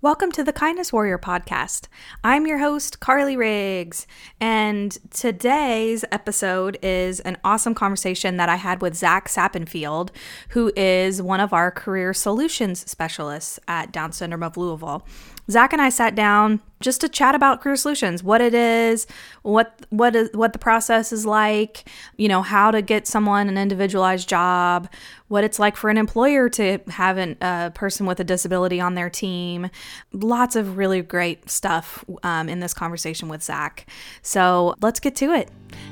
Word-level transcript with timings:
Welcome 0.00 0.30
to 0.32 0.44
the 0.44 0.52
Kindness 0.52 0.92
Warrior 0.92 1.18
podcast. 1.18 1.88
I'm 2.22 2.46
your 2.46 2.58
host, 2.58 3.00
Carly 3.00 3.36
Riggs, 3.36 4.06
and 4.40 4.96
today's 5.10 6.04
episode 6.12 6.78
is 6.82 7.18
an 7.18 7.36
awesome 7.42 7.74
conversation 7.74 8.36
that 8.36 8.48
I 8.48 8.54
had 8.54 8.80
with 8.80 8.94
Zach 8.94 9.26
Sappenfield, 9.26 10.10
who 10.50 10.70
is 10.76 11.20
one 11.20 11.40
of 11.40 11.52
our 11.52 11.72
career 11.72 12.14
solutions 12.14 12.88
specialists 12.88 13.58
at 13.66 13.90
Down 13.90 14.12
Syndrome 14.12 14.44
of 14.44 14.56
Louisville. 14.56 15.04
Zach 15.50 15.72
and 15.72 15.80
I 15.80 15.88
sat 15.88 16.14
down 16.14 16.60
just 16.80 17.00
to 17.00 17.08
chat 17.08 17.34
about 17.34 17.60
career 17.60 17.74
solutions, 17.74 18.22
what 18.22 18.40
it 18.40 18.54
is, 18.54 19.06
what 19.42 19.86
what 19.90 20.14
is 20.14 20.30
what 20.32 20.52
the 20.52 20.58
process 20.58 21.12
is 21.12 21.24
like, 21.26 21.88
you 22.16 22.28
know, 22.28 22.42
how 22.42 22.70
to 22.70 22.82
get 22.82 23.06
someone 23.06 23.48
an 23.48 23.56
individualized 23.56 24.28
job, 24.28 24.88
what 25.28 25.44
it's 25.44 25.58
like 25.58 25.76
for 25.76 25.90
an 25.90 25.96
employer 25.96 26.48
to 26.50 26.78
have 26.88 27.18
a 27.18 27.72
person 27.74 28.06
with 28.06 28.20
a 28.20 28.24
disability 28.24 28.80
on 28.80 28.94
their 28.94 29.10
team. 29.10 29.70
Lots 30.12 30.54
of 30.54 30.76
really 30.76 31.02
great 31.02 31.50
stuff 31.50 32.04
um, 32.22 32.48
in 32.48 32.60
this 32.60 32.74
conversation 32.74 33.28
with 33.28 33.42
Zach. 33.42 33.86
So 34.22 34.74
let's 34.82 35.00
get 35.00 35.16
to 35.16 35.32
it. 35.32 35.50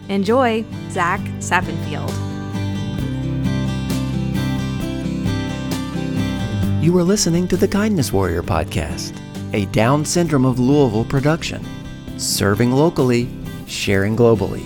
Enjoy, 0.08 0.64
Zach 0.90 1.20
Sappenfield. 1.40 2.12
You 6.82 6.96
are 6.98 7.02
listening 7.02 7.48
to 7.48 7.56
the 7.56 7.66
Kindness 7.66 8.12
Warrior 8.12 8.44
podcast 8.44 9.25
a 9.52 9.66
Down 9.66 10.04
Syndrome 10.04 10.44
of 10.44 10.58
Louisville 10.58 11.04
production. 11.04 11.64
Serving 12.18 12.72
locally, 12.72 13.28
sharing 13.66 14.16
globally. 14.16 14.64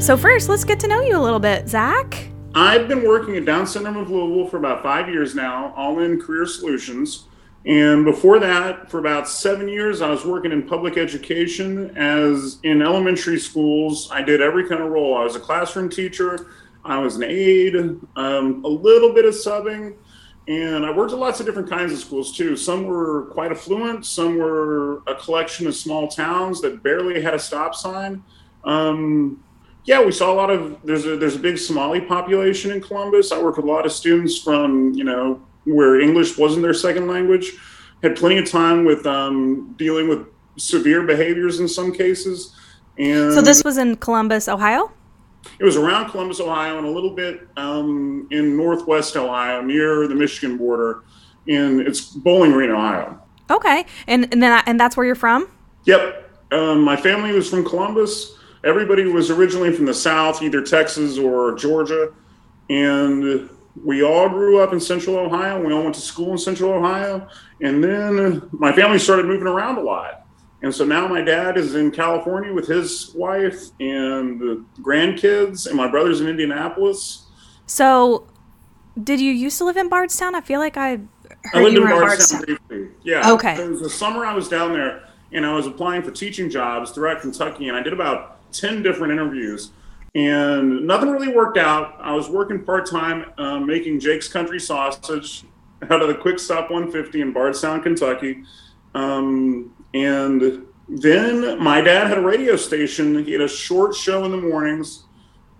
So, 0.00 0.16
first, 0.16 0.48
let's 0.48 0.64
get 0.64 0.80
to 0.80 0.88
know 0.88 1.02
you 1.02 1.16
a 1.16 1.20
little 1.20 1.40
bit, 1.40 1.68
Zach. 1.68 2.28
I've 2.54 2.88
been 2.88 3.06
working 3.06 3.36
at 3.36 3.44
Down 3.44 3.66
Syndrome 3.66 3.98
of 3.98 4.10
Louisville 4.10 4.48
for 4.48 4.56
about 4.56 4.82
five 4.82 5.08
years 5.08 5.34
now, 5.34 5.74
all 5.76 5.98
in 6.00 6.20
career 6.20 6.46
solutions. 6.46 7.24
And 7.66 8.04
before 8.04 8.38
that, 8.38 8.90
for 8.90 8.98
about 8.98 9.28
seven 9.28 9.68
years, 9.68 10.00
I 10.00 10.08
was 10.08 10.24
working 10.24 10.52
in 10.52 10.66
public 10.66 10.96
education 10.96 11.94
as 11.96 12.58
in 12.62 12.80
elementary 12.80 13.38
schools. 13.38 14.08
I 14.10 14.22
did 14.22 14.40
every 14.40 14.66
kind 14.68 14.82
of 14.82 14.90
role. 14.90 15.16
I 15.16 15.24
was 15.24 15.36
a 15.36 15.40
classroom 15.40 15.90
teacher, 15.90 16.46
I 16.84 16.98
was 16.98 17.16
an 17.16 17.24
aide, 17.24 17.76
um, 18.16 18.64
a 18.64 18.68
little 18.68 19.12
bit 19.12 19.24
of 19.24 19.34
subbing, 19.34 19.96
and 20.46 20.86
I 20.86 20.90
worked 20.90 21.12
at 21.12 21.18
lots 21.18 21.40
of 21.40 21.46
different 21.46 21.68
kinds 21.68 21.92
of 21.92 21.98
schools 21.98 22.36
too. 22.36 22.56
Some 22.56 22.84
were 22.84 23.26
quite 23.26 23.50
affluent, 23.50 24.06
some 24.06 24.38
were 24.38 25.02
a 25.06 25.14
collection 25.14 25.66
of 25.66 25.74
small 25.74 26.08
towns 26.08 26.60
that 26.62 26.82
barely 26.82 27.20
had 27.20 27.34
a 27.34 27.38
stop 27.38 27.74
sign. 27.74 28.22
Um, 28.64 29.44
yeah, 29.84 30.04
we 30.04 30.12
saw 30.12 30.32
a 30.32 30.34
lot 30.34 30.50
of 30.50 30.78
there's 30.84 31.06
a 31.06 31.16
there's 31.16 31.36
a 31.36 31.38
big 31.38 31.58
Somali 31.58 32.00
population 32.00 32.70
in 32.70 32.80
Columbus. 32.80 33.32
I 33.32 33.42
worked 33.42 33.56
with 33.56 33.66
a 33.66 33.68
lot 33.68 33.86
of 33.86 33.92
students 33.92 34.38
from 34.38 34.92
you 34.92 35.04
know 35.04 35.42
where 35.64 36.00
English 36.00 36.36
wasn't 36.36 36.62
their 36.62 36.74
second 36.74 37.08
language. 37.08 37.52
Had 38.02 38.16
plenty 38.16 38.38
of 38.38 38.48
time 38.48 38.84
with 38.84 39.06
um, 39.06 39.74
dealing 39.78 40.08
with 40.08 40.26
severe 40.56 41.02
behaviors 41.02 41.60
in 41.60 41.68
some 41.68 41.92
cases. 41.92 42.54
And 42.98 43.32
so 43.32 43.40
this 43.40 43.64
was 43.64 43.78
in 43.78 43.96
Columbus, 43.96 44.48
Ohio. 44.48 44.92
It 45.58 45.64
was 45.64 45.76
around 45.76 46.10
Columbus, 46.10 46.40
Ohio, 46.40 46.78
and 46.78 46.86
a 46.86 46.90
little 46.90 47.14
bit 47.14 47.46
um, 47.56 48.28
in 48.30 48.56
northwest 48.56 49.16
Ohio, 49.16 49.60
near 49.62 50.06
the 50.08 50.14
Michigan 50.14 50.56
border. 50.56 51.02
In 51.46 51.80
it's 51.80 52.00
Bowling 52.00 52.52
Green, 52.52 52.70
Ohio. 52.70 53.22
Okay, 53.50 53.86
and 54.06 54.30
and 54.32 54.42
then 54.42 54.52
I, 54.52 54.62
and 54.66 54.78
that's 54.78 54.96
where 54.96 55.06
you're 55.06 55.14
from. 55.14 55.48
Yep, 55.84 56.30
um, 56.52 56.82
my 56.82 56.96
family 56.96 57.32
was 57.32 57.48
from 57.48 57.64
Columbus. 57.64 58.34
Everybody 58.64 59.04
was 59.04 59.30
originally 59.30 59.72
from 59.72 59.86
the 59.86 59.94
South, 59.94 60.42
either 60.42 60.62
Texas 60.62 61.16
or 61.16 61.54
Georgia, 61.54 62.12
and 62.68 63.48
we 63.84 64.02
all 64.02 64.28
grew 64.28 64.60
up 64.60 64.72
in 64.72 64.80
Central 64.80 65.16
Ohio. 65.16 65.64
We 65.64 65.72
all 65.72 65.82
went 65.82 65.94
to 65.94 66.00
school 66.00 66.32
in 66.32 66.38
Central 66.38 66.72
Ohio, 66.72 67.28
and 67.62 67.82
then 67.82 68.48
my 68.52 68.72
family 68.72 68.98
started 68.98 69.26
moving 69.26 69.46
around 69.46 69.78
a 69.78 69.82
lot. 69.82 70.26
And 70.62 70.74
so 70.74 70.84
now 70.84 71.06
my 71.06 71.20
dad 71.20 71.56
is 71.56 71.74
in 71.74 71.90
California 71.90 72.52
with 72.52 72.66
his 72.66 73.12
wife 73.14 73.70
and 73.78 74.40
the 74.40 74.64
grandkids, 74.80 75.66
and 75.66 75.76
my 75.76 75.88
brother's 75.88 76.20
in 76.20 76.28
Indianapolis. 76.28 77.26
So, 77.66 78.26
did 79.02 79.20
you 79.20 79.30
used 79.30 79.58
to 79.58 79.64
live 79.64 79.76
in 79.76 79.88
Bardstown? 79.88 80.34
I 80.34 80.40
feel 80.40 80.58
like 80.58 80.76
I 80.76 80.98
heard 81.44 81.54
I 81.54 81.62
lived 81.62 81.76
in 81.76 81.84
Bardstown, 81.84 82.42
briefly. 82.42 82.88
Yeah. 83.04 83.30
Okay. 83.32 83.62
It 83.62 83.70
was 83.70 83.80
the 83.80 83.90
summer 83.90 84.24
I 84.24 84.34
was 84.34 84.48
down 84.48 84.72
there, 84.72 85.08
and 85.32 85.46
I 85.46 85.54
was 85.54 85.66
applying 85.66 86.02
for 86.02 86.10
teaching 86.10 86.50
jobs 86.50 86.90
throughout 86.90 87.20
Kentucky, 87.20 87.68
and 87.68 87.76
I 87.76 87.82
did 87.82 87.92
about 87.92 88.52
10 88.52 88.82
different 88.82 89.12
interviews. 89.12 89.70
And 90.14 90.86
nothing 90.86 91.10
really 91.10 91.28
worked 91.28 91.58
out. 91.58 91.96
I 92.00 92.14
was 92.14 92.28
working 92.28 92.64
part 92.64 92.90
time 92.90 93.30
um, 93.38 93.66
making 93.66 94.00
Jake's 94.00 94.26
Country 94.26 94.58
Sausage 94.58 95.44
out 95.90 96.02
of 96.02 96.08
the 96.08 96.14
Quick 96.14 96.40
Stop 96.40 96.70
150 96.70 97.20
in 97.20 97.32
Bardstown, 97.32 97.82
Kentucky. 97.82 98.42
Um, 98.94 99.72
and 99.94 100.66
then 100.88 101.62
my 101.62 101.80
dad 101.80 102.08
had 102.08 102.18
a 102.18 102.22
radio 102.22 102.56
station. 102.56 103.24
He 103.24 103.32
had 103.32 103.40
a 103.40 103.48
short 103.48 103.94
show 103.94 104.24
in 104.24 104.30
the 104.30 104.38
mornings, 104.38 105.04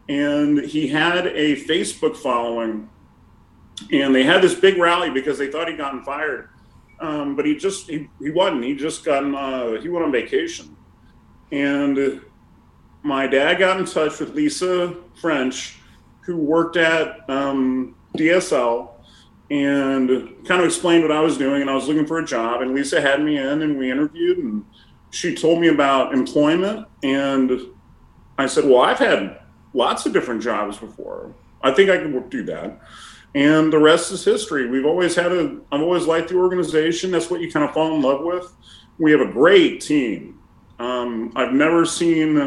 and 0.09 0.59
he 0.61 0.89
had 0.89 1.27
a 1.27 1.57
Facebook 1.65 2.17
following. 2.17 2.89
And 3.93 4.15
they 4.15 4.25
had 4.25 4.43
this 4.43 4.55
big 4.55 4.79
rally 4.79 5.11
because 5.11 5.39
they 5.39 5.51
thought 5.51 5.69
he'd 5.69 5.77
gotten 5.77 6.03
fired. 6.03 6.49
Um, 7.01 7.37
but 7.37 7.47
he 7.47 7.57
just 7.57 7.89
he, 7.89 8.09
he 8.21 8.31
wasn't. 8.31 8.65
He 8.65 8.75
just 8.75 9.05
gotten 9.05 9.35
uh, 9.35 9.81
he 9.81 9.89
went 9.89 10.05
on 10.05 10.13
vacation. 10.13 10.77
And 11.53 12.21
my 13.03 13.27
dad 13.27 13.59
got 13.59 13.79
in 13.79 13.87
touch 13.87 14.19
with 14.19 14.35
Lisa 14.35 14.97
French, 15.21 15.77
who 16.23 16.37
worked 16.37 16.77
at 16.77 17.29
um, 17.31 17.95
DSL 18.17 18.91
and 19.51 20.09
kind 20.47 20.61
of 20.61 20.67
explained 20.67 21.03
what 21.03 21.13
I 21.13 21.21
was 21.21 21.39
doing. 21.39 21.63
And 21.63 21.71
I 21.71 21.75
was 21.75 21.89
looking 21.89 22.07
for 22.07 22.19
a 22.19 22.25
job. 22.25 22.61
And 22.61 22.75
Lisa 22.75 23.01
had 23.01 23.23
me 23.23 23.39
in 23.39 23.63
and 23.63 23.79
we 23.79 23.91
interviewed. 23.91 24.39
And 24.39 24.65
she 25.11 25.35
told 25.35 25.61
me 25.61 25.69
about 25.69 26.13
employment. 26.13 26.87
And 27.03 27.51
I 28.37 28.47
said, 28.47 28.65
Well, 28.65 28.81
I've 28.81 28.99
had 28.99 29.41
lots 29.73 30.07
of 30.07 30.13
different 30.13 30.43
jobs 30.43 30.77
before. 30.77 31.35
I 31.63 31.73
think 31.73 31.91
I 31.91 31.99
can 31.99 32.29
do 32.29 32.45
that. 32.45 32.81
And 33.35 33.73
the 33.73 33.79
rest 33.79 34.11
is 34.11 34.25
history. 34.25 34.69
We've 34.69 34.87
always 34.87 35.15
had 35.15 35.33
a, 35.33 35.61
I've 35.71 35.83
always 35.83 36.07
liked 36.07 36.29
the 36.29 36.37
organization. 36.37 37.11
That's 37.11 37.31
what 37.31 37.41
you 37.41 37.51
kind 37.53 37.65
of 37.65 37.75
fall 37.75 37.95
in 37.95 38.03
love 38.03 38.25
with. 38.25 38.55
We 38.99 39.13
have 39.13 39.21
a 39.21 39.31
great 39.31 39.81
team. 39.81 40.41
Um, 40.79 41.33
I've 41.37 41.53
never 41.53 41.85
seen 41.85 42.39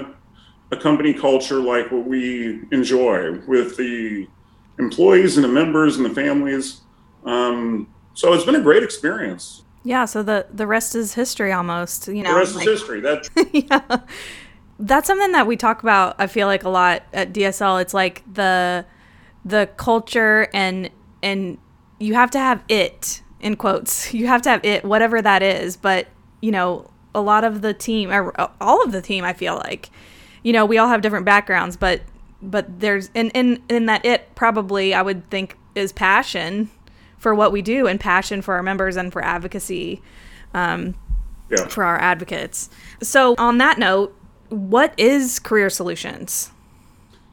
a 0.72 0.78
company 0.78 1.14
culture 1.14 1.60
like 1.60 1.92
what 1.92 2.06
we 2.06 2.62
enjoy 2.72 3.40
with 3.48 3.78
the 3.78 4.28
employees 4.80 5.38
and 5.38 5.44
the 5.44 5.50
members 5.50 5.98
and 5.98 6.06
the 6.06 6.10
families. 6.10 6.82
Um, 7.26 7.88
so 8.14 8.34
it's 8.34 8.44
been 8.44 8.56
a 8.56 8.62
great 8.62 8.84
experience. 8.84 9.64
Yeah, 9.84 10.06
so 10.06 10.22
the 10.22 10.46
the 10.54 10.68
rest 10.68 10.96
is 10.96 11.14
history 11.14 11.52
almost, 11.52 12.08
you 12.08 12.24
know. 12.24 12.34
The 12.34 12.40
rest 12.40 12.56
like- 12.56 12.68
is 12.68 12.74
history. 12.80 13.02
That 13.02 13.30
yeah. 13.54 14.00
That's 14.80 15.06
something 15.08 15.32
that 15.34 15.46
we 15.46 15.58
talk 15.58 15.84
about 15.84 16.16
I 16.18 16.28
feel 16.28 16.48
like 16.48 16.64
a 16.64 16.70
lot 16.70 17.04
at 17.14 17.34
DSL. 17.34 17.82
It's 17.82 17.94
like 17.94 18.24
the 18.32 18.86
the 19.46 19.70
culture 19.78 20.48
and 20.54 20.90
and 21.24 21.58
you 22.00 22.14
have 22.16 22.32
to 22.32 22.40
have 22.40 22.64
it 22.68 23.22
in 23.40 23.56
quotes. 23.56 24.14
You 24.22 24.28
have 24.28 24.42
to 24.44 24.50
have 24.50 24.66
it 24.66 24.84
whatever 24.84 25.22
that 25.22 25.42
is, 25.42 25.78
but 25.78 26.08
you 26.42 26.52
know, 26.52 26.90
a 27.14 27.22
lot 27.22 27.44
of 27.44 27.62
the 27.62 27.74
team 27.74 28.12
or 28.12 28.34
all 28.60 28.84
of 28.84 28.92
the 28.92 29.02
team 29.02 29.24
I 29.24 29.34
feel 29.34 29.56
like 29.56 29.90
you 30.44 30.54
know, 30.54 30.66
we 30.66 30.78
all 30.78 30.88
have 30.88 31.02
different 31.02 31.26
backgrounds, 31.26 31.78
but 31.78 32.02
but 32.42 32.80
there's 32.80 33.10
and 33.14 33.32
in 33.34 33.64
in 33.70 33.86
that 33.88 34.06
it 34.06 34.34
probably 34.36 34.94
I 34.94 35.02
would 35.02 35.30
think 35.30 35.58
is 35.76 35.92
passion 35.92 36.70
for 37.22 37.36
what 37.36 37.52
we 37.52 37.62
do 37.62 37.86
and 37.86 38.00
passion 38.00 38.42
for 38.42 38.56
our 38.56 38.64
members 38.64 38.98
and 38.98 39.14
for 39.14 39.24
advocacy 39.24 40.02
um, 40.56 40.96
yeah. 41.52 41.68
for 41.68 41.84
our 41.84 42.00
advocates. 42.00 42.68
So 43.04 43.36
on 43.38 43.60
that 43.60 43.78
note, 43.78 44.18
what 44.50 44.96
is 44.98 45.38
Career 45.38 45.70
Solutions? 45.70 46.50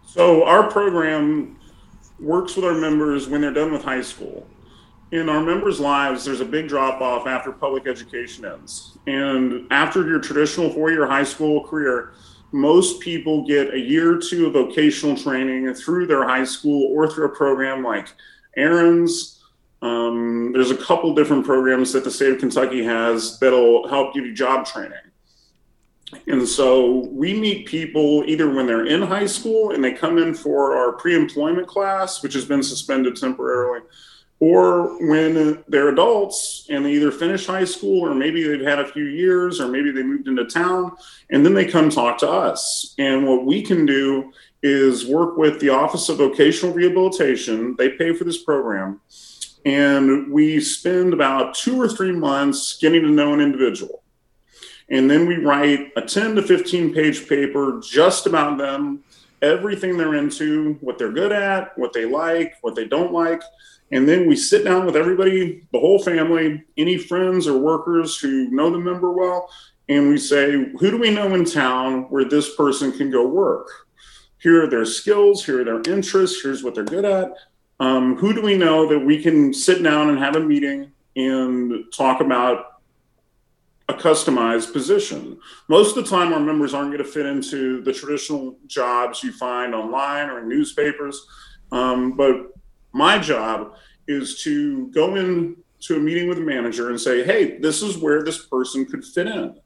So 0.06 0.44
our 0.44 0.71
program 0.71 1.59
works 2.21 2.54
with 2.54 2.66
our 2.66 2.75
members 2.75 3.28
when 3.28 3.41
they're 3.41 3.50
done 3.50 3.72
with 3.72 3.82
high 3.82 4.03
school. 4.03 4.46
In 5.11 5.31
our 5.31 5.43
members' 5.43 5.81
lives, 5.81 6.23
there's 6.23 6.43
a 6.43 6.44
big 6.44 6.69
drop 6.69 7.00
off 7.00 7.26
after 7.26 7.50
public 7.50 7.87
education 7.87 8.44
ends. 8.44 8.99
And 9.06 9.67
after 9.70 10.06
your 10.06 10.20
traditional 10.20 10.70
four 10.70 10.91
year 10.91 11.06
high 11.06 11.25
school 11.25 11.64
career, 11.64 12.12
most 12.52 13.00
people 13.00 13.46
get 13.46 13.73
a 13.73 13.79
year 13.79 14.17
or 14.17 14.19
two 14.19 14.46
of 14.46 14.52
vocational 14.52 15.17
training 15.17 15.73
through 15.73 16.08
their 16.08 16.29
high 16.29 16.44
school 16.44 16.93
or 16.94 17.11
through 17.11 17.25
a 17.25 17.34
program 17.34 17.82
like 17.82 18.08
Aaron's. 18.55 19.38
Um, 19.80 20.52
there's 20.52 20.70
a 20.70 20.76
couple 20.76 21.14
different 21.14 21.44
programs 21.44 21.92
that 21.92 22.04
the 22.04 22.10
state 22.10 22.32
of 22.32 22.38
Kentucky 22.38 22.82
has 22.84 23.38
that'll 23.38 23.88
help 23.88 24.14
give 24.14 24.26
you 24.26 24.34
job 24.34 24.66
training. 24.66 24.98
And 26.26 26.48
so 26.48 27.06
we 27.12 27.38
meet 27.38 27.66
people 27.66 28.25
either 28.26 28.52
when 28.52 28.66
they're 28.66 28.86
in 28.86 29.02
high 29.02 29.26
school 29.26 29.72
and 29.72 29.84
they 29.84 29.92
come 29.92 30.19
in 30.19 30.34
for 30.34 30.76
our 30.76 30.92
pre 30.92 31.14
employment 31.14 31.69
class, 31.69 32.22
which 32.22 32.34
has 32.34 32.44
been 32.44 32.62
suspended 32.62 33.16
temporarily, 33.16 33.80
or 34.40 34.96
when 35.06 35.62
they're 35.69 35.88
adults 35.88 36.66
and 36.70 36.84
they 36.84 36.92
either 36.92 37.10
finish 37.10 37.46
high 37.46 37.64
school 37.64 38.00
or 38.00 38.14
maybe 38.14 38.42
they've 38.42 38.66
had 38.66 38.78
a 38.78 38.86
few 38.86 39.04
years 39.04 39.60
or 39.60 39.69
maybe 39.69 39.90
they 39.90 40.02
moved 40.02 40.28
into 40.28 40.44
town 40.46 40.92
and 41.31 41.44
then 41.44 41.54
they 41.54 41.64
come 41.64 41.90
talk 41.90 42.19
to 42.19 42.31
us. 42.31 42.94
And 42.98 43.26
what 43.26 43.44
we 43.44 43.62
can 43.62 43.84
do 43.84 44.32
is 44.62 45.06
work 45.06 45.36
with 45.36 45.60
the 45.60 45.69
Office 45.69 46.08
of 46.08 46.19
Vocational 46.19 46.74
Rehabilitation. 46.74 47.74
They 47.76 47.90
pay 47.90 48.12
for 48.12 48.24
this 48.24 48.42
program. 48.42 49.00
And 49.64 50.32
we 50.32 50.60
spend 50.60 51.12
about 51.12 51.55
two 51.55 51.81
or 51.81 51.88
three 51.88 52.12
months 52.12 52.78
getting 52.78 53.02
to 53.02 53.10
know 53.10 53.34
an 53.34 53.40
individual. 53.40 54.02
And 54.90 55.10
then 55.10 55.26
we 55.26 55.37
write 55.37 55.93
a 55.96 56.02
10 56.02 56.37
to 56.37 56.43
15 56.43 56.94
page 56.94 57.28
paper 57.28 57.81
just 57.84 58.26
about 58.26 58.56
them, 58.56 59.05
everything 59.43 59.96
they're 59.96 60.14
into, 60.14 60.75
what 60.81 60.99
they're 60.99 61.12
good 61.12 61.32
at, 61.32 61.76
what 61.76 61.93
they 61.93 62.06
like, 62.06 62.55
what 62.62 62.75
they 62.75 62.87
don't 62.87 63.12
like. 63.12 63.43
And 63.90 64.08
then 64.08 64.26
we 64.26 64.37
sit 64.37 64.64
down 64.64 64.87
with 64.87 64.96
everybody, 64.96 65.66
the 65.72 65.81
whole 65.81 66.02
family, 66.02 66.64
any 66.76 66.99
friends 66.99 67.46
or 67.46 67.58
workers 67.58 68.19
who 68.19 68.50
know 68.50 68.70
the 68.70 68.78
member 68.78 69.10
well, 69.12 69.50
and 69.88 70.08
we 70.08 70.19
say, 70.19 70.52
who 70.52 70.90
do 70.90 70.99
we 70.99 71.10
know 71.10 71.34
in 71.34 71.44
town 71.44 72.02
where 72.10 72.25
this 72.25 72.55
person 72.55 72.93
can 72.93 73.10
go 73.10 73.26
work? 73.26 73.69
Here 74.38 74.62
are 74.62 74.70
their 74.70 74.84
skills, 74.84 75.44
here 75.44 75.62
are 75.62 75.64
their 75.64 75.94
interests, 75.94 76.43
here's 76.43 76.62
what 76.62 76.75
they're 76.75 76.84
good 76.84 77.06
at. 77.06 77.32
Um, 77.80 78.16
who 78.16 78.32
do 78.32 78.42
we 78.42 78.56
know 78.56 78.88
that 78.88 78.98
we 78.98 79.22
can 79.22 79.54
sit 79.54 79.82
down 79.82 80.10
and 80.10 80.19
have 80.19 80.36
a 80.36 80.40
meeting 80.40 80.92
and 81.16 81.84
talk 81.92 82.20
about 82.20 82.78
a 83.88 83.94
customized 83.94 84.72
position. 84.72 85.38
Most 85.69 85.96
of 85.96 86.04
the 86.04 86.10
time, 86.10 86.32
our 86.32 86.40
members 86.40 86.75
aren't 86.75 86.92
going 86.92 87.02
to 87.04 87.10
fit 87.10 87.26
into 87.26 87.82
the 87.82 87.92
traditional 87.92 88.56
jobs 88.66 89.22
you 89.22 89.32
find 89.32 89.75
online 89.75 90.28
or 90.28 90.40
in 90.40 90.48
newspapers. 90.48 91.26
Um, 91.72 92.16
but 92.16 92.52
my 92.92 93.19
job 93.19 93.75
is 94.06 94.42
to 94.42 94.88
go 94.88 95.16
in 95.16 95.56
to 95.81 95.96
a 95.96 96.00
meeting 96.00 96.28
with 96.28 96.38
a 96.38 96.42
manager 96.42 96.90
and 96.90 97.00
say, 97.00 97.24
hey, 97.24 97.58
this 97.58 97.82
is 97.82 97.96
where 97.96 98.22
this 98.22 98.44
person 98.46 98.84
could 98.84 99.04
fit 99.04 99.26
in. 99.26 99.58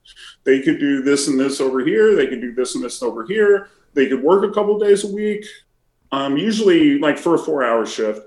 They 0.44 0.60
could 0.60 0.78
do 0.78 1.02
this 1.02 1.26
and 1.26 1.40
this 1.40 1.60
over 1.60 1.84
here. 1.84 2.14
They 2.14 2.26
could 2.26 2.40
do 2.40 2.54
this 2.54 2.74
and 2.74 2.84
this 2.84 3.02
over 3.02 3.24
here. 3.26 3.70
They 3.94 4.08
could 4.08 4.22
work 4.22 4.44
a 4.44 4.54
couple 4.54 4.78
days 4.78 5.04
a 5.04 5.12
week, 5.12 5.44
um, 6.12 6.36
usually 6.36 6.98
like 6.98 7.18
for 7.18 7.34
a 7.34 7.38
four 7.38 7.64
hour 7.64 7.84
shift, 7.84 8.20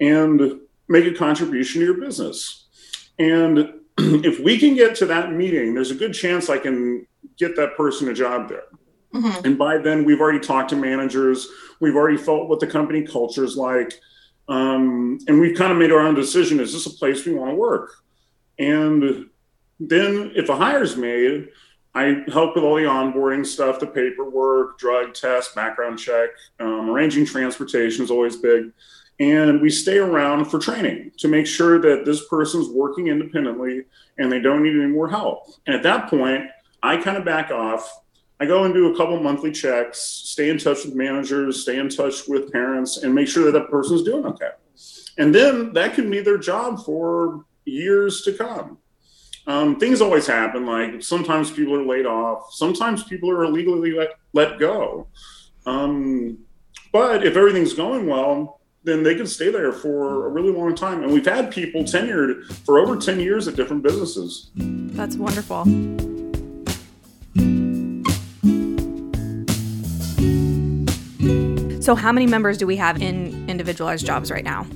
and 0.00 0.60
make 0.88 1.04
a 1.04 1.12
contribution 1.12 1.80
to 1.80 1.86
your 1.86 2.00
business. 2.00 2.66
And 3.18 3.58
if 3.98 4.40
we 4.40 4.58
can 4.58 4.74
get 4.74 4.94
to 4.96 5.06
that 5.06 5.32
meeting, 5.32 5.74
there's 5.74 5.90
a 5.90 5.96
good 5.96 6.14
chance 6.14 6.48
I 6.48 6.58
can 6.58 7.06
get 7.36 7.56
that 7.56 7.76
person 7.76 8.08
a 8.08 8.14
job 8.14 8.48
there. 8.48 8.64
Mm-hmm. 9.14 9.44
And 9.44 9.58
by 9.58 9.78
then, 9.78 10.04
we've 10.04 10.20
already 10.20 10.40
talked 10.40 10.70
to 10.70 10.76
managers. 10.76 11.46
We've 11.80 11.96
already 11.96 12.16
felt 12.16 12.48
what 12.48 12.60
the 12.60 12.66
company 12.66 13.02
culture 13.02 13.44
is 13.44 13.56
like. 13.56 13.92
Um, 14.48 15.18
and 15.28 15.40
we've 15.40 15.56
kind 15.56 15.72
of 15.72 15.78
made 15.78 15.92
our 15.92 16.00
own 16.00 16.14
decision 16.14 16.60
is 16.60 16.72
this 16.72 16.86
a 16.86 16.90
place 16.90 17.24
we 17.24 17.34
want 17.34 17.50
to 17.50 17.54
work? 17.54 17.92
And 18.58 19.26
then, 19.78 20.32
if 20.34 20.48
a 20.48 20.56
hire 20.56 20.82
is 20.82 20.96
made, 20.96 21.48
I 21.94 22.24
help 22.32 22.54
with 22.54 22.64
all 22.64 22.76
the 22.76 22.82
onboarding 22.82 23.44
stuff, 23.44 23.78
the 23.78 23.86
paperwork, 23.86 24.78
drug 24.78 25.12
test, 25.12 25.54
background 25.54 25.98
check, 25.98 26.30
um, 26.58 26.88
arranging 26.88 27.26
transportation 27.26 28.04
is 28.04 28.10
always 28.10 28.36
big 28.36 28.72
and 29.22 29.60
we 29.60 29.70
stay 29.70 29.98
around 29.98 30.46
for 30.46 30.58
training 30.58 31.12
to 31.18 31.28
make 31.28 31.46
sure 31.46 31.80
that 31.80 32.04
this 32.04 32.26
person's 32.28 32.68
working 32.68 33.06
independently 33.06 33.84
and 34.18 34.32
they 34.32 34.40
don't 34.40 34.62
need 34.62 34.74
any 34.74 34.86
more 34.86 35.08
help. 35.08 35.46
And 35.66 35.76
at 35.76 35.82
that 35.84 36.08
point, 36.08 36.50
I 36.82 36.96
kind 36.96 37.16
of 37.16 37.24
back 37.24 37.50
off. 37.50 38.00
I 38.40 38.46
go 38.46 38.64
and 38.64 38.74
do 38.74 38.92
a 38.92 38.96
couple 38.96 39.20
monthly 39.22 39.52
checks, 39.52 40.00
stay 40.00 40.50
in 40.50 40.58
touch 40.58 40.84
with 40.84 40.96
managers, 40.96 41.62
stay 41.62 41.78
in 41.78 41.88
touch 41.88 42.26
with 42.26 42.50
parents, 42.50 43.04
and 43.04 43.14
make 43.14 43.28
sure 43.28 43.44
that 43.44 43.52
that 43.52 43.70
person's 43.70 44.02
doing 44.02 44.26
okay. 44.26 44.50
And 45.18 45.32
then 45.32 45.72
that 45.74 45.94
can 45.94 46.10
be 46.10 46.20
their 46.20 46.38
job 46.38 46.84
for 46.84 47.44
years 47.64 48.22
to 48.22 48.32
come. 48.32 48.78
Um, 49.46 49.78
things 49.78 50.00
always 50.00 50.26
happen. 50.26 50.66
Like 50.66 51.02
sometimes 51.02 51.50
people 51.50 51.74
are 51.74 51.84
laid 51.84 52.06
off, 52.06 52.52
sometimes 52.52 53.04
people 53.04 53.30
are 53.30 53.44
illegally 53.44 53.92
let, 53.92 54.10
let 54.32 54.58
go. 54.58 55.08
Um, 55.66 56.38
but 56.92 57.24
if 57.24 57.36
everything's 57.36 57.72
going 57.72 58.06
well, 58.06 58.60
then 58.84 59.02
they 59.02 59.14
can 59.14 59.26
stay 59.26 59.50
there 59.50 59.72
for 59.72 60.26
a 60.26 60.28
really 60.28 60.50
long 60.50 60.74
time. 60.74 61.02
And 61.02 61.12
we've 61.12 61.24
had 61.24 61.50
people 61.50 61.82
tenured 61.82 62.44
for 62.64 62.78
over 62.78 62.96
10 62.96 63.20
years 63.20 63.46
at 63.46 63.54
different 63.54 63.82
businesses. 63.82 64.50
That's 64.56 65.16
wonderful. 65.16 65.64
So, 71.80 71.96
how 71.96 72.12
many 72.12 72.26
members 72.26 72.58
do 72.58 72.66
we 72.66 72.76
have 72.76 73.02
in 73.02 73.48
individualized 73.48 74.06
jobs 74.06 74.30
right 74.30 74.44
now 74.44 74.66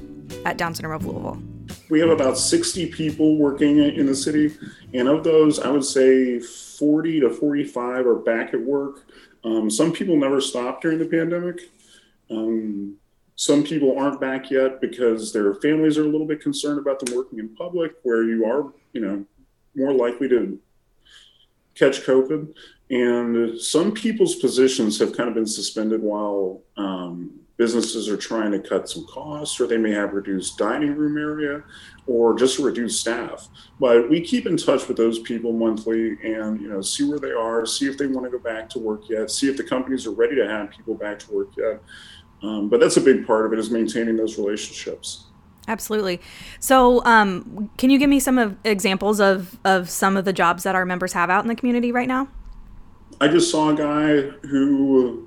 at 0.44 0.58
Down 0.58 0.74
Syndrome 0.74 0.96
of 0.96 1.06
Louisville? 1.06 1.56
We 1.88 2.00
have 2.00 2.10
about 2.10 2.36
60 2.36 2.86
people 2.86 3.36
working 3.36 3.78
in 3.78 4.06
the 4.06 4.14
city. 4.14 4.56
And 4.92 5.08
of 5.08 5.22
those, 5.22 5.60
I 5.60 5.70
would 5.70 5.84
say 5.84 6.40
40 6.40 7.20
to 7.20 7.30
45 7.30 8.06
are 8.06 8.16
back 8.16 8.54
at 8.54 8.60
work. 8.60 9.06
Um, 9.44 9.70
some 9.70 9.92
people 9.92 10.16
never 10.16 10.40
stopped 10.40 10.82
during 10.82 10.98
the 10.98 11.06
pandemic. 11.06 11.60
Um, 12.30 12.96
some 13.36 13.62
people 13.62 13.96
aren't 13.96 14.20
back 14.20 14.50
yet 14.50 14.80
because 14.80 15.32
their 15.32 15.54
families 15.56 15.98
are 15.98 16.02
a 16.02 16.08
little 16.08 16.26
bit 16.26 16.40
concerned 16.40 16.80
about 16.80 16.98
them 16.98 17.14
working 17.14 17.38
in 17.38 17.54
public, 17.54 17.92
where 18.02 18.24
you 18.24 18.44
are, 18.46 18.72
you 18.92 19.00
know, 19.00 19.24
more 19.76 19.92
likely 19.92 20.28
to 20.28 20.58
catch 21.74 22.00
COVID. 22.00 22.52
And 22.90 23.60
some 23.60 23.92
people's 23.92 24.36
positions 24.36 24.98
have 24.98 25.16
kind 25.16 25.28
of 25.28 25.34
been 25.34 25.46
suspended 25.46 26.02
while 26.02 26.62
um, 26.76 27.40
businesses 27.56 28.08
are 28.08 28.17
trying 28.17 28.53
to 28.53 28.58
cut 28.58 28.88
some 28.88 29.06
costs, 29.06 29.58
or 29.61 29.67
they 29.67 29.79
may 29.79 29.93
have 29.93 30.12
reduced 30.12 30.58
dining 30.58 30.94
room 30.94 31.17
area, 31.17 31.62
or 32.06 32.37
just 32.37 32.58
reduce 32.58 33.00
staff. 33.00 33.49
But 33.81 34.11
we 34.11 34.20
keep 34.20 34.47
in 34.47 34.56
touch 34.56 34.88
with 34.88 34.97
those 34.97 35.19
people 35.20 35.53
monthly, 35.53 36.19
and 36.23 36.61
you 36.61 36.69
know, 36.69 36.81
see 36.81 37.08
where 37.08 37.19
they 37.19 37.32
are, 37.32 37.64
see 37.67 37.88
if 37.88 37.97
they 37.97 38.06
want 38.06 38.26
to 38.26 38.31
go 38.31 38.38
back 38.38 38.69
to 38.70 38.79
work 38.79 39.08
yet, 39.08 39.31
see 39.31 39.49
if 39.49 39.56
the 39.56 39.64
companies 39.64 40.06
are 40.06 40.12
ready 40.12 40.37
to 40.37 40.47
have 40.47 40.70
people 40.70 40.94
back 40.94 41.19
to 41.20 41.32
work 41.32 41.49
yet. 41.56 41.81
Um, 42.43 42.69
but 42.69 42.81
that's 42.81 42.97
a 42.97 43.00
big 43.00 43.26
part 43.26 43.47
of 43.47 43.53
it 43.53 43.58
is 43.58 43.70
maintaining 43.70 44.17
those 44.17 44.38
relationships. 44.38 45.25
Absolutely. 45.69 46.20
So, 46.61 47.05
um, 47.05 47.70
can 47.76 47.91
you 47.91 47.99
give 47.99 48.08
me 48.08 48.20
some 48.20 48.38
of 48.38 48.56
examples 48.64 49.20
of 49.20 49.58
of 49.64 49.91
some 49.91 50.17
of 50.17 50.25
the 50.25 50.32
jobs 50.32 50.62
that 50.62 50.75
our 50.75 50.85
members 50.85 51.12
have 51.14 51.31
out 51.31 51.44
in 51.44 51.49
the 51.49 51.56
community 51.56 51.91
right 51.91 52.06
now? 52.06 52.29
I 53.20 53.29
just 53.29 53.50
saw 53.50 53.70
a 53.70 53.75
guy 53.75 54.20
who 54.47 55.26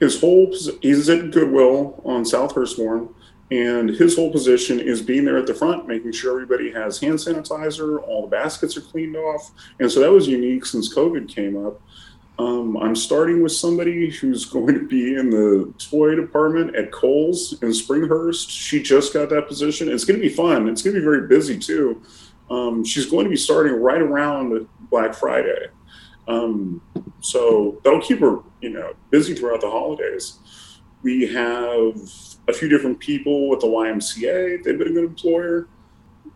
his 0.00 0.20
whole 0.20 0.54
he's 0.82 1.08
at 1.08 1.30
Goodwill 1.30 2.00
on 2.04 2.24
South 2.24 2.54
Hurstbourne, 2.54 3.12
and 3.50 3.90
his 3.90 4.16
whole 4.16 4.30
position 4.30 4.78
is 4.80 5.00
being 5.02 5.24
there 5.24 5.38
at 5.38 5.46
the 5.46 5.54
front, 5.54 5.88
making 5.88 6.12
sure 6.12 6.32
everybody 6.32 6.70
has 6.70 7.00
hand 7.00 7.18
sanitizer, 7.18 8.02
all 8.06 8.22
the 8.22 8.28
baskets 8.28 8.76
are 8.76 8.82
cleaned 8.82 9.16
off, 9.16 9.50
and 9.80 9.90
so 9.90 10.00
that 10.00 10.12
was 10.12 10.28
unique 10.28 10.66
since 10.66 10.94
COVID 10.94 11.28
came 11.28 11.66
up. 11.66 11.80
Um, 12.38 12.76
I'm 12.76 12.94
starting 12.94 13.42
with 13.42 13.52
somebody 13.52 14.10
who's 14.10 14.44
going 14.52 14.74
to 14.74 14.86
be 14.86 15.16
in 15.16 15.30
the 15.30 15.72
toy 15.78 16.14
department 16.14 16.76
at 16.76 16.92
Kohl's 16.92 17.60
in 17.62 17.70
Springhurst. 17.70 18.48
She 18.48 18.82
just 18.82 19.12
got 19.12 19.28
that 19.30 19.48
position. 19.48 19.88
It's 19.88 20.04
going 20.04 20.20
to 20.20 20.26
be 20.26 20.32
fun. 20.32 20.68
It's 20.68 20.82
going 20.82 20.94
to 20.94 21.00
be 21.00 21.04
very 21.04 21.26
busy 21.26 21.58
too. 21.58 22.02
Um, 22.50 22.84
she's 22.84 23.06
going 23.06 23.24
to 23.24 23.30
be 23.30 23.36
starting 23.36 23.74
right 23.74 24.00
around 24.00 24.66
Black 24.90 25.14
Friday. 25.14 25.66
Um, 26.26 26.80
so 27.20 27.80
that'll 27.82 28.00
keep 28.00 28.20
her, 28.20 28.38
you 28.60 28.70
know, 28.70 28.94
busy 29.10 29.34
throughout 29.34 29.60
the 29.60 29.70
holidays. 29.70 30.38
We 31.02 31.26
have 31.32 31.94
a 32.48 32.52
few 32.52 32.68
different 32.68 32.98
people 32.98 33.48
with 33.48 33.60
the 33.60 33.66
YMCA. 33.66 34.62
They've 34.62 34.78
been 34.78 34.88
a 34.88 34.92
good 34.92 35.04
employer. 35.04 35.68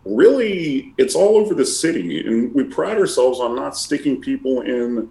Really, 0.05 0.93
it's 0.97 1.15
all 1.15 1.37
over 1.37 1.53
the 1.53 1.65
city, 1.65 2.25
and 2.25 2.53
we 2.53 2.63
pride 2.63 2.97
ourselves 2.97 3.39
on 3.39 3.55
not 3.55 3.77
sticking 3.77 4.21
people 4.21 4.61
in 4.61 5.09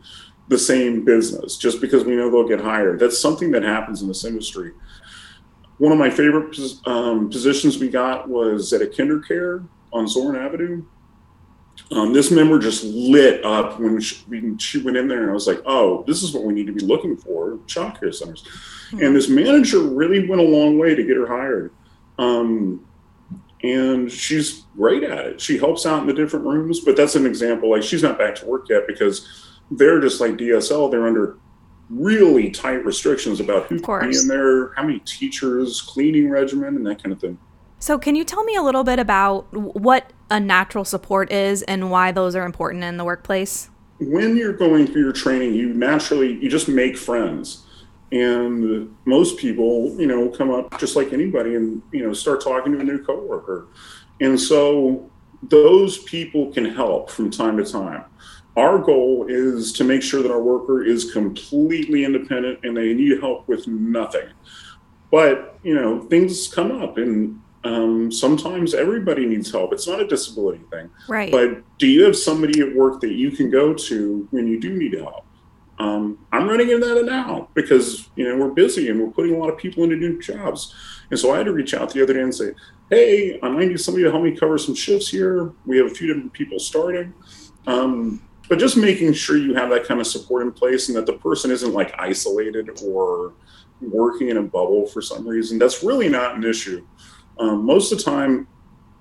the 0.48 0.58
same 0.58 1.04
business 1.04 1.56
just 1.56 1.80
because 1.80 2.04
we 2.04 2.14
know 2.14 2.30
they'll 2.30 2.48
get 2.48 2.60
hired. 2.60 2.98
That's 2.98 3.18
something 3.18 3.50
that 3.52 3.62
happens 3.62 4.02
in 4.02 4.08
this 4.08 4.24
industry. 4.24 4.72
One 5.78 5.92
of 5.92 5.98
my 5.98 6.10
favorite 6.10 6.56
um, 6.86 7.30
positions 7.30 7.78
we 7.78 7.88
got 7.88 8.28
was 8.28 8.72
at 8.72 8.82
a 8.82 8.86
KinderCare 8.86 9.66
on 9.92 10.06
Zorn 10.06 10.36
Avenue. 10.36 10.84
Um, 11.90 12.12
this 12.12 12.30
member 12.30 12.58
just 12.58 12.84
lit 12.84 13.44
up 13.44 13.78
when 13.78 14.00
she, 14.00 14.24
when 14.26 14.56
she, 14.56 14.80
went 14.82 14.96
in 14.96 15.08
there, 15.08 15.22
and 15.22 15.30
I 15.30 15.34
was 15.34 15.46
like, 15.46 15.60
"Oh, 15.66 16.04
this 16.06 16.22
is 16.22 16.32
what 16.32 16.44
we 16.44 16.54
need 16.54 16.66
to 16.66 16.72
be 16.72 16.84
looking 16.84 17.16
for: 17.16 17.58
child 17.66 17.98
care 18.00 18.12
centers." 18.12 18.42
Mm-hmm. 18.42 19.02
And 19.02 19.16
this 19.16 19.28
manager 19.28 19.80
really 19.80 20.26
went 20.26 20.40
a 20.40 20.44
long 20.44 20.78
way 20.78 20.94
to 20.94 21.02
get 21.02 21.16
her 21.16 21.26
hired. 21.26 21.72
Um, 22.18 22.86
and 23.62 24.10
she's 24.10 24.64
great 24.76 25.02
at 25.02 25.26
it. 25.26 25.40
She 25.40 25.58
helps 25.58 25.86
out 25.86 26.00
in 26.00 26.06
the 26.06 26.12
different 26.12 26.44
rooms, 26.44 26.80
but 26.80 26.96
that's 26.96 27.14
an 27.14 27.26
example. 27.26 27.70
Like 27.70 27.82
she's 27.82 28.02
not 28.02 28.18
back 28.18 28.34
to 28.36 28.46
work 28.46 28.68
yet 28.68 28.86
because 28.86 29.28
they're 29.70 30.00
just 30.00 30.20
like 30.20 30.32
DSL. 30.32 30.90
They're 30.90 31.06
under 31.06 31.38
really 31.88 32.50
tight 32.50 32.84
restrictions 32.84 33.38
about 33.40 33.66
who 33.66 33.78
can 33.78 34.10
be 34.10 34.16
in 34.16 34.28
there, 34.28 34.72
how 34.74 34.82
many 34.82 35.00
teachers, 35.00 35.80
cleaning 35.80 36.30
regimen, 36.30 36.76
and 36.76 36.86
that 36.86 37.02
kind 37.02 37.12
of 37.12 37.20
thing. 37.20 37.38
So, 37.78 37.98
can 37.98 38.14
you 38.14 38.24
tell 38.24 38.44
me 38.44 38.54
a 38.54 38.62
little 38.62 38.84
bit 38.84 38.98
about 38.98 39.52
what 39.52 40.12
a 40.32 40.40
natural 40.40 40.84
support 40.84 41.30
is 41.30 41.62
and 41.62 41.90
why 41.90 42.10
those 42.10 42.34
are 42.34 42.44
important 42.44 42.84
in 42.84 42.96
the 42.96 43.04
workplace? 43.04 43.70
When 44.00 44.36
you're 44.36 44.54
going 44.54 44.86
through 44.86 45.02
your 45.02 45.12
training, 45.12 45.54
you 45.54 45.72
naturally 45.74 46.32
you 46.42 46.48
just 46.48 46.68
make 46.68 46.96
friends. 46.96 47.66
And 48.10 48.94
most 49.04 49.38
people, 49.38 49.94
you 49.98 50.06
know, 50.06 50.28
come 50.28 50.50
up 50.50 50.78
just 50.78 50.96
like 50.96 51.12
anybody 51.12 51.54
and, 51.54 51.82
you 51.92 52.04
know, 52.04 52.12
start 52.12 52.42
talking 52.42 52.72
to 52.72 52.80
a 52.80 52.84
new 52.84 53.02
coworker. 53.02 53.68
And 54.20 54.38
so 54.38 55.10
those 55.42 55.98
people 55.98 56.52
can 56.52 56.64
help 56.64 57.10
from 57.10 57.30
time 57.30 57.56
to 57.56 57.64
time 57.64 58.04
our 58.56 58.78
goal 58.78 59.26
is 59.28 59.72
to 59.72 59.84
make 59.84 60.02
sure 60.02 60.22
that 60.22 60.30
our 60.30 60.42
worker 60.42 60.84
is 60.84 61.12
completely 61.12 62.04
independent 62.04 62.60
and 62.64 62.76
they 62.76 62.92
need 62.92 63.18
help 63.20 63.48
with 63.48 63.66
nothing. 63.66 64.28
But, 65.10 65.58
you 65.62 65.74
know, 65.74 66.02
things 66.02 66.48
come 66.48 66.82
up 66.82 66.98
and 66.98 67.40
um, 67.64 68.10
sometimes 68.10 68.74
everybody 68.74 69.26
needs 69.26 69.50
help. 69.50 69.72
It's 69.72 69.86
not 69.86 70.00
a 70.00 70.06
disability 70.06 70.64
thing. 70.70 70.90
Right. 71.08 71.30
But 71.30 71.62
do 71.78 71.86
you 71.86 72.04
have 72.04 72.16
somebody 72.16 72.60
at 72.60 72.74
work 72.74 73.00
that 73.00 73.12
you 73.12 73.30
can 73.30 73.50
go 73.50 73.72
to 73.72 74.28
when 74.30 74.46
you 74.46 74.60
do 74.60 74.76
need 74.76 74.94
help? 74.94 75.26
Um, 75.78 76.18
I'm 76.32 76.48
running 76.48 76.70
into 76.70 76.86
that 76.86 77.04
now 77.04 77.48
because 77.54 78.10
you 78.14 78.24
know 78.24 78.36
we're 78.36 78.52
busy 78.52 78.88
and 78.88 79.00
we're 79.00 79.10
putting 79.10 79.34
a 79.34 79.38
lot 79.38 79.48
of 79.48 79.58
people 79.58 79.82
into 79.84 79.96
new 79.96 80.20
jobs, 80.20 80.74
and 81.10 81.18
so 81.18 81.32
I 81.32 81.38
had 81.38 81.46
to 81.46 81.52
reach 81.52 81.74
out 81.74 81.90
the 81.90 82.02
other 82.02 82.12
day 82.12 82.20
and 82.20 82.34
say, 82.34 82.52
"Hey, 82.90 83.38
I 83.42 83.48
might 83.48 83.68
need 83.68 83.80
somebody 83.80 84.04
to 84.04 84.10
help 84.10 84.22
me 84.22 84.36
cover 84.36 84.58
some 84.58 84.74
shifts 84.74 85.08
here. 85.08 85.52
We 85.66 85.78
have 85.78 85.86
a 85.86 85.94
few 85.94 86.08
different 86.08 86.32
people 86.32 86.58
starting." 86.58 87.14
Um, 87.66 88.22
but 88.48 88.58
just 88.58 88.76
making 88.76 89.14
sure 89.14 89.36
you 89.36 89.54
have 89.54 89.70
that 89.70 89.84
kind 89.84 90.00
of 90.00 90.06
support 90.06 90.42
in 90.42 90.52
place 90.52 90.88
and 90.88 90.96
that 90.96 91.06
the 91.06 91.14
person 91.14 91.50
isn't 91.50 91.72
like 91.72 91.94
isolated 91.98 92.70
or 92.84 93.32
working 93.80 94.28
in 94.28 94.36
a 94.36 94.42
bubble 94.42 94.86
for 94.86 95.00
some 95.00 95.26
reason. 95.26 95.58
That's 95.58 95.82
really 95.82 96.08
not 96.08 96.36
an 96.36 96.44
issue. 96.44 96.84
Um, 97.38 97.64
most 97.64 97.92
of 97.92 97.98
the 97.98 98.04
time, 98.04 98.46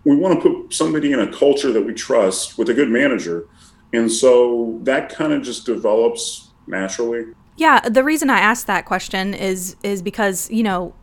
we 0.04 0.16
want 0.16 0.42
to 0.42 0.50
put 0.50 0.74
somebody 0.74 1.12
in 1.12 1.20
a 1.20 1.32
culture 1.32 1.72
that 1.72 1.82
we 1.82 1.94
trust 1.94 2.58
with 2.58 2.70
a 2.70 2.74
good 2.74 2.90
manager. 2.90 3.48
And 3.94 4.12
so 4.12 4.80
that 4.84 5.10
kind 5.10 5.34
of 5.34 5.44
just 5.44 5.66
develops 5.66 6.50
naturally. 6.68 7.26
Yeah, 7.58 7.82
the 7.82 8.04
reason 8.04 8.30
I 8.30 8.40
asked 8.40 8.68
that 8.68 8.86
question 8.86 9.34
is 9.34 9.76
is 9.84 10.02
because, 10.02 10.50
you 10.50 10.64
know, 10.64 10.96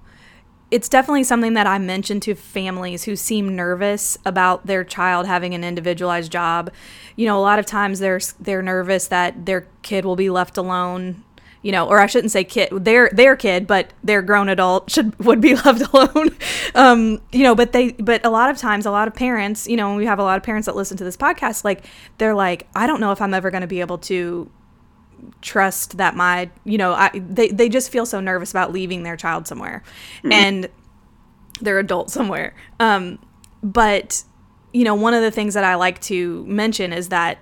it's 0.70 0.88
definitely 0.88 1.24
something 1.24 1.54
that 1.54 1.66
I 1.66 1.78
mention 1.78 2.20
to 2.20 2.34
families 2.34 3.04
who 3.04 3.16
seem 3.16 3.56
nervous 3.56 4.18
about 4.24 4.66
their 4.66 4.84
child 4.84 5.26
having 5.26 5.54
an 5.54 5.64
individualized 5.64 6.30
job. 6.30 6.70
You 7.16 7.26
know, 7.26 7.38
a 7.38 7.40
lot 7.40 7.58
of 7.58 7.66
times 7.66 8.00
they're 8.00 8.20
they're 8.40 8.62
nervous 8.62 9.08
that 9.08 9.46
their 9.46 9.68
kid 9.82 10.04
will 10.04 10.16
be 10.16 10.30
left 10.30 10.56
alone. 10.56 11.24
You 11.62 11.72
know, 11.72 11.88
or 11.88 11.98
I 12.00 12.06
shouldn't 12.06 12.30
say 12.30 12.44
kid, 12.44 12.70
their 12.70 13.10
their 13.12 13.34
kid, 13.34 13.66
but 13.66 13.92
their 14.04 14.22
grown 14.22 14.48
adult 14.48 14.90
should 14.90 15.18
would 15.18 15.40
be 15.40 15.54
left 15.64 15.82
alone. 15.92 16.36
um, 16.74 17.20
you 17.32 17.42
know, 17.42 17.54
but 17.54 17.72
they, 17.72 17.92
but 17.92 18.24
a 18.24 18.30
lot 18.30 18.50
of 18.50 18.58
times, 18.58 18.86
a 18.86 18.90
lot 18.90 19.08
of 19.08 19.14
parents, 19.14 19.66
you 19.66 19.76
know, 19.76 19.96
we 19.96 20.06
have 20.06 20.18
a 20.18 20.22
lot 20.22 20.36
of 20.36 20.44
parents 20.44 20.66
that 20.66 20.76
listen 20.76 20.96
to 20.98 21.04
this 21.04 21.16
podcast, 21.16 21.64
like 21.64 21.84
they're 22.18 22.34
like, 22.34 22.68
I 22.74 22.86
don't 22.86 23.00
know 23.00 23.12
if 23.12 23.20
I'm 23.20 23.34
ever 23.34 23.50
going 23.50 23.62
to 23.62 23.66
be 23.66 23.80
able 23.80 23.98
to 23.98 24.50
trust 25.40 25.96
that 25.98 26.16
my 26.16 26.50
you 26.64 26.78
know 26.78 26.92
I, 26.92 27.10
they, 27.14 27.48
they 27.48 27.68
just 27.68 27.90
feel 27.90 28.06
so 28.06 28.20
nervous 28.20 28.50
about 28.50 28.72
leaving 28.72 29.02
their 29.02 29.16
child 29.16 29.46
somewhere 29.46 29.82
mm-hmm. 30.18 30.32
and 30.32 30.68
their 31.60 31.78
adult 31.78 32.10
somewhere 32.10 32.54
um, 32.80 33.18
but 33.62 34.22
you 34.72 34.84
know 34.84 34.94
one 34.94 35.14
of 35.14 35.22
the 35.22 35.30
things 35.30 35.54
that 35.54 35.64
i 35.64 35.74
like 35.74 36.00
to 36.02 36.44
mention 36.46 36.92
is 36.92 37.08
that 37.08 37.38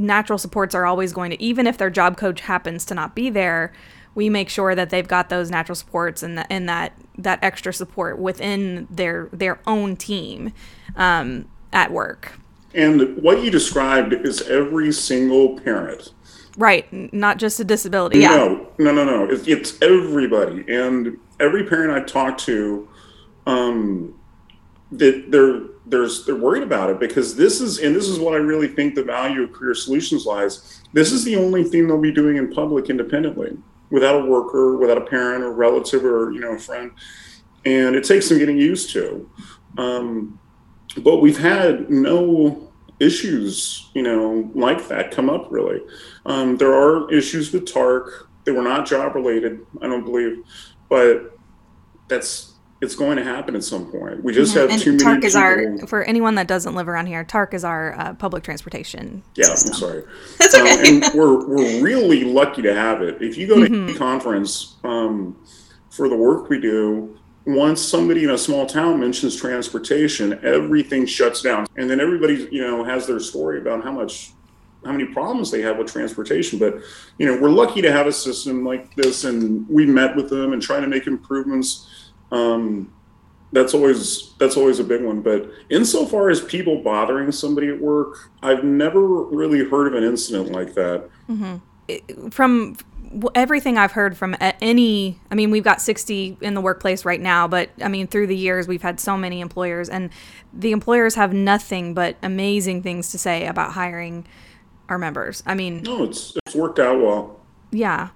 natural 0.00 0.38
supports 0.38 0.74
are 0.74 0.86
always 0.86 1.12
going 1.12 1.30
to 1.30 1.42
even 1.42 1.66
if 1.66 1.78
their 1.78 1.90
job 1.90 2.16
coach 2.16 2.40
happens 2.42 2.84
to 2.84 2.94
not 2.94 3.14
be 3.14 3.30
there 3.30 3.72
we 4.14 4.28
make 4.28 4.48
sure 4.48 4.74
that 4.74 4.90
they've 4.90 5.06
got 5.06 5.28
those 5.28 5.50
natural 5.50 5.76
supports 5.76 6.22
and, 6.22 6.44
and 6.50 6.68
that 6.68 6.92
that 7.16 7.38
extra 7.42 7.72
support 7.72 8.18
within 8.18 8.86
their 8.90 9.28
their 9.32 9.60
own 9.66 9.96
team 9.96 10.52
um, 10.96 11.48
at 11.72 11.92
work 11.92 12.38
and 12.74 13.20
what 13.22 13.42
you 13.42 13.50
described 13.50 14.12
is 14.12 14.42
every 14.42 14.92
single 14.92 15.58
parent 15.60 16.12
Right, 16.56 17.12
not 17.12 17.38
just 17.38 17.60
a 17.60 17.64
disability. 17.64 18.18
Yeah. 18.18 18.36
No, 18.36 18.68
no, 18.78 18.92
no, 18.92 19.04
no. 19.04 19.24
It's, 19.24 19.46
it's 19.46 19.80
everybody, 19.80 20.64
and 20.68 21.16
every 21.38 21.64
parent 21.64 21.92
I 21.92 22.04
talk 22.04 22.38
to, 22.38 22.88
um, 23.46 24.19
that 24.92 25.30
they're 25.30 25.62
there's 25.86 26.24
they're 26.24 26.36
worried 26.36 26.62
about 26.62 26.90
it 26.90 27.00
because 27.00 27.36
this 27.36 27.60
is 27.60 27.78
and 27.78 27.94
this 27.94 28.08
is 28.08 28.18
what 28.18 28.34
I 28.34 28.38
really 28.38 28.68
think 28.68 28.94
the 28.94 29.02
value 29.02 29.42
of 29.42 29.52
career 29.52 29.74
solutions 29.74 30.26
lies. 30.26 30.82
This 30.92 31.12
is 31.12 31.24
the 31.24 31.36
only 31.36 31.64
thing 31.64 31.86
they'll 31.86 32.00
be 32.00 32.12
doing 32.12 32.36
in 32.36 32.52
public 32.52 32.90
independently, 32.90 33.56
without 33.90 34.20
a 34.20 34.24
worker, 34.24 34.76
without 34.76 34.98
a 34.98 35.02
parent 35.02 35.44
or 35.44 35.52
relative 35.52 36.04
or 36.04 36.32
you 36.32 36.40
know 36.40 36.52
a 36.52 36.58
friend, 36.58 36.92
and 37.64 37.96
it 37.96 38.04
takes 38.04 38.28
some 38.28 38.38
getting 38.38 38.58
used 38.58 38.90
to. 38.90 39.28
Um, 39.78 40.38
but 40.98 41.18
we've 41.18 41.38
had 41.38 41.90
no 41.90 42.70
issues, 42.98 43.90
you 43.94 44.02
know, 44.02 44.50
like 44.54 44.86
that 44.88 45.10
come 45.10 45.30
up 45.30 45.48
really. 45.50 45.80
Um, 46.26 46.56
there 46.56 46.74
are 46.74 47.10
issues 47.12 47.52
with 47.52 47.66
TARC. 47.66 48.28
They 48.44 48.52
were 48.52 48.62
not 48.62 48.86
job 48.86 49.14
related, 49.14 49.64
I 49.80 49.86
don't 49.86 50.04
believe, 50.04 50.42
but 50.88 51.38
that's 52.08 52.49
it's 52.80 52.94
going 52.94 53.16
to 53.16 53.24
happen 53.24 53.54
at 53.54 53.62
some 53.62 53.90
point. 53.90 54.24
We 54.24 54.32
just 54.32 54.54
yeah, 54.54 54.62
have 54.62 54.80
too 54.80 54.92
many. 54.92 55.04
TARC 55.04 55.24
is 55.24 55.36
our 55.36 55.78
for 55.86 56.02
anyone 56.04 56.34
that 56.36 56.46
doesn't 56.46 56.74
live 56.74 56.88
around 56.88 57.06
here. 57.06 57.24
TARC 57.24 57.52
is 57.52 57.64
our 57.64 57.98
uh, 57.98 58.14
public 58.14 58.42
transportation. 58.42 59.22
Yeah, 59.34 59.54
system. 59.54 59.72
I'm 59.72 59.80
sorry. 59.80 60.04
That's 60.38 60.54
okay. 60.54 60.72
Uh, 60.72 61.06
and 61.06 61.14
we're 61.14 61.46
we're 61.46 61.82
really 61.82 62.24
lucky 62.24 62.62
to 62.62 62.74
have 62.74 63.02
it. 63.02 63.20
If 63.20 63.36
you 63.36 63.46
go 63.46 63.62
to 63.62 63.68
mm-hmm. 63.68 63.96
conference 63.96 64.76
um, 64.84 65.36
for 65.90 66.08
the 66.08 66.16
work 66.16 66.48
we 66.48 66.60
do, 66.60 67.18
once 67.46 67.82
somebody 67.82 68.24
in 68.24 68.30
a 68.30 68.38
small 68.38 68.66
town 68.66 69.00
mentions 69.00 69.36
transportation, 69.36 70.38
everything 70.42 71.06
shuts 71.06 71.42
down. 71.42 71.66
And 71.76 71.88
then 71.88 72.00
everybody, 72.00 72.48
you 72.50 72.62
know, 72.62 72.84
has 72.84 73.06
their 73.06 73.20
story 73.20 73.58
about 73.58 73.82
how 73.82 73.92
much 73.92 74.32
how 74.84 74.92
many 74.92 75.04
problems 75.04 75.50
they 75.50 75.60
have 75.60 75.76
with 75.76 75.92
transportation. 75.92 76.58
But 76.58 76.78
you 77.18 77.26
know, 77.26 77.40
we're 77.40 77.50
lucky 77.50 77.82
to 77.82 77.92
have 77.92 78.06
a 78.06 78.12
system 78.12 78.64
like 78.64 78.94
this 78.94 79.24
and 79.24 79.68
we 79.68 79.84
met 79.84 80.16
with 80.16 80.30
them 80.30 80.52
and 80.52 80.62
trying 80.62 80.82
to 80.82 80.88
make 80.88 81.06
improvements. 81.06 81.86
Um, 82.30 82.92
that's 83.52 83.74
always 83.74 84.32
that's 84.38 84.56
always 84.56 84.78
a 84.78 84.84
big 84.84 85.02
one. 85.02 85.22
But 85.22 85.50
insofar 85.68 86.30
as 86.30 86.40
people 86.40 86.82
bothering 86.82 87.32
somebody 87.32 87.68
at 87.68 87.80
work, 87.80 88.30
I've 88.42 88.64
never 88.64 89.24
really 89.24 89.64
heard 89.64 89.88
of 89.88 89.94
an 89.94 90.04
incident 90.04 90.52
like 90.52 90.74
that. 90.74 91.08
Mm-hmm. 91.28 92.28
From 92.28 92.76
everything 93.34 93.76
I've 93.76 93.92
heard 93.92 94.16
from 94.16 94.36
any, 94.40 95.18
I 95.32 95.34
mean, 95.34 95.50
we've 95.50 95.64
got 95.64 95.82
60 95.82 96.38
in 96.40 96.54
the 96.54 96.60
workplace 96.60 97.04
right 97.04 97.20
now, 97.20 97.48
but 97.48 97.70
I 97.82 97.88
mean, 97.88 98.06
through 98.06 98.28
the 98.28 98.36
years, 98.36 98.68
we've 98.68 98.82
had 98.82 99.00
so 99.00 99.16
many 99.16 99.40
employers, 99.40 99.88
and 99.88 100.10
the 100.52 100.70
employers 100.70 101.16
have 101.16 101.32
nothing 101.32 101.92
but 101.92 102.16
amazing 102.22 102.84
things 102.84 103.10
to 103.10 103.18
say 103.18 103.46
about 103.46 103.72
hiring 103.72 104.26
our 104.88 104.98
members. 104.98 105.42
I 105.44 105.54
mean, 105.54 105.82
no, 105.82 106.04
it's, 106.04 106.36
it's 106.46 106.54
worked 106.54 106.78
out 106.78 107.00
well. 107.00 107.40
Yeah. 107.72 108.10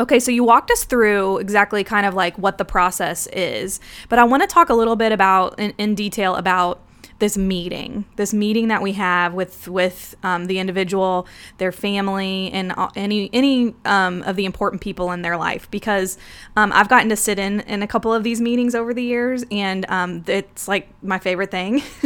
Okay, 0.00 0.20
so 0.20 0.30
you 0.30 0.44
walked 0.44 0.70
us 0.70 0.84
through 0.84 1.38
exactly 1.38 1.82
kind 1.82 2.06
of 2.06 2.14
like 2.14 2.38
what 2.38 2.58
the 2.58 2.64
process 2.64 3.26
is, 3.28 3.80
but 4.08 4.18
I 4.18 4.24
want 4.24 4.42
to 4.42 4.46
talk 4.46 4.68
a 4.68 4.74
little 4.74 4.94
bit 4.94 5.10
about 5.10 5.58
in, 5.58 5.74
in 5.76 5.94
detail 5.96 6.36
about 6.36 6.80
this 7.18 7.36
meeting, 7.36 8.04
this 8.14 8.32
meeting 8.32 8.68
that 8.68 8.80
we 8.80 8.92
have 8.92 9.34
with 9.34 9.66
with 9.66 10.14
um, 10.22 10.44
the 10.46 10.60
individual, 10.60 11.26
their 11.58 11.72
family, 11.72 12.50
and 12.52 12.72
any 12.94 13.28
any 13.32 13.74
um, 13.84 14.22
of 14.22 14.36
the 14.36 14.44
important 14.44 14.80
people 14.82 15.10
in 15.10 15.22
their 15.22 15.36
life. 15.36 15.68
Because 15.70 16.16
um, 16.56 16.72
I've 16.72 16.88
gotten 16.88 17.08
to 17.08 17.16
sit 17.16 17.38
in 17.38 17.60
in 17.60 17.82
a 17.82 17.88
couple 17.88 18.14
of 18.14 18.22
these 18.22 18.40
meetings 18.40 18.74
over 18.76 18.94
the 18.94 19.02
years, 19.02 19.44
and 19.50 19.84
um, 19.90 20.22
it's 20.28 20.68
like 20.68 20.88
my 21.02 21.18
favorite 21.18 21.50
thing. 21.50 21.82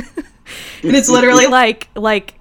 and 0.82 0.96
it's 0.96 1.10
literally 1.10 1.46
like 1.46 1.88
like 1.94 2.38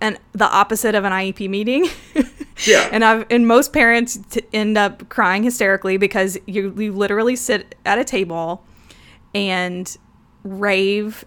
and 0.00 0.18
the 0.32 0.44
opposite 0.44 0.94
of 0.94 1.04
an 1.04 1.12
IEP 1.12 1.48
meeting. 1.48 1.88
yeah. 2.64 2.88
And 2.90 3.04
I've 3.04 3.26
and 3.30 3.46
most 3.46 3.72
parents 3.72 4.18
t- 4.30 4.42
end 4.52 4.78
up 4.78 5.08
crying 5.08 5.42
hysterically 5.42 5.96
because 5.96 6.38
you 6.46 6.74
you 6.76 6.92
literally 6.92 7.36
sit 7.36 7.74
at 7.84 7.98
a 7.98 8.04
table 8.04 8.64
and 9.34 9.96
rave 10.42 11.24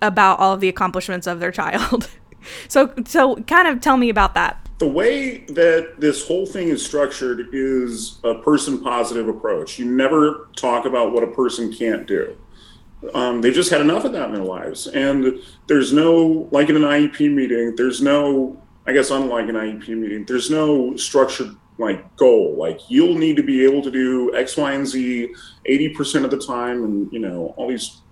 about 0.00 0.38
all 0.38 0.54
of 0.54 0.60
the 0.60 0.68
accomplishments 0.68 1.26
of 1.26 1.40
their 1.40 1.50
child. 1.50 2.08
so 2.68 2.92
so 3.04 3.36
kind 3.42 3.68
of 3.68 3.80
tell 3.80 3.96
me 3.96 4.08
about 4.08 4.34
that. 4.34 4.68
The 4.78 4.88
way 4.88 5.44
that 5.48 5.96
this 5.98 6.26
whole 6.26 6.46
thing 6.46 6.68
is 6.68 6.84
structured 6.84 7.48
is 7.52 8.18
a 8.24 8.36
person 8.36 8.82
positive 8.82 9.28
approach. 9.28 9.78
You 9.78 9.84
never 9.84 10.48
talk 10.56 10.86
about 10.86 11.12
what 11.12 11.22
a 11.22 11.26
person 11.26 11.70
can't 11.70 12.06
do. 12.06 12.36
Um, 13.14 13.40
they've 13.40 13.54
just 13.54 13.70
had 13.70 13.80
enough 13.80 14.04
of 14.04 14.12
that 14.12 14.28
in 14.28 14.34
their 14.34 14.44
lives. 14.44 14.86
And 14.86 15.40
there's 15.66 15.92
no, 15.92 16.48
like 16.50 16.68
in 16.68 16.76
an 16.76 16.82
IEP 16.82 17.32
meeting, 17.32 17.76
there's 17.76 18.02
no, 18.02 18.60
I 18.90 18.92
guess, 18.92 19.12
unlike 19.12 19.48
an 19.48 19.54
IEP 19.54 19.86
meeting, 19.90 20.24
there's 20.24 20.50
no 20.50 20.96
structured 20.96 21.54
like 21.78 22.16
goal. 22.16 22.56
Like 22.58 22.80
you'll 22.88 23.16
need 23.16 23.36
to 23.36 23.42
be 23.44 23.64
able 23.64 23.82
to 23.82 23.90
do 23.90 24.34
X, 24.34 24.56
Y, 24.56 24.72
and 24.72 24.84
Z 24.84 25.32
80% 25.64 26.24
of 26.24 26.32
the 26.32 26.38
time, 26.38 26.82
and 26.82 27.12
you 27.12 27.20
know, 27.20 27.54
all 27.56 27.68
these 27.68 28.02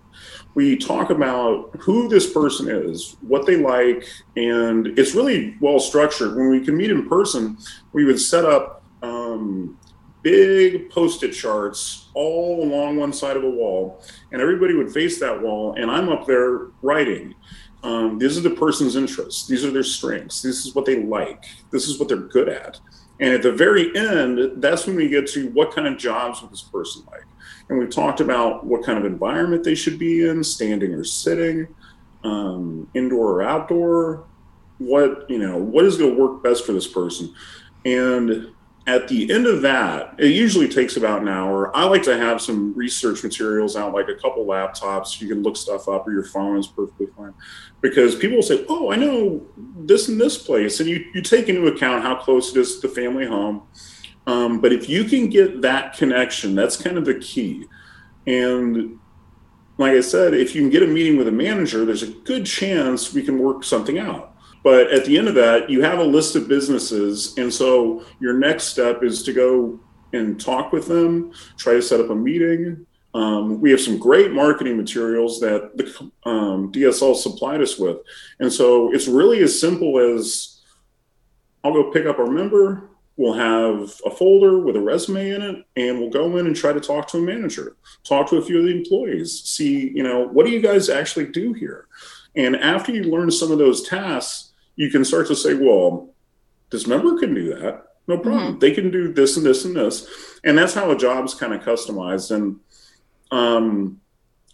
we 0.54 0.76
talk 0.76 1.10
about 1.10 1.74
who 1.80 2.06
this 2.08 2.32
person 2.32 2.68
is, 2.68 3.16
what 3.22 3.44
they 3.44 3.56
like, 3.56 4.06
and 4.36 4.96
it's 4.96 5.16
really 5.16 5.56
well 5.60 5.80
structured. 5.80 6.36
When 6.36 6.48
we 6.48 6.64
can 6.64 6.76
meet 6.76 6.92
in 6.92 7.08
person, 7.08 7.58
we 7.92 8.04
would 8.04 8.20
set 8.20 8.44
up 8.44 8.84
um, 9.02 9.76
big 10.22 10.90
post-it 10.90 11.32
charts 11.32 12.08
all 12.14 12.62
along 12.62 12.98
one 12.98 13.12
side 13.12 13.36
of 13.36 13.42
a 13.42 13.50
wall, 13.50 14.00
and 14.30 14.40
everybody 14.40 14.74
would 14.74 14.92
face 14.92 15.18
that 15.18 15.42
wall, 15.42 15.74
and 15.76 15.90
I'm 15.90 16.08
up 16.08 16.24
there 16.24 16.68
writing. 16.82 17.34
Um, 17.82 18.18
these 18.18 18.36
are 18.36 18.40
the 18.40 18.50
person's 18.50 18.96
interests. 18.96 19.46
These 19.46 19.64
are 19.64 19.70
their 19.70 19.84
strengths. 19.84 20.42
This 20.42 20.66
is 20.66 20.74
what 20.74 20.84
they 20.84 21.02
like. 21.02 21.44
This 21.70 21.88
is 21.88 21.98
what 21.98 22.08
they're 22.08 22.16
good 22.16 22.48
at. 22.48 22.80
And 23.20 23.34
at 23.34 23.42
the 23.42 23.52
very 23.52 23.96
end, 23.96 24.62
that's 24.62 24.86
when 24.86 24.96
we 24.96 25.08
get 25.08 25.26
to 25.28 25.48
what 25.50 25.74
kind 25.74 25.86
of 25.86 25.96
jobs 25.98 26.40
would 26.42 26.50
this 26.50 26.62
person 26.62 27.02
like. 27.10 27.24
And 27.68 27.78
we 27.78 27.86
talked 27.86 28.20
about 28.20 28.64
what 28.64 28.84
kind 28.84 28.98
of 28.98 29.04
environment 29.04 29.64
they 29.64 29.74
should 29.74 29.98
be 29.98 30.26
in, 30.28 30.42
standing 30.42 30.92
or 30.92 31.04
sitting, 31.04 31.68
um, 32.24 32.88
indoor 32.94 33.34
or 33.34 33.42
outdoor. 33.42 34.24
what 34.78 35.28
you 35.28 35.38
know 35.38 35.56
what 35.56 35.84
is 35.84 35.96
going 35.96 36.14
to 36.14 36.20
work 36.20 36.42
best 36.42 36.64
for 36.64 36.72
this 36.72 36.86
person 36.86 37.34
and 37.84 38.52
at 38.88 39.06
the 39.06 39.30
end 39.30 39.46
of 39.46 39.60
that 39.60 40.14
it 40.16 40.30
usually 40.30 40.66
takes 40.66 40.96
about 40.96 41.20
an 41.20 41.28
hour. 41.28 41.76
I 41.76 41.84
like 41.84 42.02
to 42.04 42.16
have 42.16 42.40
some 42.40 42.72
research 42.72 43.22
materials 43.22 43.76
out 43.76 43.92
like 43.92 44.08
a 44.08 44.14
couple 44.14 44.46
laptops. 44.46 45.20
You 45.20 45.28
can 45.28 45.42
look 45.42 45.58
stuff 45.58 45.88
up 45.88 46.08
or 46.08 46.12
your 46.12 46.24
phone 46.24 46.56
is 46.56 46.66
perfectly 46.66 47.08
fine. 47.14 47.34
Because 47.82 48.16
people 48.16 48.36
will 48.36 48.42
say 48.42 48.64
oh 48.68 48.90
i 48.90 48.96
know 48.96 49.46
this 49.76 50.08
and 50.08 50.18
this 50.18 50.38
place. 50.38 50.80
And 50.80 50.88
you, 50.88 51.04
you 51.14 51.20
take 51.20 51.50
into 51.50 51.66
account 51.66 52.02
how 52.02 52.16
close 52.16 52.50
it 52.50 52.58
is 52.58 52.80
to 52.80 52.88
the 52.88 52.94
family 52.94 53.26
home. 53.26 53.62
Um, 54.26 54.60
but 54.60 54.72
if 54.72 54.88
you 54.88 55.04
can 55.04 55.28
get 55.28 55.60
that 55.60 55.94
connection 55.94 56.54
that's 56.54 56.76
kind 56.76 56.96
of 56.96 57.04
the 57.04 57.16
key. 57.16 57.66
And 58.26 58.98
like 59.76 59.92
i 59.92 60.00
said 60.00 60.32
if 60.32 60.54
you 60.54 60.62
can 60.62 60.70
get 60.70 60.82
a 60.82 60.86
meeting 60.86 61.18
with 61.18 61.28
a 61.28 61.32
manager 61.32 61.84
there's 61.84 62.02
a 62.02 62.10
good 62.30 62.46
chance 62.46 63.12
we 63.12 63.22
can 63.22 63.38
work 63.38 63.62
something 63.62 63.98
out 63.98 64.34
but 64.62 64.90
at 64.90 65.04
the 65.04 65.16
end 65.16 65.28
of 65.28 65.34
that, 65.36 65.70
you 65.70 65.82
have 65.82 65.98
a 65.98 66.04
list 66.04 66.36
of 66.36 66.48
businesses. 66.48 67.36
And 67.38 67.52
so 67.52 68.04
your 68.20 68.34
next 68.34 68.64
step 68.64 69.02
is 69.02 69.22
to 69.24 69.32
go 69.32 69.80
and 70.12 70.40
talk 70.40 70.72
with 70.72 70.86
them, 70.86 71.32
try 71.56 71.74
to 71.74 71.82
set 71.82 72.00
up 72.00 72.10
a 72.10 72.14
meeting. 72.14 72.86
Um, 73.14 73.60
we 73.60 73.70
have 73.70 73.80
some 73.80 73.98
great 73.98 74.32
marketing 74.32 74.76
materials 74.76 75.40
that 75.40 75.76
the 75.76 76.10
um, 76.28 76.72
DSL 76.72 77.16
supplied 77.16 77.60
us 77.60 77.78
with. 77.78 77.98
And 78.40 78.52
so 78.52 78.92
it's 78.92 79.08
really 79.08 79.42
as 79.42 79.58
simple 79.58 79.98
as 79.98 80.60
I'll 81.64 81.72
go 81.72 81.90
pick 81.90 82.06
up 82.06 82.18
our 82.18 82.30
member. 82.30 82.90
We'll 83.16 83.34
have 83.34 84.00
a 84.06 84.10
folder 84.10 84.60
with 84.60 84.76
a 84.76 84.80
resume 84.80 85.30
in 85.30 85.42
it, 85.42 85.64
and 85.74 85.98
we'll 85.98 86.10
go 86.10 86.36
in 86.36 86.46
and 86.46 86.54
try 86.54 86.72
to 86.72 86.80
talk 86.80 87.08
to 87.08 87.18
a 87.18 87.20
manager, 87.20 87.76
talk 88.04 88.28
to 88.30 88.36
a 88.36 88.44
few 88.44 88.60
of 88.60 88.66
the 88.66 88.76
employees, 88.76 89.42
see, 89.42 89.90
you 89.90 90.04
know, 90.04 90.28
what 90.28 90.46
do 90.46 90.52
you 90.52 90.60
guys 90.60 90.88
actually 90.88 91.26
do 91.26 91.52
here? 91.52 91.88
And 92.36 92.54
after 92.54 92.92
you 92.92 93.02
learn 93.02 93.32
some 93.32 93.50
of 93.50 93.58
those 93.58 93.82
tasks, 93.82 94.47
you 94.78 94.90
can 94.90 95.04
start 95.04 95.26
to 95.26 95.34
say, 95.34 95.54
well, 95.54 96.14
this 96.70 96.86
member 96.86 97.18
can 97.18 97.34
do 97.34 97.52
that. 97.54 97.82
No 98.06 98.16
problem. 98.16 98.52
Mm-hmm. 98.52 98.58
They 98.60 98.70
can 98.70 98.90
do 98.92 99.12
this 99.12 99.36
and 99.36 99.44
this 99.44 99.64
and 99.64 99.74
this. 99.76 100.08
And 100.44 100.56
that's 100.56 100.72
how 100.72 100.90
a 100.92 100.96
job's 100.96 101.34
kind 101.34 101.52
of 101.52 101.62
customized. 101.62 102.30
And 102.30 102.60
um, 103.32 104.00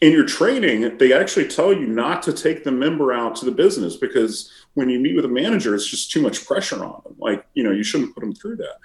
in 0.00 0.12
your 0.12 0.24
training, 0.24 0.96
they 0.96 1.12
actually 1.12 1.48
tell 1.48 1.74
you 1.74 1.86
not 1.86 2.22
to 2.22 2.32
take 2.32 2.64
the 2.64 2.72
member 2.72 3.12
out 3.12 3.36
to 3.36 3.44
the 3.44 3.52
business 3.52 3.96
because 3.96 4.50
when 4.72 4.88
you 4.88 4.98
meet 4.98 5.14
with 5.14 5.26
a 5.26 5.28
manager, 5.28 5.74
it's 5.74 5.86
just 5.86 6.10
too 6.10 6.22
much 6.22 6.46
pressure 6.46 6.82
on 6.82 7.02
them. 7.04 7.16
Like, 7.18 7.44
you 7.52 7.62
know, 7.62 7.70
you 7.70 7.84
shouldn't 7.84 8.14
put 8.14 8.20
them 8.20 8.34
through 8.34 8.56
that. 8.56 8.76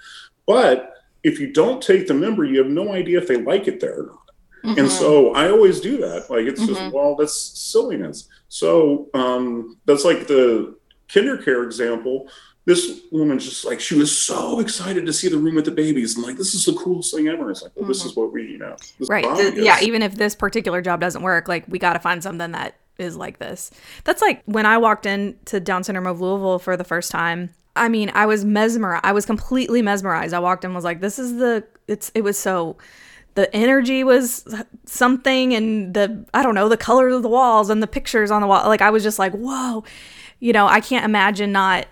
But 0.45 0.93
if 1.23 1.39
you 1.39 1.53
don't 1.53 1.81
take 1.81 2.05
the 2.05 2.13
member, 2.13 2.43
you 2.43 2.61
have 2.61 2.71
no 2.71 2.93
idea 2.93 3.19
if 3.19 3.29
they 3.29 3.37
like 3.37 3.69
it 3.69 3.79
there 3.79 4.01
or 4.01 4.05
not. 4.07 4.19
Mm-hmm. 4.65 4.79
And 4.79 4.91
so 4.91 5.33
I 5.35 5.49
always 5.49 5.79
do 5.79 5.97
that. 5.99 6.29
Like, 6.29 6.45
it's 6.45 6.61
mm-hmm. 6.61 6.73
just, 6.73 6.93
well, 6.93 7.15
that's 7.15 7.39
silliness. 7.57 8.27
So 8.49 9.07
um, 9.13 9.77
that's 9.85 10.03
like 10.03 10.27
the 10.27 10.78
KinderCare 11.09 11.65
example, 11.65 12.29
this 12.65 13.01
woman 13.11 13.39
just 13.39 13.65
like 13.65 13.79
she 13.79 13.95
was 13.95 14.15
so 14.15 14.59
excited 14.59 15.05
to 15.05 15.13
see 15.13 15.27
the 15.27 15.37
room 15.37 15.55
with 15.55 15.65
the 15.65 15.71
babies 15.71 16.15
and 16.15 16.25
like 16.25 16.37
this 16.37 16.53
is 16.53 16.65
the 16.65 16.73
coolest 16.73 17.13
thing 17.13 17.27
ever. 17.27 17.49
It's 17.49 17.63
like, 17.63 17.71
well, 17.75 17.83
mm-hmm. 17.83 17.91
this 17.91 18.05
is 18.05 18.15
what 18.15 18.31
we, 18.31 18.43
you 18.43 18.57
know, 18.59 18.75
right? 19.07 19.25
The, 19.25 19.63
yeah, 19.63 19.79
even 19.81 20.03
if 20.03 20.15
this 20.15 20.35
particular 20.35 20.81
job 20.81 21.01
doesn't 21.01 21.23
work, 21.23 21.47
like 21.47 21.65
we 21.67 21.79
got 21.79 21.93
to 21.93 21.99
find 21.99 22.21
something 22.21 22.51
that 22.51 22.75
is 22.99 23.17
like 23.17 23.39
this. 23.39 23.71
That's 24.03 24.21
like 24.21 24.43
when 24.45 24.65
I 24.65 24.77
walked 24.77 25.05
into 25.05 25.59
Down 25.59 25.83
Syndrome 25.83 26.05
of 26.05 26.21
Louisville 26.21 26.59
for 26.59 26.77
the 26.77 26.83
first 26.83 27.11
time. 27.11 27.49
I 27.75 27.87
mean, 27.87 28.11
I 28.13 28.25
was 28.25 28.43
mesmerized. 28.43 29.05
I 29.05 29.13
was 29.13 29.25
completely 29.25 29.81
mesmerized. 29.81 30.33
I 30.33 30.39
walked 30.39 30.65
in, 30.65 30.73
was 30.73 30.83
like, 30.83 31.01
this 31.01 31.17
is 31.17 31.37
the. 31.37 31.63
It's. 31.87 32.11
It 32.13 32.23
was 32.23 32.37
so 32.37 32.77
the 33.35 33.55
energy 33.55 34.03
was 34.03 34.43
something 34.85 35.53
and 35.53 35.93
the 35.93 36.25
i 36.33 36.41
don't 36.41 36.55
know 36.55 36.67
the 36.67 36.75
color 36.75 37.07
of 37.09 37.21
the 37.21 37.29
walls 37.29 37.69
and 37.69 37.81
the 37.81 37.87
pictures 37.87 38.31
on 38.31 38.41
the 38.41 38.47
wall 38.47 38.67
like 38.67 38.81
i 38.81 38.89
was 38.89 39.03
just 39.03 39.19
like 39.19 39.31
whoa 39.33 39.83
you 40.39 40.53
know, 40.53 40.67
I 40.67 40.79
can't 40.79 41.05
imagine 41.05 41.51
not 41.51 41.87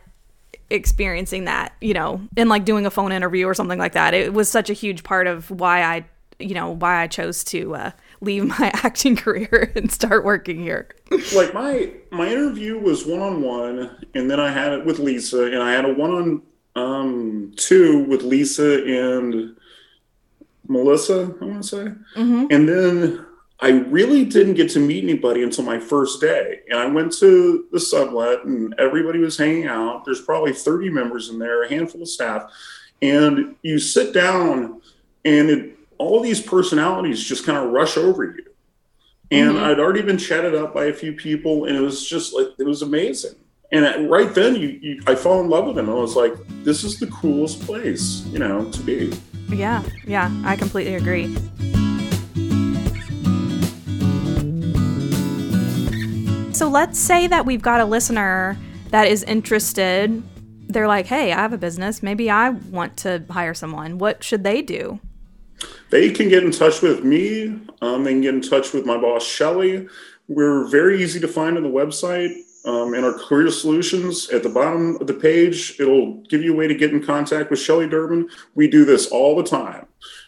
experiencing 0.70 1.46
that, 1.46 1.74
you 1.82 1.94
know, 1.94 2.22
in 2.36 2.50
like 2.50 2.66
doing 2.66 2.86
a 2.86 2.92
phone 2.92 3.12
interview 3.12 3.46
or 3.46 3.54
something 3.54 3.80
like 3.80 3.94
that. 3.94 4.13
It 4.13 4.34
was 4.34 4.50
such 4.50 4.70
a 4.70 4.74
huge 4.74 5.04
part 5.04 5.27
of 5.27 5.50
why 5.51 5.82
I, 5.82 6.06
you 6.39 6.54
know, 6.54 6.72
why 6.72 7.01
I 7.01 7.08
chose 7.08 7.44
to 7.46 7.75
uh, 7.75 7.92
leave 8.22 8.46
my 8.60 8.72
acting 8.74 9.16
career 9.16 9.72
and 9.75 9.92
start 9.92 10.25
working 10.25 10.60
here. 10.62 10.89
like 11.36 11.54
my 11.54 11.92
my 12.12 12.27
interview 12.27 12.80
was 12.80 13.06
one 13.06 13.22
on 13.22 13.42
one, 13.42 13.98
and 14.13 14.30
then 14.30 14.39
I 14.39 14.52
had 14.52 14.74
it 14.74 14.86
with 14.86 15.00
Lisa, 15.00 15.45
and 15.45 15.62
I 15.62 15.72
had 15.72 15.86
a 15.86 15.93
one 15.93 16.12
on 16.12 16.41
um 16.76 17.54
two 17.56 18.04
with 18.04 18.24
Lisa 18.24 18.84
and 18.84 19.56
Melissa. 20.67 21.36
I 21.41 21.45
want 21.45 21.63
to 21.63 21.67
say, 21.67 21.86
mm-hmm. 22.15 22.45
and 22.52 22.69
then 22.69 23.26
I 23.60 23.70
really 23.70 24.24
didn't 24.24 24.54
get 24.54 24.70
to 24.72 24.80
meet 24.80 25.04
anybody 25.04 25.41
until 25.41 25.63
my 25.63 25.80
first 25.80 26.22
day. 26.22 26.62
And 26.70 26.78
I 26.78 26.86
went 26.86 27.12
to 27.13 27.65
the 27.72 27.80
sublet 27.80 28.46
and 28.46 28.76
everybody 28.78 29.20
was 29.20 29.38
hanging 29.38 29.65
out. 29.65 30.06
There's 30.06 30.22
probably 30.22 30.54
30 30.54 30.91
members 30.91 31.30
in 31.30 31.39
there, 31.39 31.63
a 31.63 31.70
handful 31.70 32.04
of 32.04 32.08
staff. 32.08 32.52
And 33.02 33.56
you 33.63 33.80
sit 33.80 34.13
down 34.13 34.82
and 35.26 35.50
it, 35.50 35.78
all 35.98 36.22
these 36.22 36.41
personalities 36.41 37.24
just 37.24 37.46
kind 37.46 37.58
of 37.58 37.72
rush 37.72 37.98
over 37.98 38.26
you. 38.26 38.46
And 39.32 39.54
mm-hmm. 39.56 39.63
I'd 39.63 39.80
already 39.80 40.04
been 40.04 40.20
chatted 40.20 40.54
up 40.54 40.74
by 40.74 40.86
a 40.86 40.93
few 40.93 41.13
people 41.13 41.65
and 41.65 41.76
it 41.76 41.82
was 41.82 42.08
just 42.08 42.36
like, 42.36 42.50
it 42.60 42.65
was 42.65 42.84
amazing. 42.84 43.36
And 43.72 44.10
right 44.10 44.34
then, 44.34 44.56
you, 44.56 44.80
you 44.82 45.02
I 45.08 45.15
fell 45.15 45.41
in 45.41 45.50
love 45.50 45.65
with 45.65 45.78
him. 45.78 45.89
I 45.89 45.93
was 45.93 46.15
like, 46.15 46.34
this 46.63 46.86
is 46.86 47.00
the 47.00 47.08
coolest 47.08 47.60
place, 47.62 48.24
you 48.28 48.39
know, 48.39 48.72
to 48.72 48.82
be. 48.82 49.12
Yeah, 49.50 49.84
yeah, 50.06 50.32
I 50.46 50.56
completely 50.56 50.96
agree. 50.96 51.36
So 56.58 56.67
let's 56.67 56.98
say 56.98 57.28
that 57.28 57.46
we've 57.46 57.62
got 57.62 57.82
a 57.82 57.86
listener 57.86 58.58
that 58.89 59.08
is 59.08 59.22
interested. 59.22 60.24
They're 60.67 60.88
like, 60.88 61.06
hey, 61.06 61.32
I 61.32 61.36
have 61.36 61.54
a 61.54 61.58
business. 61.58 62.02
Maybe 62.02 62.32
I 62.32 62.50
want 62.50 62.98
to 62.98 63.24
hire 63.30 63.54
someone. 63.54 64.00
What 64.00 64.24
should 64.24 64.43
they 64.43 64.63
do? 64.63 65.00
They 65.91 66.10
can 66.10 66.30
get 66.30 66.43
in 66.43 66.50
touch 66.50 66.82
with 66.82 67.04
me. 67.04 67.60
Um, 67.84 68.06
get 68.06 68.34
in 68.34 68.41
touch 68.41 68.74
with 68.74 68.88
my 68.88 68.98
boss, 68.98 69.24
Shelly. 69.24 69.88
We're 70.28 70.67
very 70.67 71.04
easy 71.04 71.20
to 71.20 71.28
find 71.28 71.58
on 71.58 71.63
the 71.63 71.70
website. 71.70 72.36
Um, 72.65 72.96
in 72.96 73.04
our 73.04 73.13
career 73.13 73.52
solutions 73.52 74.28
at 74.30 74.41
the 74.41 74.50
bottom 74.50 74.98
of 75.00 75.06
the 75.06 75.13
page, 75.13 75.80
it'll 75.80 76.24
give 76.24 76.41
you 76.41 76.54
a 76.54 76.58
way 76.58 76.67
to 76.67 76.74
get 76.74 76.91
in 76.91 77.06
contact 77.06 77.52
with 77.52 77.60
Shelly 77.60 77.88
Durbin. 77.88 78.30
We 78.56 78.67
do 78.67 78.84
this 78.84 79.10
all 79.10 79.36
the 79.36 79.43
time. 79.43 79.86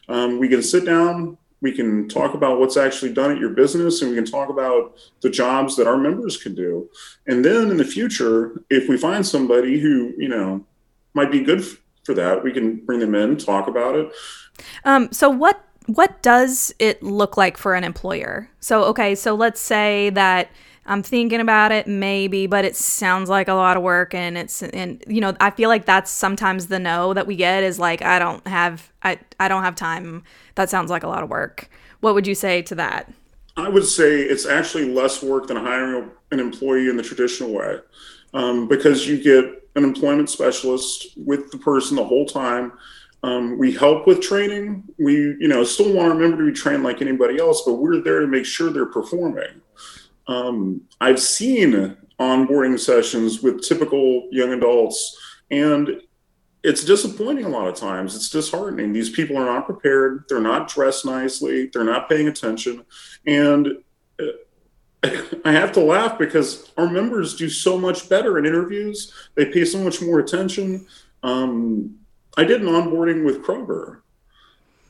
Um, 0.07 0.37
we 0.37 0.47
can 0.47 0.61
sit 0.61 0.85
down, 0.85 1.39
we 1.61 1.71
can 1.71 2.07
talk 2.07 2.33
about 2.33 2.59
what's 2.59 2.77
actually 2.77 3.13
done 3.13 3.31
at 3.31 3.37
your 3.37 3.49
business 3.49 4.01
and 4.01 4.11
we 4.11 4.15
can 4.15 4.25
talk 4.25 4.49
about 4.49 4.95
the 5.21 5.29
jobs 5.29 5.75
that 5.75 5.87
our 5.87 5.97
members 5.97 6.37
can 6.37 6.55
do. 6.55 6.89
And 7.27 7.43
then 7.43 7.69
in 7.69 7.77
the 7.77 7.85
future 7.85 8.63
if 8.69 8.87
we 8.87 8.97
find 8.97 9.25
somebody 9.25 9.79
who 9.79 10.13
you 10.17 10.29
know 10.29 10.65
might 11.13 11.31
be 11.31 11.41
good 11.41 11.65
for 12.03 12.13
that 12.13 12.43
we 12.43 12.51
can 12.51 12.77
bring 12.85 12.99
them 12.99 13.15
in 13.15 13.37
talk 13.37 13.67
about 13.67 13.95
it. 13.95 14.11
Um, 14.85 15.11
so 15.11 15.29
what 15.29 15.63
what 15.87 16.21
does 16.21 16.73
it 16.77 17.01
look 17.01 17.35
like 17.35 17.57
for 17.57 17.73
an 17.73 17.83
employer? 17.83 18.49
So 18.59 18.83
okay 18.85 19.15
so 19.15 19.35
let's 19.35 19.59
say 19.59 20.09
that 20.11 20.49
I'm 20.89 21.03
thinking 21.03 21.39
about 21.39 21.71
it 21.71 21.87
maybe, 21.87 22.47
but 22.47 22.65
it 22.65 22.75
sounds 22.75 23.29
like 23.29 23.47
a 23.47 23.53
lot 23.53 23.77
of 23.77 23.83
work 23.83 24.15
and 24.15 24.35
it's 24.35 24.63
and 24.63 25.03
you 25.07 25.21
know, 25.21 25.35
I 25.39 25.51
feel 25.51 25.69
like 25.69 25.85
that's 25.85 26.09
sometimes 26.09 26.65
the 26.65 26.79
no 26.79 27.13
that 27.13 27.27
we 27.27 27.35
get 27.35 27.63
is 27.63 27.77
like 27.77 28.01
I 28.01 28.17
don't 28.17 28.45
have 28.47 28.91
I 29.03 29.19
I 29.39 29.47
don't 29.47 29.61
have 29.61 29.75
time. 29.75 30.23
That 30.55 30.69
sounds 30.71 30.89
like 30.89 31.03
a 31.03 31.07
lot 31.07 31.21
of 31.21 31.29
work. 31.29 31.69
What 31.99 32.15
would 32.15 32.25
you 32.25 32.33
say 32.33 32.63
to 32.63 32.75
that? 32.75 33.13
I 33.55 33.69
would 33.69 33.85
say 33.85 34.21
it's 34.21 34.47
actually 34.47 34.91
less 34.91 35.21
work 35.21 35.45
than 35.47 35.57
hiring 35.57 36.09
an 36.31 36.39
employee 36.39 36.89
in 36.89 36.97
the 36.97 37.03
traditional 37.03 37.51
way. 37.51 37.77
Um, 38.33 38.67
because 38.67 39.07
you 39.07 39.21
get 39.21 39.45
an 39.75 39.83
employment 39.83 40.29
specialist 40.29 41.07
with 41.17 41.51
the 41.51 41.57
person 41.57 41.97
the 41.97 42.03
whole 42.03 42.25
time. 42.25 42.73
Um, 43.21 43.59
we 43.59 43.73
help 43.73 44.07
with 44.07 44.21
training. 44.21 44.83
We, 44.97 45.13
you 45.13 45.47
know, 45.47 45.63
still 45.63 45.93
want 45.93 46.13
our 46.13 46.15
member 46.15 46.37
to 46.37 46.51
be 46.51 46.53
trained 46.53 46.83
like 46.83 47.01
anybody 47.01 47.37
else, 47.37 47.63
but 47.63 47.73
we're 47.73 48.01
there 48.01 48.21
to 48.21 48.27
make 48.27 48.45
sure 48.45 48.71
they're 48.71 48.85
performing. 48.85 49.61
Um, 50.29 50.81
I've 51.01 51.19
seen 51.19 51.97
onboarding 52.19 52.79
sessions 52.79 53.41
with 53.41 53.63
typical 53.63 54.27
young 54.31 54.53
adults, 54.53 55.17
and 55.49 56.01
it's 56.63 56.85
disappointing 56.85 57.45
a 57.45 57.49
lot 57.49 57.67
of 57.67 57.73
times. 57.73 58.15
It's 58.15 58.29
disheartening. 58.29 58.93
These 58.93 59.09
people 59.09 59.37
are 59.37 59.45
not 59.45 59.65
prepared. 59.65 60.25
They're 60.29 60.39
not 60.39 60.67
dressed 60.67 61.03
nicely. 61.03 61.71
They're 61.73 61.83
not 61.83 62.07
paying 62.07 62.27
attention. 62.27 62.85
And 63.25 63.69
uh, 64.19 65.09
I 65.45 65.51
have 65.51 65.71
to 65.73 65.79
laugh 65.79 66.19
because 66.19 66.71
our 66.77 66.87
members 66.87 67.35
do 67.35 67.49
so 67.49 67.79
much 67.79 68.07
better 68.07 68.37
in 68.37 68.45
interviews. 68.45 69.11
They 69.33 69.45
pay 69.45 69.65
so 69.65 69.83
much 69.83 69.99
more 69.99 70.19
attention. 70.19 70.85
Um, 71.23 71.95
I 72.37 72.43
did 72.43 72.61
an 72.61 72.67
onboarding 72.67 73.25
with 73.25 73.43
Kroger 73.43 74.01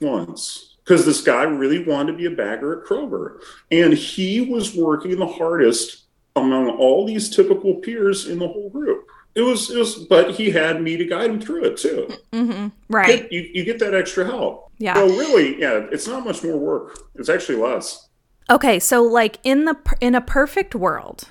once 0.02 0.69
because 0.90 1.06
this 1.06 1.22
guy 1.22 1.44
really 1.44 1.84
wanted 1.84 2.14
to 2.14 2.18
be 2.18 2.26
a 2.26 2.32
bagger 2.32 2.82
at 2.82 2.88
Kroger. 2.88 3.40
And 3.70 3.94
he 3.94 4.42
was 4.42 4.76
working 4.76 5.20
the 5.20 5.28
hardest 5.28 6.06
among 6.36 6.68
all 6.68 7.06
these 7.06 7.30
typical 7.30 7.76
peers 7.76 8.26
in 8.26 8.40
the 8.40 8.48
whole 8.48 8.72
group. 8.72 9.06
It 9.36 9.42
was, 9.44 9.70
it 9.70 9.78
was, 9.78 9.96
but 9.96 10.32
he 10.32 10.50
had 10.50 10.82
me 10.82 10.98
to 10.98 11.06
guide 11.06 11.30
him 11.30 11.40
through 11.40 11.66
it 11.66 11.78
too. 11.78 12.10
Mm-hmm. 12.34 12.70
Right. 12.90 13.22
Get, 13.22 13.32
you, 13.32 13.52
you 13.54 13.64
get 13.66 13.78
that 13.80 13.94
extra 13.94 14.26
help. 14.26 14.72
Yeah. 14.80 14.96
So 14.96 15.06
really, 15.10 15.62
yeah, 15.62 15.86
it's 15.92 16.08
not 16.08 16.26
much 16.26 16.44
more 16.44 16.58
work. 16.58 16.98
It's 17.14 17.30
actually 17.30 17.60
less. 17.60 18.10
Okay, 18.50 18.80
so 18.80 19.04
like 19.04 19.38
in 19.44 19.66
the 19.66 19.78
in 20.02 20.16
a 20.16 20.22
perfect 20.22 20.74
world, 20.74 21.30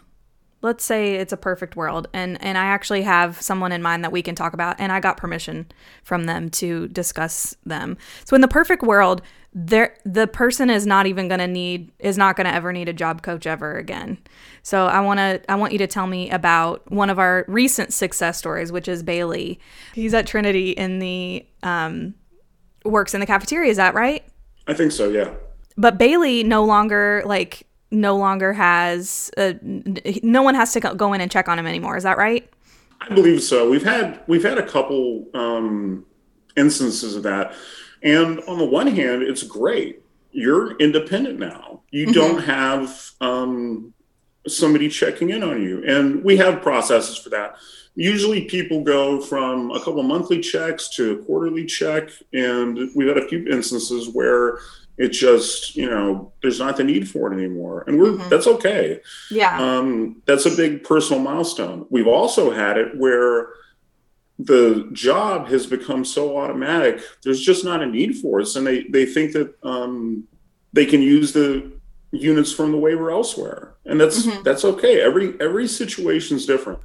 let's 0.63 0.85
say 0.85 1.17
it's 1.17 1.33
a 1.33 1.37
perfect 1.37 1.75
world 1.75 2.07
and 2.13 2.41
and 2.41 2.57
I 2.57 2.67
actually 2.67 3.03
have 3.03 3.41
someone 3.41 3.73
in 3.73 3.83
mind 3.83 4.05
that 4.05 4.13
we 4.13 4.23
can 4.23 4.37
talk 4.37 4.55
about 4.55 4.77
and 4.79 4.93
I 4.93 5.01
got 5.01 5.17
permission 5.17 5.67
from 6.05 6.27
them 6.27 6.49
to 6.51 6.87
discuss 6.87 7.57
them. 7.67 7.99
So 8.25 8.37
in 8.37 8.41
the 8.41 8.47
perfect 8.47 8.85
world, 8.85 9.23
there 9.61 9.97
the 10.05 10.29
person 10.29 10.71
is 10.71 10.87
not 10.87 11.07
even 11.07 11.27
going 11.27 11.41
to 11.41 11.49
need 11.49 11.91
is 11.99 12.17
not 12.17 12.37
going 12.37 12.47
to 12.47 12.55
ever 12.55 12.73
need 12.73 12.89
a 12.89 12.93
job 12.93 13.23
coach 13.23 13.45
ever 13.45 13.77
again. 13.77 14.17
So 14.63 14.87
I 14.87 15.01
want 15.01 15.19
to 15.19 15.43
I 15.51 15.57
want 15.57 15.73
you 15.73 15.79
to 15.79 15.89
tell 15.89 16.07
me 16.07 16.31
about 16.31 16.89
one 16.93 17.11
of 17.11 17.19
our 17.19 17.45
recent 17.49 17.93
success 17.93 18.39
stories 18.39 18.71
which 18.71 18.87
is 18.87 19.03
Bailey. 19.03 19.59
He's 19.95 20.15
at 20.15 20.29
Trinity 20.29 20.71
in 20.71 21.01
the 21.01 21.45
um 21.65 22.15
works 22.85 23.15
in 23.15 23.21
the 23.21 23.27
cafeteria, 23.27 23.69
is 23.69 23.79
that 23.79 23.95
right? 23.95 24.25
I 24.69 24.75
think 24.75 24.93
so, 24.93 25.09
yeah. 25.09 25.35
But 25.77 25.99
Bailey 25.99 26.45
no 26.45 26.65
longer 26.65 27.23
like 27.27 27.67
no 27.91 28.17
longer 28.17 28.53
has 28.53 29.29
uh, 29.37 29.55
no 30.23 30.43
one 30.43 30.55
has 30.55 30.73
to 30.75 30.81
go 30.81 31.13
in 31.15 31.21
and 31.21 31.33
check 31.33 31.49
on 31.49 31.59
him 31.59 31.67
anymore. 31.67 31.97
Is 31.97 32.05
that 32.05 32.17
right? 32.17 32.49
I 33.01 33.13
believe 33.13 33.43
so. 33.43 33.69
We've 33.69 33.85
had 33.85 34.21
we've 34.29 34.45
had 34.45 34.59
a 34.59 34.67
couple 34.67 35.27
um, 35.35 36.07
instances 36.57 37.17
of 37.17 37.25
that, 37.25 37.55
and 38.03 38.41
on 38.49 38.59
the 38.59 38.65
one 38.65 38.87
hand, 38.87 39.23
it's 39.23 39.43
great. 39.43 40.03
You're 40.31 40.77
independent 40.77 41.39
now. 41.39 41.83
You 41.91 42.07
mm-hmm. 42.07 42.13
don't 42.13 42.43
have 42.43 43.11
um, 43.21 43.95
somebody 44.47 44.89
checking 44.89 45.31
in 45.31 45.43
on 45.43 45.63
you, 45.63 45.85
and 45.87 46.23
we 46.23 46.37
have 46.37 46.63
processes 46.63 47.17
for 47.17 47.31
that. 47.31 47.57
Usually, 47.95 48.45
people 48.45 48.83
go 48.83 49.21
from 49.21 49.71
a 49.73 49.79
couple 49.79 50.03
monthly 50.03 50.41
checks 50.41 50.89
to 50.97 51.13
a 51.13 51.25
quarterly 51.25 51.67
check, 51.67 52.11
and 52.33 52.91
we've 52.95 53.09
had 53.09 53.19
a 53.19 53.29
few 53.29 53.47
instances 53.49 54.09
where 54.09 54.59
it's 54.99 55.19
just 55.19 55.77
you 55.77 55.89
know 55.89 56.33
there's 56.43 56.59
not 56.59 56.77
the 56.77 56.85
need 56.85 57.09
for 57.09 57.33
it 57.33 57.37
anymore 57.37 57.85
and 57.87 57.99
we're 57.99 58.13
mm-hmm. 58.13 58.29
that's 58.29 58.47
okay 58.47 59.01
yeah 59.31 59.59
um, 59.61 60.21
that's 60.27 60.45
a 60.45 60.51
big 60.51 60.83
personal 60.83 61.23
milestone 61.23 61.87
we've 61.89 62.09
also 62.09 62.51
had 62.51 62.77
it 62.77 62.97
where 62.99 63.51
the 64.39 64.89
job 64.93 65.49
has 65.49 65.67
become 65.67 66.05
so 66.05 66.39
automatic 66.39 67.01
there's 67.25 67.41
just 67.41 67.65
not 67.65 67.83
a 67.83 67.87
need 67.87 68.17
for 68.17 68.41
us 68.41 68.57
and 68.57 68.67
they 68.67 68.85
they 68.85 69.05
think 69.05 69.33
that 69.33 69.53
um, 69.63 70.27
they 70.73 70.87
can 70.87 71.03
use 71.03 71.33
the 71.33 71.73
units 72.13 72.53
from 72.53 72.73
the 72.73 72.79
waiver 72.79 73.11
elsewhere 73.11 73.75
and 73.85 74.01
that's 74.01 74.27
mm-hmm. 74.27 74.43
that's 74.43 74.65
okay 74.65 75.01
every 75.01 75.39
every 75.41 75.67
situation 75.67 76.37
is 76.37 76.47
different 76.47 76.79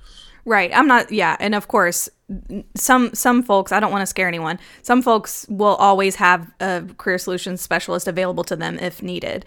Right. 0.46 0.76
I'm 0.76 0.88
not 0.88 1.10
yeah, 1.10 1.38
and 1.40 1.56
of 1.56 1.70
course 1.70 2.10
some 2.76 3.14
some 3.14 3.44
folks, 3.44 3.72
I 3.72 3.80
don't 3.80 3.92
want 3.92 4.02
to 4.02 4.08
scare 4.08 4.28
anyone. 4.28 4.60
Some 4.82 5.02
folks 5.02 5.46
will 5.50 5.76
always 5.76 6.16
have 6.16 6.52
a 6.60 6.84
career 6.98 7.18
solutions 7.18 7.62
specialist 7.62 8.08
available 8.08 8.44
to 8.46 8.56
them 8.56 8.78
if 8.80 9.02
needed. 9.02 9.46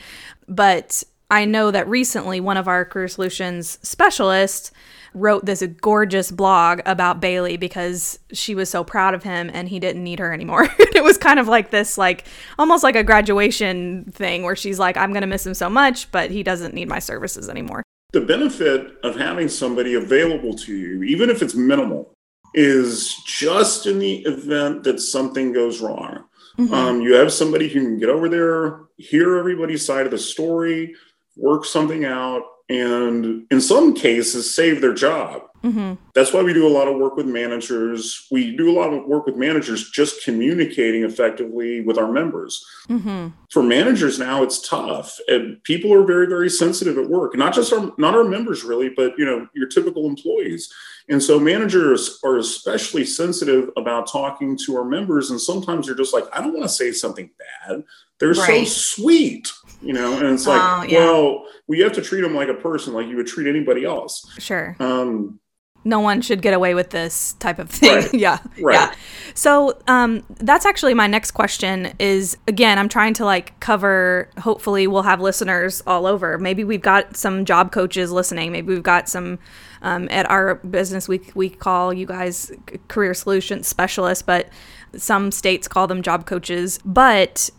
But 0.48 1.02
I 1.30 1.44
know 1.44 1.70
that 1.70 1.88
recently 1.88 2.40
one 2.40 2.56
of 2.56 2.68
our 2.68 2.84
career 2.84 3.08
solutions 3.08 3.78
specialists 3.82 4.70
wrote 5.14 5.46
this 5.46 5.62
gorgeous 5.80 6.30
blog 6.30 6.80
about 6.84 7.20
Bailey 7.20 7.56
because 7.56 8.18
she 8.32 8.54
was 8.54 8.68
so 8.68 8.84
proud 8.84 9.14
of 9.14 9.22
him 9.22 9.50
and 9.52 9.68
he 9.68 9.80
didn't 9.80 10.04
need 10.04 10.18
her 10.18 10.32
anymore. 10.32 10.68
it 10.78 11.02
was 11.02 11.16
kind 11.18 11.38
of 11.38 11.48
like 11.48 11.70
this 11.70 11.96
like 11.96 12.26
almost 12.58 12.84
like 12.84 12.96
a 12.96 13.02
graduation 13.02 14.04
thing 14.12 14.42
where 14.42 14.56
she's 14.56 14.78
like 14.78 14.96
I'm 14.96 15.12
going 15.12 15.22
to 15.22 15.26
miss 15.26 15.46
him 15.46 15.54
so 15.54 15.70
much 15.70 16.10
but 16.12 16.30
he 16.30 16.42
doesn't 16.42 16.74
need 16.74 16.88
my 16.88 16.98
services 16.98 17.48
anymore 17.48 17.82
the 18.12 18.20
benefit 18.22 18.96
of 19.02 19.16
having 19.16 19.48
somebody 19.48 19.94
available 19.94 20.54
to 20.54 20.74
you, 20.74 21.02
even 21.02 21.28
if 21.28 21.42
it's 21.42 21.54
minimal, 21.54 22.14
is 22.54 23.14
just 23.26 23.86
in 23.86 23.98
the 23.98 24.22
event 24.24 24.84
that 24.84 25.00
something 25.00 25.52
goes 25.52 25.82
wrong. 25.82 26.24
Mm-hmm. 26.58 26.72
Um, 26.72 27.00
you 27.02 27.14
have 27.14 27.30
somebody 27.30 27.68
who 27.68 27.82
can 27.82 27.98
get 27.98 28.08
over 28.08 28.30
there, 28.30 28.80
hear 28.96 29.36
everybody's 29.36 29.84
side 29.84 30.06
of 30.06 30.12
the 30.12 30.18
story, 30.18 30.94
work 31.36 31.64
something 31.64 32.04
out, 32.04 32.42
and 32.68 33.46
in 33.50 33.60
some 33.60 33.94
cases, 33.94 34.54
save 34.54 34.80
their 34.80 34.94
job. 34.94 35.42
Mm-hmm. 35.62 35.94
That's 36.14 36.32
why 36.32 36.42
we 36.42 36.52
do 36.52 36.66
a 36.66 36.70
lot 36.70 36.86
of 36.86 36.96
work 36.96 37.16
with 37.16 37.26
managers. 37.26 38.26
We 38.30 38.56
do 38.56 38.70
a 38.70 38.78
lot 38.78 38.92
of 38.92 39.04
work 39.06 39.26
with 39.26 39.36
managers 39.36 39.90
just 39.90 40.24
communicating 40.24 41.02
effectively 41.02 41.80
with 41.80 41.98
our 41.98 42.10
members. 42.10 42.64
Mm-hmm. 42.88 43.28
For 43.50 43.62
managers 43.62 44.18
now, 44.18 44.42
it's 44.42 44.66
tough, 44.68 45.18
and 45.28 45.62
people 45.64 45.92
are 45.92 46.04
very, 46.04 46.26
very 46.26 46.50
sensitive 46.50 46.98
at 46.98 47.08
work. 47.08 47.36
Not 47.36 47.54
just 47.54 47.72
our, 47.72 47.92
not 47.98 48.14
our 48.14 48.24
members 48.24 48.64
really, 48.64 48.90
but 48.90 49.12
you 49.18 49.24
know 49.24 49.48
your 49.54 49.68
typical 49.68 50.06
employees. 50.06 50.72
And 51.08 51.22
so 51.22 51.38
managers 51.38 52.18
are 52.24 52.38
especially 52.38 53.04
sensitive 53.04 53.70
about 53.76 54.10
talking 54.10 54.58
to 54.66 54.76
our 54.76 54.84
members. 54.84 55.30
And 55.30 55.40
sometimes 55.40 55.86
you're 55.86 55.96
just 55.96 56.12
like, 56.12 56.24
I 56.32 56.40
don't 56.40 56.52
want 56.52 56.64
to 56.64 56.68
say 56.68 56.90
something 56.90 57.30
bad. 57.38 57.84
They're 58.18 58.30
right. 58.30 58.66
so 58.66 59.04
sweet, 59.04 59.52
you 59.86 59.92
know. 59.92 60.18
And 60.18 60.28
it's 60.34 60.46
like, 60.46 60.60
uh, 60.60 60.86
yeah. 60.88 60.98
well, 60.98 61.44
we 61.66 61.80
have 61.80 61.92
to 61.92 62.02
treat 62.02 62.22
them 62.22 62.34
like 62.34 62.48
a 62.48 62.54
person, 62.54 62.92
like 62.92 63.06
you 63.06 63.16
would 63.16 63.26
treat 63.26 63.48
anybody 63.48 63.84
else. 63.84 64.26
Sure. 64.38 64.76
Um, 64.80 65.40
no 65.86 66.00
one 66.00 66.20
should 66.20 66.42
get 66.42 66.52
away 66.52 66.74
with 66.74 66.90
this 66.90 67.34
type 67.34 67.60
of 67.60 67.70
thing. 67.70 67.94
Right. 67.94 68.14
yeah. 68.14 68.38
Right. 68.60 68.74
Yeah. 68.74 68.94
So 69.34 69.78
um, 69.86 70.24
that's 70.28 70.66
actually 70.66 70.94
my 70.94 71.06
next 71.06 71.30
question 71.30 71.92
is 72.00 72.36
again, 72.48 72.78
I'm 72.78 72.88
trying 72.88 73.14
to 73.14 73.24
like 73.24 73.58
cover, 73.60 74.28
hopefully 74.38 74.88
we'll 74.88 75.02
have 75.02 75.20
listeners 75.20 75.82
all 75.86 76.06
over. 76.06 76.38
Maybe 76.38 76.64
we've 76.64 76.82
got 76.82 77.16
some 77.16 77.44
job 77.44 77.70
coaches 77.70 78.10
listening. 78.10 78.50
Maybe 78.50 78.74
we've 78.74 78.82
got 78.82 79.08
some 79.08 79.38
um, 79.82 80.08
at 80.10 80.28
our 80.28 80.56
business, 80.56 81.06
we, 81.06 81.20
we 81.36 81.48
call 81.48 81.92
you 81.92 82.06
guys 82.06 82.50
career 82.88 83.14
solutions 83.14 83.68
specialists, 83.68 84.22
but 84.22 84.48
some 84.96 85.30
states 85.30 85.68
call 85.68 85.86
them 85.86 86.02
job 86.02 86.26
coaches. 86.26 86.80
But 86.84 87.50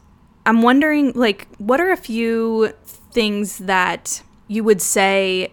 I'm 0.47 0.63
wondering, 0.63 1.11
like, 1.13 1.47
what 1.57 1.79
are 1.79 1.91
a 1.91 1.97
few 1.97 2.73
things 3.11 3.59
that 3.59 4.23
you 4.47 4.63
would 4.63 4.81
say 4.81 5.51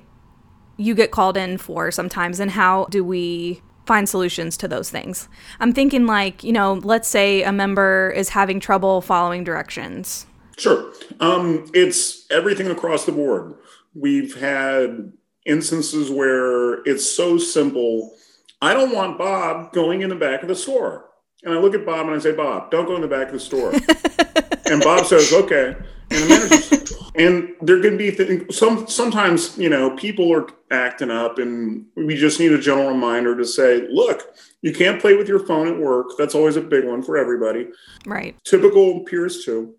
you 0.77 0.95
get 0.95 1.11
called 1.11 1.37
in 1.37 1.59
for 1.59 1.91
sometimes 1.91 2.41
and 2.41 2.51
how 2.51 2.87
do 2.87 3.05
we 3.05 3.61
find 3.87 4.09
solutions 4.09 4.57
to 4.57 4.69
those 4.69 4.91
things. 4.91 5.29
I'm 5.61 5.73
thinking 5.73 6.07
like, 6.07 6.43
you 6.43 6.53
know, 6.53 6.75
let's 6.85 7.09
say 7.09 7.43
a 7.43 7.53
member 7.53 8.11
is 8.17 8.31
having 8.31 8.61
trouble 8.61 9.01
following 9.01 9.45
directions. 9.45 10.27
Sure. 10.57 10.93
Um, 11.21 11.71
it's 11.75 12.27
everything 12.31 12.69
across 12.69 13.05
the 13.05 13.13
board. 13.13 13.55
We've 13.95 14.39
had 14.41 15.13
instances 15.45 16.11
where 16.11 16.83
it's 16.85 17.05
so 17.09 17.37
simple. 17.37 18.15
I 18.63 18.73
don't 18.73 18.95
want 18.95 19.19
Bob 19.19 19.73
going 19.73 20.01
in 20.01 20.09
the 20.09 20.15
back 20.15 20.43
of 20.43 20.49
the 20.49 20.55
store. 20.55 21.11
And 21.43 21.53
I 21.53 21.59
look 21.59 21.75
at 21.75 21.85
Bob 21.85 22.07
and 22.07 22.17
I 22.17 22.19
say, 22.21 22.33
Bob, 22.33 22.71
don't 22.71 22.87
go 22.87 22.97
in 22.97 23.03
the 23.03 23.09
back 23.09 23.27
of 23.27 23.35
the 23.35 23.41
store. 23.41 23.73
and 24.67 24.83
Bob 24.83 25.07
says, 25.07 25.33
okay. 25.33 25.77
And 26.11 26.23
the 26.23 26.29
manager 26.29 26.75
and 27.15 27.55
there 27.63 27.81
can 27.81 27.97
be 27.97 28.11
th- 28.11 28.53
some 28.53 28.87
sometimes 28.89 29.57
you 29.57 29.69
know 29.69 29.91
people 29.97 30.33
are 30.33 30.47
acting 30.71 31.11
up 31.11 31.39
and 31.39 31.87
we 31.97 32.17
just 32.17 32.41
need 32.41 32.53
a 32.53 32.59
gentle 32.59 32.89
reminder 32.89 33.37
to 33.37 33.45
say 33.45 33.87
look 33.91 34.35
you 34.63 34.73
can't 34.73 35.01
play 35.01 35.15
with 35.15 35.29
your 35.29 35.41
phone 35.41 35.69
at 35.69 35.79
work. 35.79 36.07
That's 36.17 36.35
always 36.35 36.57
a 36.57 36.63
big 36.63 36.87
one 36.87 37.03
for 37.03 37.19
everybody. 37.19 37.69
Right. 38.07 38.35
Typical 38.45 39.01
peers 39.01 39.45
too. 39.45 39.75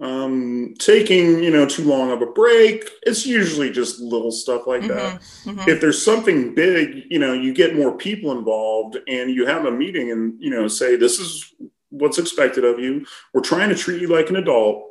Um, 0.00 0.74
taking 0.78 1.42
you 1.42 1.50
know 1.50 1.66
too 1.66 1.82
long 1.82 2.12
of 2.12 2.22
a 2.22 2.26
break 2.26 2.88
it's 3.02 3.26
usually 3.26 3.68
just 3.68 3.98
little 3.98 4.30
stuff 4.30 4.68
like 4.68 4.82
mm-hmm, 4.82 4.94
that. 4.94 5.20
mm-hmm. 5.20 5.68
if 5.68 5.80
there's 5.80 6.00
something 6.00 6.54
big 6.54 7.02
you 7.10 7.18
know 7.18 7.32
you 7.32 7.52
get 7.52 7.74
more 7.74 7.96
people 7.96 8.30
involved 8.30 8.96
and 9.08 9.28
you 9.28 9.44
have 9.44 9.64
a 9.64 9.72
meeting 9.72 10.12
and 10.12 10.34
you 10.38 10.50
know 10.50 10.68
say 10.68 10.94
this 10.94 11.18
is 11.18 11.52
what's 11.90 12.18
expected 12.18 12.64
of 12.64 12.78
you 12.78 13.04
we're 13.32 13.40
trying 13.40 13.68
to 13.68 13.74
treat 13.74 14.00
you 14.00 14.08
like 14.08 14.30
an 14.30 14.36
adult 14.36 14.88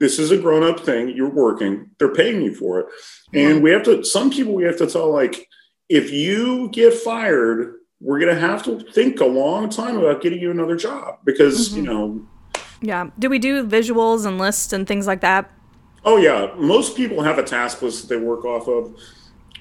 this 0.00 0.18
is 0.18 0.30
a 0.30 0.38
grown 0.38 0.62
up 0.62 0.80
thing. 0.80 1.10
You're 1.10 1.30
working. 1.30 1.90
They're 1.98 2.14
paying 2.14 2.40
you 2.42 2.54
for 2.54 2.80
it. 2.80 2.86
And 3.34 3.62
we 3.62 3.70
have 3.72 3.82
to, 3.84 4.04
some 4.04 4.30
people 4.30 4.54
we 4.54 4.64
have 4.64 4.78
to 4.78 4.86
tell, 4.86 5.12
like, 5.12 5.48
if 5.88 6.12
you 6.12 6.68
get 6.70 6.94
fired, 6.94 7.74
we're 8.00 8.20
going 8.20 8.34
to 8.34 8.40
have 8.40 8.62
to 8.64 8.80
think 8.92 9.20
a 9.20 9.24
long 9.24 9.68
time 9.68 9.96
about 9.96 10.22
getting 10.22 10.38
you 10.38 10.50
another 10.50 10.76
job 10.76 11.18
because, 11.24 11.70
mm-hmm. 11.70 11.76
you 11.76 11.82
know. 11.82 12.26
Yeah. 12.80 13.10
Do 13.18 13.28
we 13.28 13.40
do 13.40 13.66
visuals 13.66 14.24
and 14.24 14.38
lists 14.38 14.72
and 14.72 14.86
things 14.86 15.06
like 15.06 15.20
that? 15.22 15.50
Oh, 16.04 16.16
yeah. 16.16 16.54
Most 16.56 16.96
people 16.96 17.22
have 17.22 17.38
a 17.38 17.42
task 17.42 17.82
list 17.82 18.02
that 18.02 18.14
they 18.14 18.20
work 18.20 18.44
off 18.44 18.68
of. 18.68 18.96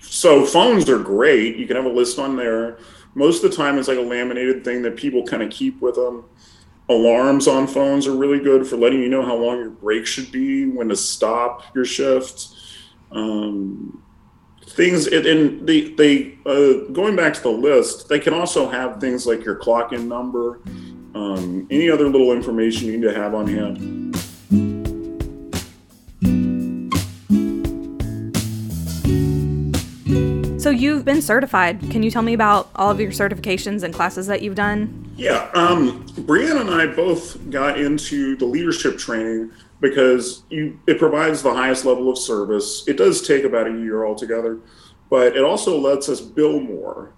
So 0.02 0.46
phones 0.46 0.88
are 0.88 1.00
great. 1.00 1.58
You 1.58 1.66
can 1.66 1.76
have 1.76 1.86
a 1.86 1.90
list 1.90 2.20
on 2.20 2.36
there. 2.36 2.78
Most 3.16 3.44
of 3.44 3.50
the 3.50 3.58
time, 3.58 3.80
it's 3.80 3.88
like 3.88 3.98
a 3.98 4.02
laminated 4.02 4.64
thing 4.64 4.84
that 4.84 4.96
people 4.96 5.26
kind 5.26 5.42
of 5.42 5.50
keep 5.50 5.82
with 5.82 5.96
them 5.96 6.26
alarms 6.90 7.48
on 7.48 7.68
phones 7.68 8.08
are 8.08 8.16
really 8.16 8.40
good 8.40 8.66
for 8.66 8.78
letting 8.78 9.02
you 9.02 9.10
know 9.10 9.24
how 9.24 9.36
long 9.36 9.58
your 9.58 9.70
break 9.70 10.06
should 10.06 10.32
be, 10.32 10.66
when 10.66 10.90
to 10.90 10.96
stop 10.96 11.64
your 11.76 11.86
shift. 11.86 12.50
Um, 13.12 14.04
things 14.62 15.08
and 15.08 15.68
the 15.68 15.94
they 15.96 16.38
uh, 16.46 16.92
going 16.92 17.16
back 17.16 17.34
to 17.34 17.42
the 17.42 17.50
list, 17.50 18.10
they 18.10 18.20
can 18.20 18.34
also 18.34 18.70
have 18.70 19.02
things 19.02 19.26
like 19.26 19.44
your 19.44 19.56
clock 19.56 19.92
in 19.92 20.08
number, 20.08 20.62
um, 21.16 21.68
any 21.70 21.90
other 21.90 22.08
little 22.08 22.32
information 22.32 22.88
you 22.88 22.98
need 22.98 23.04
to 23.04 23.14
have 23.14 23.34
on 23.34 23.48
hand. 23.48 24.16
So 30.68 30.72
you've 30.72 31.06
been 31.06 31.22
certified. 31.22 31.80
Can 31.92 32.04
you 32.04 32.12
tell 32.12 32.24
me 32.24 32.34
about 32.34 32.70
all 32.76 32.92
of 32.92 33.00
your 33.00 33.12
certifications 33.12 33.84
and 33.84 33.94
classes 33.94 34.28
that 34.28 34.42
you've 34.42 34.56
done? 34.56 35.10
Yeah, 35.16 35.50
um, 35.54 36.06
Brianna 36.08 36.60
and 36.60 36.70
I 36.70 36.88
both 36.88 37.50
got 37.50 37.80
into 37.80 38.36
the 38.36 38.44
leadership 38.44 38.98
training 38.98 39.50
because 39.80 40.44
you 40.50 40.78
it 40.86 41.00
provides 41.00 41.42
the 41.42 41.54
highest 41.54 41.86
level 41.86 42.12
of 42.12 42.18
service. 42.18 42.84
It 42.86 42.98
does 42.98 43.26
take 43.26 43.46
about 43.46 43.68
a 43.68 43.72
year 43.72 44.06
altogether, 44.06 44.60
but 45.10 45.38
it 45.38 45.44
also 45.46 45.80
lets 45.80 46.10
us 46.10 46.20
bill 46.20 46.60
more. 46.60 47.14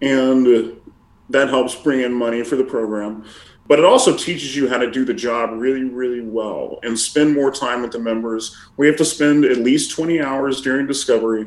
And 0.00 0.80
that 1.28 1.50
helps 1.50 1.74
bring 1.74 2.00
in 2.00 2.14
money 2.14 2.42
for 2.42 2.56
the 2.56 2.64
program. 2.64 3.26
But 3.66 3.78
it 3.78 3.84
also 3.84 4.16
teaches 4.16 4.56
you 4.56 4.68
how 4.68 4.78
to 4.78 4.90
do 4.90 5.04
the 5.04 5.14
job 5.14 5.50
really, 5.52 5.84
really 5.84 6.20
well 6.20 6.78
and 6.82 6.98
spend 6.98 7.34
more 7.34 7.50
time 7.50 7.82
with 7.82 7.92
the 7.92 7.98
members. 7.98 8.56
We 8.76 8.86
have 8.86 8.96
to 8.96 9.04
spend 9.04 9.44
at 9.44 9.58
least 9.58 9.90
20 9.90 10.20
hours 10.20 10.60
during 10.60 10.86
discovery. 10.86 11.46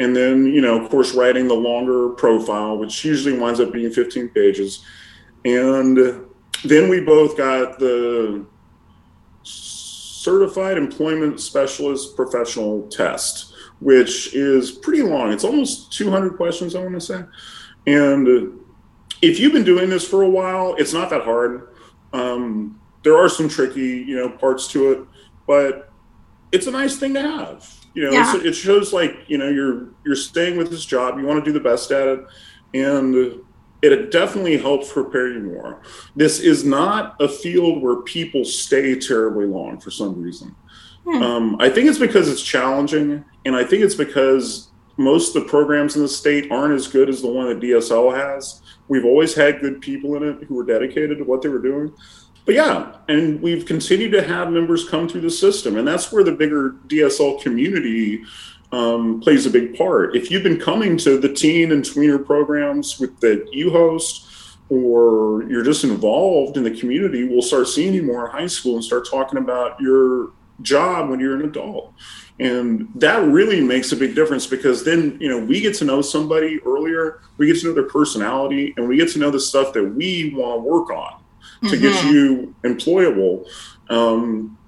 And 0.00 0.14
then, 0.14 0.46
you 0.46 0.60
know, 0.60 0.82
of 0.82 0.90
course, 0.90 1.14
writing 1.14 1.46
the 1.46 1.54
longer 1.54 2.10
profile, 2.10 2.76
which 2.78 3.04
usually 3.04 3.38
winds 3.38 3.60
up 3.60 3.72
being 3.72 3.92
15 3.92 4.28
pages. 4.30 4.84
And 5.44 5.96
then 6.64 6.88
we 6.88 7.00
both 7.00 7.36
got 7.36 7.78
the 7.78 8.44
certified 9.42 10.78
employment 10.78 11.38
specialist 11.40 12.16
professional 12.16 12.88
test 12.88 13.54
which 13.80 14.34
is 14.34 14.70
pretty 14.70 15.02
long. 15.02 15.30
It's 15.30 15.44
almost 15.44 15.92
200 15.92 16.36
questions 16.36 16.74
i 16.74 16.80
want 16.80 16.94
to 16.94 17.00
say. 17.00 17.22
And 17.86 18.58
if 19.20 19.38
you've 19.38 19.52
been 19.52 19.64
doing 19.64 19.90
this 19.90 20.08
for 20.08 20.22
a 20.22 20.28
while 20.28 20.74
it's 20.78 20.92
not 20.92 21.10
that 21.10 21.22
hard. 21.22 21.68
Um, 22.14 22.80
there 23.02 23.16
are 23.16 23.28
some 23.28 23.48
tricky 23.48 24.02
you 24.06 24.16
know 24.16 24.30
parts 24.30 24.66
to 24.68 24.92
it 24.92 25.00
but 25.46 25.92
it's 26.52 26.66
a 26.66 26.70
nice 26.70 26.96
thing 26.96 27.12
to 27.14 27.20
have 27.20 27.83
you 27.94 28.04
know 28.04 28.10
yeah. 28.10 28.36
it 28.36 28.52
shows 28.52 28.92
like 28.92 29.16
you 29.28 29.38
know 29.38 29.48
you're 29.48 29.88
you're 30.04 30.16
staying 30.16 30.56
with 30.56 30.70
this 30.70 30.84
job 30.84 31.18
you 31.18 31.24
want 31.24 31.42
to 31.42 31.48
do 31.48 31.52
the 31.52 31.64
best 31.64 31.90
at 31.90 32.08
it 32.08 32.24
and 32.74 33.40
it 33.84 34.10
definitely 34.10 34.56
helps 34.56 34.92
prepare 34.92 35.28
you 35.28 35.40
more. 35.40 35.82
This 36.16 36.40
is 36.40 36.64
not 36.64 37.20
a 37.20 37.28
field 37.28 37.82
where 37.82 37.96
people 37.96 38.44
stay 38.44 38.98
terribly 38.98 39.46
long 39.46 39.78
for 39.78 39.90
some 39.90 40.20
reason. 40.20 40.54
Hmm. 41.04 41.22
Um, 41.22 41.56
I 41.60 41.68
think 41.68 41.88
it's 41.88 41.98
because 41.98 42.28
it's 42.28 42.42
challenging, 42.42 43.24
and 43.44 43.54
I 43.54 43.62
think 43.62 43.82
it's 43.82 43.94
because 43.94 44.70
most 44.96 45.36
of 45.36 45.42
the 45.42 45.48
programs 45.48 45.96
in 45.96 46.02
the 46.02 46.08
state 46.08 46.50
aren't 46.50 46.74
as 46.74 46.88
good 46.88 47.08
as 47.08 47.20
the 47.20 47.28
one 47.28 47.48
that 47.48 47.60
DSL 47.60 48.16
has. 48.16 48.62
We've 48.88 49.04
always 49.04 49.34
had 49.34 49.60
good 49.60 49.80
people 49.80 50.16
in 50.16 50.22
it 50.22 50.44
who 50.44 50.54
were 50.54 50.64
dedicated 50.64 51.18
to 51.18 51.24
what 51.24 51.42
they 51.42 51.48
were 51.48 51.62
doing. 51.62 51.92
But 52.44 52.54
yeah, 52.56 52.96
and 53.08 53.40
we've 53.40 53.64
continued 53.64 54.12
to 54.12 54.22
have 54.22 54.50
members 54.50 54.88
come 54.88 55.08
through 55.08 55.22
the 55.22 55.30
system, 55.30 55.76
and 55.76 55.88
that's 55.88 56.12
where 56.12 56.22
the 56.22 56.32
bigger 56.32 56.76
DSL 56.88 57.40
community 57.40 58.22
um, 58.70 59.20
plays 59.20 59.46
a 59.46 59.50
big 59.50 59.76
part. 59.76 60.14
If 60.14 60.30
you've 60.30 60.42
been 60.42 60.60
coming 60.60 60.96
to 60.98 61.18
the 61.18 61.32
teen 61.32 61.72
and 61.72 61.82
tweener 61.82 62.24
programs 62.24 62.98
with 63.00 63.18
that 63.20 63.48
you 63.52 63.70
host, 63.70 64.58
or 64.68 65.44
you're 65.48 65.64
just 65.64 65.84
involved 65.84 66.56
in 66.56 66.64
the 66.64 66.70
community, 66.70 67.24
we'll 67.24 67.42
start 67.42 67.68
seeing 67.68 67.94
you 67.94 68.02
more 68.02 68.26
in 68.26 68.32
high 68.32 68.46
school 68.46 68.74
and 68.74 68.84
start 68.84 69.08
talking 69.08 69.38
about 69.38 69.80
your 69.80 70.32
job 70.62 71.10
when 71.10 71.20
you're 71.20 71.36
an 71.36 71.42
adult. 71.42 71.94
And 72.40 72.88
that 72.96 73.26
really 73.28 73.60
makes 73.60 73.92
a 73.92 73.96
big 73.96 74.14
difference 74.14 74.46
because 74.46 74.84
then, 74.84 75.16
you 75.20 75.28
know, 75.28 75.38
we 75.38 75.60
get 75.60 75.74
to 75.76 75.84
know 75.84 76.02
somebody 76.02 76.58
earlier, 76.66 77.20
we 77.36 77.46
get 77.46 77.60
to 77.60 77.66
know 77.66 77.74
their 77.74 77.88
personality, 77.88 78.74
and 78.76 78.88
we 78.88 78.96
get 78.96 79.10
to 79.12 79.18
know 79.18 79.30
the 79.30 79.40
stuff 79.40 79.72
that 79.74 79.84
we 79.84 80.34
want 80.34 80.58
to 80.58 80.68
work 80.68 80.90
on 80.90 81.23
to 81.68 81.76
mm-hmm. 81.76 81.82
get 81.82 82.04
you 82.04 82.54
employable. 82.64 83.46
Um, 83.90 84.58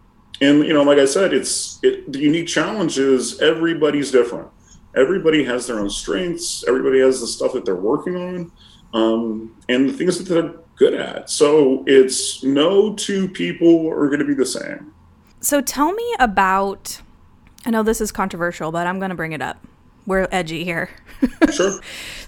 and 0.43 0.67
you 0.67 0.75
know 0.75 0.83
like 0.83 0.99
i 0.99 1.07
said 1.07 1.33
it's 1.33 1.79
it, 1.83 2.13
the 2.13 2.19
unique 2.19 2.47
challenge 2.47 2.99
is 2.99 3.41
everybody's 3.41 4.11
different. 4.11 4.49
Everybody 4.95 5.45
has 5.45 5.67
their 5.67 5.79
own 5.79 5.91
strengths. 5.91 6.65
Everybody 6.67 7.01
has 7.01 7.21
the 7.21 7.27
stuff 7.27 7.53
that 7.53 7.67
they're 7.67 7.77
working 7.77 8.17
on 8.17 8.53
um, 8.95 9.55
and 9.69 9.91
the 9.91 9.93
things 9.93 10.17
that 10.17 10.25
they're 10.25 10.55
good 10.77 10.95
at. 10.95 11.29
So 11.29 11.85
it's 11.87 12.43
no 12.43 12.95
two 12.95 13.29
people 13.29 13.91
are 13.91 14.07
going 14.07 14.21
to 14.21 14.25
be 14.25 14.33
the 14.33 14.47
same. 14.47 14.95
So 15.41 15.61
tell 15.61 15.93
me 15.93 16.15
about 16.19 17.03
i 17.67 17.71
know 17.71 17.83
this 17.83 18.01
is 18.01 18.13
controversial 18.13 18.73
but 18.73 18.87
i'm 18.87 18.99
going 18.99 19.11
to 19.11 19.15
bring 19.15 19.33
it 19.33 19.43
up 19.43 19.59
we're 20.07 20.29
edgy 20.31 20.65
here 20.65 20.89
sure 21.53 21.81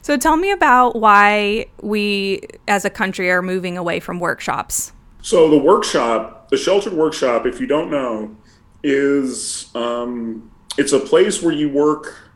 so 0.03 0.17
tell 0.17 0.37
me 0.37 0.51
about 0.51 0.97
why 0.97 1.67
we 1.83 2.41
as 2.67 2.85
a 2.85 2.91
country 2.91 3.31
are 3.31 3.43
moving 3.43 3.79
away 3.79 4.01
from 4.01 4.19
workshops 4.21 4.93
so 5.29 5.51
the 5.51 5.59
workshop, 5.59 6.49
the 6.49 6.57
sheltered 6.57 6.93
workshop, 6.93 7.45
if 7.45 7.61
you 7.61 7.67
don't 7.67 7.91
know, 7.91 8.37
is 8.83 9.71
um, 9.75 10.51
it's 10.79 10.93
a 10.93 11.01
place 11.01 11.43
where 11.43 11.53
you 11.53 11.69
work. 11.69 12.31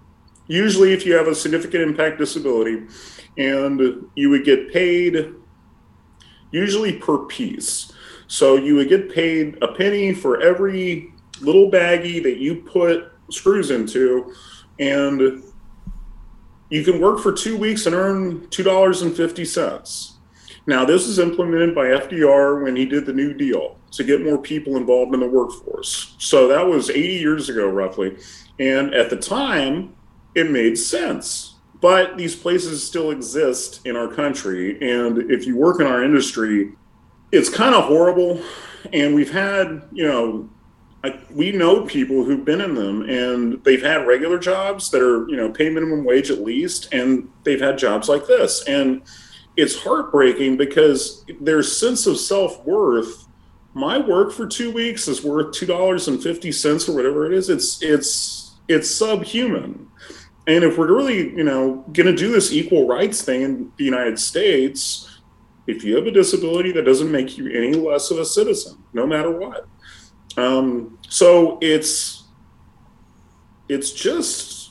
Usually, 0.49 0.93
if 0.93 1.07
you 1.07 1.15
have 1.15 1.29
a 1.29 1.35
significant 1.35 1.83
impact 1.85 2.19
disability, 2.19 2.83
and 3.39 4.11
you 4.15 4.29
would 4.29 4.45
get 4.45 4.73
paid 4.73 5.33
usually 6.51 6.99
per 6.99 7.19
piece. 7.19 7.91
So 8.27 8.57
you 8.57 8.75
would 8.75 8.91
get 8.91 9.11
paid 9.11 9.57
a 9.63 9.69
penny 9.69 10.13
for 10.13 10.43
every 10.43 11.15
little 11.41 11.71
baggie 11.71 12.23
that 12.23 12.39
you 12.39 12.57
put 12.57 13.11
screws 13.31 13.71
into, 13.71 14.35
and 14.83 15.43
you 16.71 16.83
can 16.83 17.01
work 17.01 17.21
for 17.21 17.33
two 17.33 17.57
weeks 17.57 17.87
and 17.87 17.95
earn 17.95 18.49
two 18.49 18.63
dollars 18.63 19.03
and 19.03 19.17
fifty 19.17 19.45
cents. 19.45 20.19
Now, 20.67 20.85
this 20.85 21.07
is 21.07 21.19
implemented 21.19 21.75
by 21.75 21.87
FDR 21.87 22.63
when 22.63 22.77
he 22.77 22.87
did 22.87 23.05
the 23.05 23.13
New 23.13 23.35
Deal 23.35 23.79
to 23.93 24.05
get 24.05 24.23
more 24.23 24.39
people 24.39 24.77
involved 24.77 25.13
in 25.13 25.21
the 25.21 25.29
workforce. 25.29 26.15
So 26.19 26.47
that 26.49 26.67
was 26.67 26.89
80 26.89 27.01
years 27.01 27.49
ago, 27.49 27.69
roughly. 27.69 28.17
And 28.61 28.95
at 28.95 29.11
the 29.11 29.17
time, 29.17 29.97
it 30.37 30.51
made 30.51 30.79
sense. 30.79 31.57
But 31.81 32.17
these 32.17 32.37
places 32.37 32.87
still 32.87 33.11
exist 33.11 33.85
in 33.85 33.97
our 33.97 34.07
country. 34.07 34.79
And 34.81 35.31
if 35.33 35.49
you 35.49 35.57
work 35.57 35.81
in 35.81 35.87
our 35.89 36.05
industry, 36.05 36.73
it's 37.33 37.49
kind 37.49 37.75
of 37.75 37.85
horrible. 37.85 38.41
And 38.93 39.17
we've 39.17 39.33
had, 39.33 39.83
you 39.91 40.07
know, 40.07 40.49
we 41.31 41.51
know 41.51 41.85
people 41.85 42.25
who've 42.25 42.45
been 42.45 42.61
in 42.61 42.75
them 42.75 43.09
and 43.09 43.63
they've 43.65 43.83
had 43.83 44.07
regular 44.07 44.39
jobs 44.39 44.91
that 44.91 45.03
are, 45.03 45.29
you 45.29 45.37
know, 45.37 45.51
pay 45.51 45.69
minimum 45.69 46.05
wage 46.05 46.31
at 46.31 46.43
least, 46.43 46.93
and 46.93 47.29
they've 47.43 47.61
had 47.61 47.77
jobs 47.77 48.09
like 48.09 48.27
this. 48.27 48.65
And 48.69 49.03
it's 49.57 49.77
heartbreaking 49.77 50.57
because 50.57 51.25
their 51.41 51.63
sense 51.63 52.07
of 52.07 52.19
self 52.19 52.65
worth. 52.65 53.27
My 53.75 53.99
work 53.99 54.33
for 54.33 54.47
two 54.47 54.71
weeks 54.71 55.09
is 55.09 55.25
worth 55.25 55.55
two 55.55 55.67
dollars 55.67 56.07
and 56.07 56.23
fifty 56.23 56.53
cents 56.53 56.89
or 56.89 56.95
whatever 56.95 57.27
it 57.27 57.33
is. 57.33 57.49
It's 57.49 57.83
it's 57.83 58.55
it's 58.69 58.91
subhuman. 58.91 59.89
And 60.47 60.65
if 60.65 60.77
we're 60.77 60.95
really, 60.95 61.35
you 61.37 61.45
know, 61.45 61.85
going 61.93 62.07
to 62.07 62.17
do 62.17 62.33
this 62.33 62.53
equal 62.53 62.87
rights 62.87 63.23
thing 63.23 63.43
in 63.43 63.73
the 63.77 63.85
United 63.85 64.19
States, 64.19 65.21
if 65.67 65.85
you 65.85 65.97
have 65.97 66.07
a 66.07 66.11
disability, 66.11 66.73
that 66.73 66.85
doesn't 66.85 67.11
make 67.11 67.39
you 67.39 67.49
any 67.51 67.75
less 67.75 68.11
of 68.11 68.19
a 68.19 68.25
citizen, 68.25 68.83
no 68.93 69.07
matter 69.07 69.31
what. 69.31 69.69
Um, 70.37 70.99
so 71.09 71.59
it's 71.61 72.25
it's 73.69 73.93
just 73.93 74.63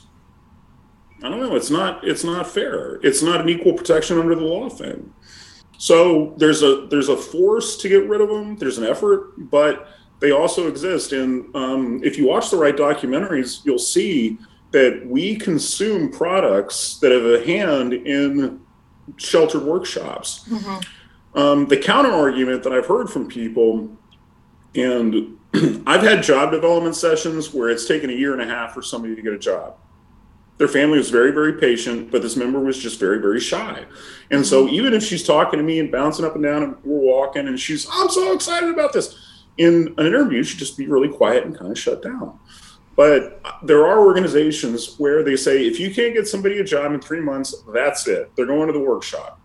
I 1.22 1.28
don't 1.28 1.40
know. 1.40 1.54
It's 1.54 1.70
not. 1.70 2.06
It's 2.06 2.24
not 2.24 2.48
fair. 2.48 2.98
It's 3.02 3.22
not 3.22 3.40
an 3.40 3.48
equal 3.48 3.74
protection 3.74 4.18
under 4.18 4.34
the 4.34 4.42
law 4.42 4.68
thing. 4.68 5.12
So 5.78 6.34
there's 6.36 6.62
a 6.62 6.86
there's 6.90 7.08
a 7.08 7.16
force 7.16 7.76
to 7.78 7.88
get 7.88 8.08
rid 8.08 8.20
of 8.20 8.28
them. 8.28 8.56
There's 8.56 8.78
an 8.78 8.84
effort, 8.84 9.34
but 9.50 9.88
they 10.18 10.32
also 10.32 10.68
exist. 10.68 11.12
And 11.12 11.54
um, 11.54 12.00
if 12.02 12.18
you 12.18 12.26
watch 12.26 12.50
the 12.50 12.56
right 12.56 12.76
documentaries, 12.76 13.64
you'll 13.64 13.78
see 13.78 14.38
that 14.72 15.06
we 15.06 15.36
consume 15.36 16.10
products 16.10 16.98
that 16.98 17.12
have 17.12 17.24
a 17.24 17.44
hand 17.44 17.92
in 17.92 18.60
sheltered 19.16 19.62
workshops. 19.62 20.44
Mm-hmm. 20.48 21.38
Um, 21.38 21.66
the 21.66 21.76
counter 21.76 22.12
argument 22.12 22.62
that 22.64 22.72
I've 22.72 22.86
heard 22.86 23.08
from 23.08 23.28
people, 23.28 23.96
and 24.74 25.38
I've 25.86 26.02
had 26.02 26.22
job 26.22 26.50
development 26.50 26.96
sessions 26.96 27.52
where 27.52 27.68
it's 27.68 27.86
taken 27.86 28.10
a 28.10 28.14
year 28.14 28.32
and 28.32 28.42
a 28.42 28.46
half 28.46 28.74
for 28.74 28.82
somebody 28.82 29.14
to 29.14 29.22
get 29.22 29.32
a 29.32 29.38
job 29.38 29.76
their 30.62 30.68
family 30.68 30.96
was 30.96 31.10
very, 31.10 31.32
very 31.32 31.54
patient, 31.54 32.12
but 32.12 32.22
this 32.22 32.36
member 32.36 32.60
was 32.60 32.78
just 32.78 33.00
very, 33.00 33.18
very 33.20 33.40
shy. 33.40 33.84
And 34.30 34.46
so 34.46 34.64
mm-hmm. 34.64 34.74
even 34.74 34.94
if 34.94 35.02
she's 35.02 35.24
talking 35.24 35.58
to 35.58 35.64
me 35.64 35.80
and 35.80 35.90
bouncing 35.90 36.24
up 36.24 36.36
and 36.36 36.44
down 36.44 36.62
and 36.62 36.76
we're 36.84 37.00
walking 37.00 37.48
and 37.48 37.58
she's, 37.58 37.84
I'm 37.90 38.08
so 38.08 38.32
excited 38.32 38.70
about 38.70 38.92
this. 38.92 39.44
In 39.58 39.92
an 39.98 40.06
interview, 40.06 40.44
she'd 40.44 40.58
just 40.58 40.78
be 40.78 40.86
really 40.86 41.08
quiet 41.08 41.44
and 41.44 41.58
kind 41.58 41.72
of 41.72 41.76
shut 41.78 42.00
down. 42.00 42.38
But 42.94 43.42
there 43.64 43.84
are 43.86 44.06
organizations 44.06 44.94
where 44.98 45.24
they 45.24 45.34
say 45.34 45.66
if 45.66 45.80
you 45.80 45.92
can't 45.92 46.14
get 46.14 46.28
somebody 46.28 46.60
a 46.60 46.64
job 46.64 46.92
in 46.92 47.00
three 47.00 47.20
months, 47.20 47.54
that's 47.72 48.06
it. 48.06 48.30
They're 48.36 48.46
going 48.46 48.68
to 48.68 48.72
the 48.72 48.78
workshop. 48.78 49.40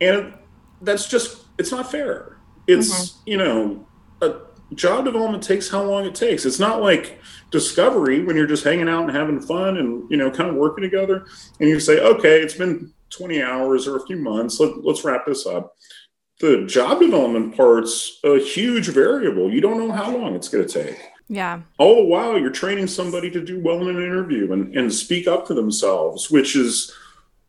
And 0.00 0.34
that's 0.80 1.08
just, 1.08 1.46
it's 1.58 1.72
not 1.72 1.90
fair. 1.90 2.36
It's, 2.68 2.92
mm-hmm. 2.92 3.30
you 3.30 3.36
know, 3.38 3.86
a 4.22 4.42
job 4.74 5.04
development 5.04 5.42
takes 5.42 5.68
how 5.70 5.82
long 5.82 6.04
it 6.04 6.14
takes. 6.14 6.44
It's 6.44 6.58
not 6.58 6.82
like, 6.82 7.18
discovery 7.52 8.24
when 8.24 8.36
you're 8.36 8.46
just 8.46 8.64
hanging 8.64 8.88
out 8.88 9.04
and 9.04 9.16
having 9.16 9.40
fun 9.40 9.76
and 9.76 10.10
you 10.10 10.16
know 10.16 10.28
kind 10.30 10.50
of 10.50 10.56
working 10.56 10.82
together 10.82 11.24
and 11.60 11.68
you 11.68 11.78
say 11.78 12.00
okay 12.00 12.42
it's 12.42 12.54
been 12.54 12.92
20 13.10 13.42
hours 13.42 13.86
or 13.86 13.96
a 13.96 14.06
few 14.06 14.16
months. 14.16 14.58
Let, 14.60 14.84
let's 14.84 15.04
wrap 15.04 15.26
this 15.26 15.46
up. 15.46 15.74
The 16.40 16.66
job 16.66 17.00
development 17.00 17.56
part's 17.56 18.18
a 18.24 18.38
huge 18.38 18.88
variable. 18.88 19.50
You 19.50 19.60
don't 19.60 19.78
know 19.78 19.92
how 19.92 20.14
long 20.14 20.34
it's 20.34 20.48
going 20.48 20.66
to 20.66 20.84
take. 20.84 21.00
Yeah. 21.28 21.62
All 21.78 21.96
the 21.96 22.04
while 22.04 22.38
you're 22.38 22.50
training 22.50 22.88
somebody 22.88 23.30
to 23.30 23.44
do 23.44 23.60
well 23.60 23.80
in 23.82 23.96
an 23.96 24.02
interview 24.02 24.52
and, 24.52 24.76
and 24.76 24.92
speak 24.92 25.26
up 25.26 25.46
for 25.46 25.54
themselves 25.54 26.30
which 26.30 26.54
is 26.54 26.92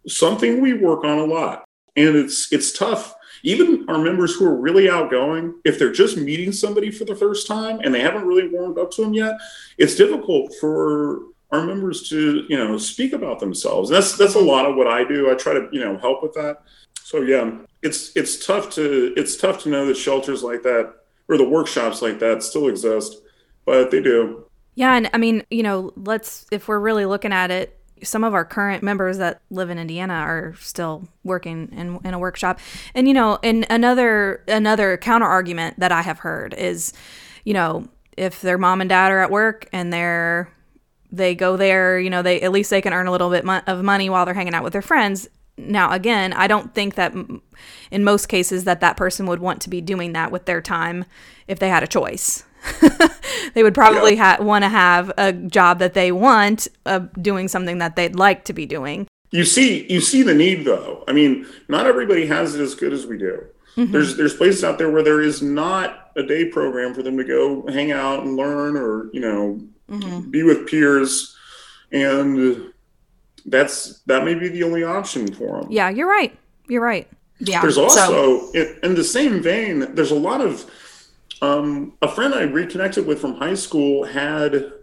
something 0.08 0.62
we 0.62 0.74
work 0.74 1.04
on 1.04 1.20
a 1.20 1.26
lot. 1.26 1.66
And 1.96 2.16
it's 2.16 2.52
it's 2.52 2.72
tough 2.72 3.16
even 3.44 3.86
our 3.90 3.98
members 3.98 4.36
who 4.36 4.46
are 4.46 4.56
really 4.56 4.90
outgoing, 4.90 5.56
if 5.66 5.80
they're 5.80 5.92
just 5.92 6.18
meeting 6.18 6.52
somebody 6.52 6.92
for 6.92 7.06
the 7.06 7.16
first 7.16 7.48
time 7.48 7.80
and 7.84 7.94
they 7.94 8.02
haven't 8.02 8.26
really 8.26 8.48
warmed 8.50 8.78
up 8.78 8.92
to 8.92 9.02
them 9.02 9.14
yet, 9.14 9.38
it's 9.78 9.96
difficult 9.96 10.54
for 10.60 11.22
our 11.52 11.64
members 11.64 12.10
to 12.10 12.46
you 12.50 12.58
know 12.58 12.78
speak 12.78 13.14
about 13.14 13.40
themselves. 13.40 13.90
That's 13.90 14.18
that's 14.18 14.36
a 14.36 14.40
lot 14.40 14.66
of 14.66 14.76
what 14.76 14.88
I 14.88 15.04
do. 15.04 15.32
I 15.32 15.36
try 15.36 15.54
to 15.54 15.68
you 15.72 15.80
know 15.80 15.98
help 15.98 16.24
with 16.24 16.34
that. 16.34 16.64
So 17.04 17.22
yeah, 17.22 17.58
it's 17.82 18.16
it's 18.16 18.46
tough 18.46 18.70
to 18.72 19.14
it's 19.16 19.38
tough 19.38 19.64
to 19.64 19.70
know 19.70 19.86
that 19.86 19.96
shelters 19.96 20.44
like 20.44 20.64
that 20.64 20.94
or 21.30 21.38
the 21.38 21.48
workshops 21.48 22.02
like 22.02 22.20
that 22.20 22.44
still 22.44 22.68
exist, 22.68 23.22
but 23.66 23.92
they 23.92 24.02
do. 24.02 24.46
Yeah, 24.76 24.96
and 24.96 25.10
I 25.14 25.18
mean, 25.18 25.44
you 25.50 25.64
know, 25.64 25.92
let's 25.96 26.46
if 26.52 26.68
we're 26.68 26.80
really 26.80 27.06
looking 27.06 27.34
at 27.34 27.50
it, 27.50 27.77
some 28.04 28.24
of 28.24 28.34
our 28.34 28.46
current 28.46 28.84
members 28.84 29.18
that 29.18 29.42
live 29.50 29.70
in 29.70 29.78
Indiana 29.78 30.14
are 30.14 30.56
still 30.60 31.08
working 31.24 31.70
in, 31.72 32.00
in 32.04 32.14
a 32.14 32.20
workshop. 32.20 32.60
And 32.94 33.08
you 33.08 33.14
know, 33.14 33.40
and 33.44 33.66
another 33.70 34.44
another 34.48 34.98
counter 34.98 35.26
argument 35.26 35.80
that 35.80 35.92
I 35.92 36.02
have 36.02 36.20
heard 36.20 36.54
is, 36.54 36.94
you 37.44 37.54
know, 37.54 37.88
if 38.16 38.42
their 38.42 38.58
mom 38.58 38.82
and 38.82 38.90
dad 38.90 39.12
are 39.12 39.20
at 39.20 39.32
work 39.32 39.68
and 39.72 39.92
they're 39.94 40.50
they 41.12 41.36
go 41.36 41.56
there, 41.58 42.00
you 42.00 42.10
know, 42.10 42.22
they 42.22 42.42
at 42.42 42.52
least 42.52 42.70
they 42.70 42.82
can 42.82 42.94
earn 42.94 43.08
a 43.08 43.12
little 43.12 43.30
bit 43.30 43.46
mo- 43.46 43.62
of 43.68 43.84
money 43.84 44.10
while 44.10 44.26
they're 44.26 44.34
hanging 44.34 44.54
out 44.54 44.64
with 44.64 44.74
their 44.74 44.82
friends. 44.82 45.30
Now, 45.58 45.92
again, 45.92 46.34
I 46.34 46.48
don't 46.48 46.76
think 46.76 46.96
that 46.96 47.14
in 47.90 48.04
most 48.04 48.28
cases 48.28 48.66
that 48.66 48.82
that 48.82 48.98
person 48.98 49.26
would 49.26 49.40
want 49.40 49.62
to 49.62 49.70
be 49.70 49.82
doing 49.82 50.14
that 50.14 50.32
with 50.32 50.46
their 50.46 50.62
time 50.62 51.06
if 51.48 51.60
they 51.60 51.70
had 51.70 51.84
a 51.84 51.88
choice. 51.88 52.44
they 53.54 53.64
would 53.64 53.74
probably 53.74 54.16
Yeah. 54.16 54.38
ha- 54.38 54.44
want 54.44 54.64
to 54.64 54.70
have 54.70 55.12
a 55.18 55.34
job 55.34 55.80
that 55.80 55.94
they 55.94 56.12
want 56.12 56.68
of 56.86 57.12
doing 57.22 57.48
something 57.48 57.78
that 57.80 57.96
they'd 57.96 58.16
like 58.16 58.44
to 58.46 58.54
be 58.54 58.66
doing. 58.66 59.08
You 59.32 59.44
see, 59.44 59.92
you 59.92 60.02
see 60.02 60.24
the 60.24 60.34
need 60.34 60.66
though. 60.66 61.04
I 61.08 61.14
mean, 61.14 61.46
not 61.68 61.86
everybody 61.86 62.26
has 62.28 62.56
it 62.56 62.62
as 62.62 62.76
good 62.76 62.94
as 62.94 63.06
we 63.06 63.18
do. 63.18 63.46
Mm-hmm. 63.76 63.92
There's 63.92 64.18
there's 64.18 64.34
places 64.34 64.64
out 64.64 64.78
there 64.78 64.90
where 64.90 65.04
there 65.04 65.22
is 65.22 65.42
not 65.42 66.12
a 66.16 66.24
day 66.24 66.46
program 66.46 66.94
for 66.94 67.04
them 67.04 67.18
to 67.18 67.24
go 67.24 67.68
hang 67.68 67.92
out 67.92 68.24
and 68.24 68.36
learn, 68.36 68.76
or 68.76 69.10
you 69.14 69.20
know, 69.20 69.62
mm-hmm. 69.90 70.32
be 70.32 70.44
with 70.44 70.68
peers, 70.68 71.36
and 71.92 72.74
that's 73.46 74.00
that 74.08 74.24
may 74.24 74.34
be 74.34 74.48
the 74.48 74.64
only 74.64 74.84
option 74.84 75.32
for 75.32 75.62
them. 75.62 75.72
Yeah, 75.72 75.90
you're 75.90 76.10
right. 76.10 76.36
You're 76.68 76.82
right. 76.82 77.08
Yeah. 77.40 77.62
There's 77.62 77.76
so, 77.76 77.84
also, 77.84 78.52
in, 78.54 78.80
in 78.82 78.96
the 78.96 79.04
same 79.04 79.42
vein, 79.44 79.94
there's 79.94 80.12
a 80.12 80.16
lot 80.16 80.42
of. 80.42 80.70
Um, 81.42 81.94
a 82.02 82.08
friend 82.08 82.34
I 82.34 82.44
reconnected 82.44 83.06
with 83.06 83.20
from 83.20 83.36
high 83.36 83.54
school 83.54 84.04
had 84.04 84.74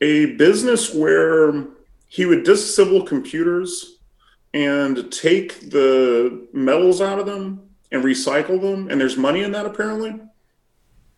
a 0.00 0.34
business 0.36 0.94
where 0.94 1.66
he 2.08 2.26
would 2.26 2.44
disassemble 2.44 3.06
computers 3.06 3.98
and 4.52 5.12
take 5.12 5.70
the 5.70 6.48
metals 6.52 7.00
out 7.00 7.20
of 7.20 7.26
them 7.26 7.70
and 7.92 8.02
recycle 8.02 8.60
them. 8.60 8.88
And 8.90 9.00
there's 9.00 9.16
money 9.16 9.42
in 9.42 9.52
that 9.52 9.66
apparently. 9.66 10.20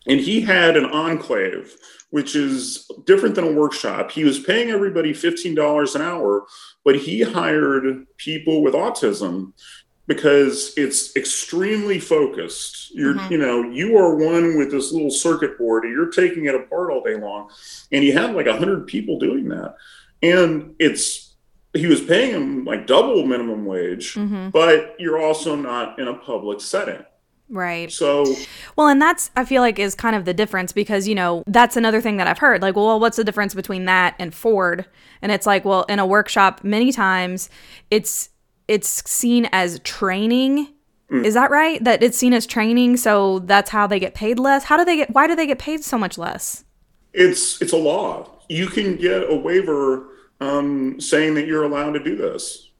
And 0.05 0.19
he 0.19 0.41
had 0.41 0.75
an 0.75 0.85
enclave, 0.85 1.75
which 2.09 2.35
is 2.35 2.89
different 3.05 3.35
than 3.35 3.47
a 3.47 3.51
workshop. 3.51 4.11
He 4.11 4.23
was 4.23 4.39
paying 4.39 4.69
everybody 4.69 5.13
$15 5.13 5.95
an 5.95 6.01
hour, 6.01 6.45
but 6.83 6.97
he 6.97 7.21
hired 7.21 8.05
people 8.17 8.61
with 8.61 8.73
autism 8.73 9.53
because 10.07 10.73
it's 10.75 11.15
extremely 11.15 11.99
focused. 11.99 12.93
You're, 12.93 13.15
mm-hmm. 13.15 13.31
you 13.31 13.37
know, 13.37 13.63
you 13.63 13.97
are 13.97 14.15
one 14.15 14.57
with 14.57 14.71
this 14.71 14.91
little 14.91 15.11
circuit 15.11 15.57
board, 15.57 15.85
and 15.85 15.93
you're 15.93 16.11
taking 16.11 16.45
it 16.45 16.55
apart 16.55 16.91
all 16.91 17.03
day 17.03 17.15
long, 17.15 17.49
and 17.91 18.03
he 18.03 18.11
had 18.11 18.35
like 18.35 18.47
a 18.47 18.57
hundred 18.57 18.87
people 18.87 19.19
doing 19.19 19.49
that, 19.49 19.75
and 20.21 20.75
it's 20.79 21.35
he 21.73 21.87
was 21.87 22.01
paying 22.01 22.33
them 22.33 22.65
like 22.65 22.85
double 22.85 23.25
minimum 23.25 23.65
wage, 23.65 24.13
mm-hmm. 24.13 24.49
but 24.49 24.95
you're 24.99 25.19
also 25.19 25.55
not 25.55 25.99
in 25.99 26.07
a 26.07 26.13
public 26.13 26.61
setting. 26.61 27.03
Right. 27.49 27.91
So 27.91 28.25
Well, 28.75 28.87
and 28.87 29.01
that's 29.01 29.29
I 29.35 29.45
feel 29.45 29.61
like 29.61 29.77
is 29.77 29.95
kind 29.95 30.15
of 30.15 30.25
the 30.25 30.33
difference 30.33 30.71
because 30.71 31.07
you 31.07 31.15
know 31.15 31.43
that's 31.45 31.77
another 31.77 32.01
thing 32.01 32.17
that 32.17 32.27
I've 32.27 32.39
heard. 32.39 32.61
Like, 32.61 32.75
well, 32.75 32.99
what's 32.99 33.17
the 33.17 33.23
difference 33.23 33.53
between 33.53 33.85
that 33.85 34.15
and 34.17 34.33
Ford? 34.33 34.85
And 35.21 35.31
it's 35.31 35.45
like, 35.45 35.63
well, 35.63 35.83
in 35.83 35.99
a 35.99 36.05
workshop, 36.05 36.63
many 36.63 36.91
times 36.91 37.49
it's 37.91 38.29
it's 38.67 39.09
seen 39.09 39.47
as 39.51 39.79
training. 39.79 40.69
Is 41.11 41.35
that 41.35 41.51
right? 41.51 41.83
That 41.83 42.01
it's 42.01 42.17
seen 42.17 42.33
as 42.33 42.47
training, 42.47 42.97
so 42.97 43.37
that's 43.39 43.69
how 43.69 43.85
they 43.85 43.99
get 43.99 44.15
paid 44.15 44.39
less. 44.39 44.63
How 44.63 44.77
do 44.77 44.83
they 44.83 44.95
get? 44.95 45.11
Why 45.11 45.27
do 45.27 45.35
they 45.35 45.45
get 45.45 45.59
paid 45.59 45.83
so 45.83 45.95
much 45.97 46.17
less? 46.17 46.63
it's 47.13 47.61
it's 47.61 47.71
a 47.71 47.77
law. 47.77 48.27
You 48.49 48.65
can 48.65 48.95
get 48.95 49.29
a 49.31 49.35
waiver 49.35 50.07
um, 50.41 50.99
saying 50.99 51.35
that 51.35 51.45
you're 51.45 51.63
allowed 51.63 51.91
to 51.91 52.03
do 52.03 52.15
this. 52.15 52.71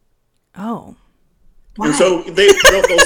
Oh, 0.58 0.96
And 1.80 1.94
so 1.94 2.24
they 2.24 2.48
they'll, 2.64 2.82
they'll, 2.88 3.06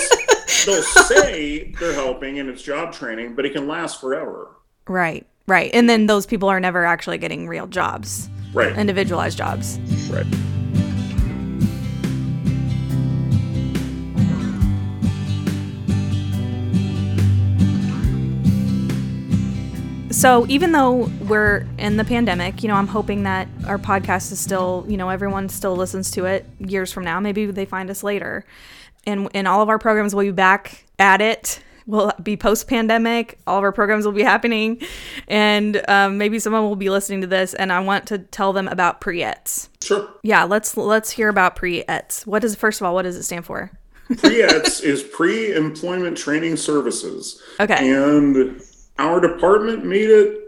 they'll 0.65 0.81
say 0.83 1.73
they're 1.77 1.93
helping 1.93 2.39
and 2.39 2.49
it's 2.49 2.61
job 2.61 2.93
training, 2.93 3.35
but 3.35 3.45
it 3.45 3.51
can 3.51 3.67
last 3.67 3.99
forever. 3.99 4.55
right, 4.87 5.27
right. 5.47 5.69
And 5.73 5.89
then 5.89 6.05
those 6.07 6.25
people 6.25 6.47
are 6.47 6.61
never 6.61 6.85
actually 6.85 7.17
getting 7.17 7.49
real 7.49 7.67
jobs, 7.67 8.29
Right. 8.53 8.77
individualized 8.77 9.37
jobs. 9.37 9.77
right. 10.09 10.25
So 20.17 20.47
even 20.49 20.71
though 20.71 21.11
we're 21.27 21.67
in 21.77 21.97
the 21.97 22.03
pandemic, 22.03 22.63
you 22.63 22.69
know, 22.69 22.73
I'm 22.73 22.87
hoping 22.87 23.21
that 23.23 23.47
our 23.67 23.77
podcast 23.77 24.31
is 24.31 24.39
still, 24.39 24.83
you 24.87 24.97
know, 24.97 25.09
everyone 25.09 25.47
still 25.47 25.75
listens 25.75 26.09
to 26.11 26.25
it 26.25 26.43
years 26.57 26.91
from 26.91 27.03
now. 27.03 27.19
Maybe 27.19 27.45
they 27.45 27.65
find 27.65 27.87
us 27.91 28.01
later. 28.01 28.43
And 29.05 29.29
and 29.35 29.47
all 29.47 29.61
of 29.61 29.69
our 29.69 29.77
programs 29.77 30.15
will 30.15 30.23
be 30.23 30.31
back 30.31 30.85
at 30.97 31.21
it. 31.21 31.61
Will 31.85 32.11
be 32.23 32.35
post 32.35 32.67
pandemic. 32.67 33.37
All 33.45 33.59
of 33.59 33.63
our 33.63 33.71
programs 33.71 34.05
will 34.05 34.11
be 34.11 34.23
happening, 34.23 34.81
and 35.27 35.87
um, 35.87 36.17
maybe 36.17 36.39
someone 36.39 36.63
will 36.63 36.75
be 36.75 36.89
listening 36.89 37.21
to 37.21 37.27
this. 37.27 37.53
And 37.53 37.71
I 37.71 37.79
want 37.81 38.07
to 38.07 38.17
tell 38.17 38.53
them 38.53 38.67
about 38.67 38.99
pre-ETS. 38.99 39.69
Sure. 39.83 40.09
Yeah, 40.23 40.45
let's 40.45 40.75
let's 40.75 41.11
hear 41.11 41.29
about 41.29 41.55
pre-ETS. 41.55 42.25
What 42.25 42.43
is 42.43 42.55
first 42.55 42.81
of 42.81 42.87
all? 42.87 42.95
What 42.95 43.03
does 43.03 43.15
it 43.15 43.23
stand 43.23 43.45
for? 43.45 43.71
Pre-ETS 44.17 44.79
is 44.81 45.03
pre-employment 45.03 46.17
training 46.17 46.57
services. 46.57 47.41
Okay. 47.59 47.93
And 47.93 48.59
our 48.99 49.19
department 49.19 49.85
made 49.85 50.09
it. 50.09 50.39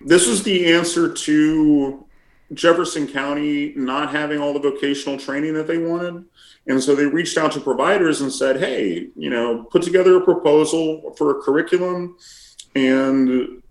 This 0.00 0.26
was 0.26 0.42
the 0.42 0.72
answer 0.72 1.12
to 1.12 2.06
Jefferson 2.54 3.06
County 3.06 3.72
not 3.76 4.10
having 4.10 4.40
all 4.40 4.52
the 4.52 4.70
vocational 4.70 5.18
training 5.18 5.54
that 5.54 5.66
they 5.66 5.78
wanted. 5.78 6.24
And 6.66 6.82
so 6.82 6.94
they 6.94 7.06
reached 7.06 7.38
out 7.38 7.52
to 7.52 7.60
providers 7.60 8.20
and 8.20 8.32
said, 8.32 8.58
hey, 8.58 9.08
you 9.16 9.30
know, 9.30 9.64
put 9.64 9.82
together 9.82 10.16
a 10.16 10.20
proposal 10.20 11.14
for 11.16 11.38
a 11.38 11.42
curriculum. 11.42 12.16
And 12.74 13.62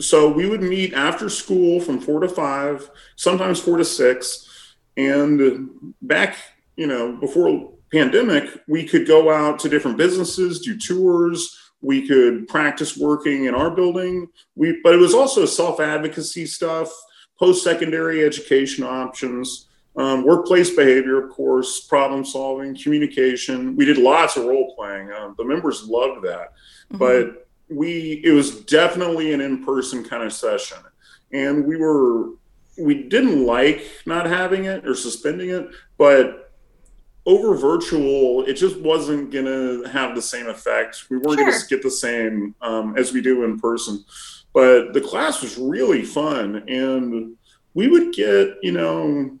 so 0.00 0.28
we 0.28 0.48
would 0.48 0.62
meet 0.62 0.94
after 0.94 1.28
school 1.28 1.80
from 1.80 2.00
four 2.00 2.20
to 2.20 2.28
five, 2.28 2.90
sometimes 3.16 3.60
four 3.60 3.76
to 3.76 3.84
six. 3.84 4.74
And 4.96 5.92
back, 6.02 6.36
you 6.76 6.86
know, 6.86 7.16
before 7.16 7.72
pandemic, 7.92 8.48
we 8.66 8.86
could 8.86 9.06
go 9.06 9.30
out 9.30 9.58
to 9.60 9.68
different 9.68 9.98
businesses, 9.98 10.60
do 10.60 10.76
tours. 10.78 11.56
We 11.82 12.06
could 12.06 12.48
practice 12.48 12.96
working 12.96 13.44
in 13.44 13.54
our 13.54 13.70
building. 13.70 14.28
We, 14.54 14.80
but 14.82 14.94
it 14.94 14.98
was 14.98 15.14
also 15.14 15.46
self 15.46 15.80
advocacy 15.80 16.46
stuff, 16.46 16.90
post 17.38 17.64
secondary 17.64 18.24
education 18.24 18.84
options, 18.84 19.68
um, 19.96 20.24
workplace 20.24 20.70
behavior, 20.70 21.22
of 21.22 21.30
course, 21.30 21.80
problem 21.80 22.24
solving, 22.24 22.76
communication. 22.76 23.76
We 23.76 23.84
did 23.84 23.98
lots 23.98 24.36
of 24.36 24.44
role 24.44 24.74
playing. 24.76 25.10
Um, 25.12 25.34
the 25.36 25.44
members 25.44 25.84
loved 25.84 26.24
that, 26.26 26.52
but 26.90 27.48
we 27.68 28.20
it 28.24 28.30
was 28.30 28.60
definitely 28.62 29.32
an 29.32 29.40
in 29.40 29.64
person 29.64 30.04
kind 30.04 30.22
of 30.22 30.32
session, 30.32 30.78
and 31.32 31.64
we 31.64 31.76
were 31.76 32.30
we 32.78 33.04
didn't 33.08 33.44
like 33.44 33.84
not 34.06 34.26
having 34.26 34.64
it 34.64 34.86
or 34.86 34.94
suspending 34.94 35.50
it, 35.50 35.68
but 35.98 36.49
over 37.26 37.54
virtual, 37.54 38.44
it 38.44 38.54
just 38.54 38.78
wasn't 38.80 39.30
gonna 39.30 39.88
have 39.88 40.14
the 40.14 40.22
same 40.22 40.48
effect. 40.48 41.04
We 41.10 41.18
weren't 41.18 41.38
gonna 41.38 41.56
get 41.68 41.82
the 41.82 41.90
same 41.90 42.54
um, 42.60 42.96
as 42.96 43.12
we 43.12 43.20
do 43.20 43.44
in 43.44 43.58
person. 43.58 44.04
But 44.52 44.94
the 44.94 45.00
class 45.00 45.42
was 45.42 45.58
really 45.58 46.02
fun, 46.02 46.64
and 46.68 47.36
we 47.74 47.88
would 47.88 48.12
get 48.12 48.56
you 48.62 48.72
know 48.72 49.38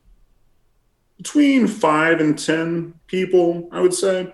between 1.16 1.66
five 1.66 2.20
and 2.20 2.38
ten 2.38 2.94
people, 3.06 3.68
I 3.72 3.80
would 3.80 3.94
say. 3.94 4.32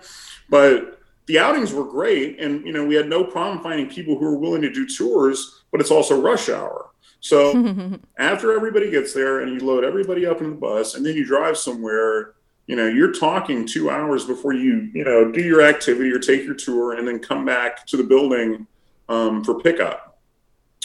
But 0.49 0.99
the 1.25 1.39
outings 1.39 1.73
were 1.73 1.85
great, 1.85 2.39
and 2.39 2.65
you 2.65 2.73
know 2.73 2.85
we 2.85 2.95
had 2.95 3.07
no 3.07 3.23
problem 3.23 3.63
finding 3.63 3.89
people 3.89 4.17
who 4.17 4.25
were 4.25 4.37
willing 4.37 4.61
to 4.61 4.71
do 4.71 4.85
tours. 4.85 5.63
But 5.71 5.81
it's 5.81 5.91
also 5.91 6.19
rush 6.19 6.49
hour, 6.49 6.89
so 7.21 7.97
after 8.19 8.53
everybody 8.53 8.91
gets 8.91 9.13
there 9.13 9.39
and 9.39 9.53
you 9.53 9.65
load 9.65 9.83
everybody 9.83 10.25
up 10.25 10.41
in 10.41 10.51
the 10.51 10.55
bus 10.55 10.95
and 10.95 11.05
then 11.05 11.15
you 11.15 11.25
drive 11.25 11.57
somewhere 11.57 12.33
you 12.67 12.75
know 12.75 12.87
you're 12.87 13.13
talking 13.13 13.65
two 13.65 13.89
hours 13.89 14.25
before 14.25 14.53
you 14.53 14.89
you 14.93 15.03
know 15.03 15.31
do 15.31 15.41
your 15.41 15.61
activity 15.61 16.11
or 16.11 16.19
take 16.19 16.43
your 16.43 16.53
tour 16.53 16.93
and 16.93 17.07
then 17.07 17.19
come 17.19 17.45
back 17.45 17.85
to 17.87 17.97
the 17.97 18.03
building 18.03 18.67
um, 19.09 19.43
for 19.43 19.59
pickup. 19.59 20.19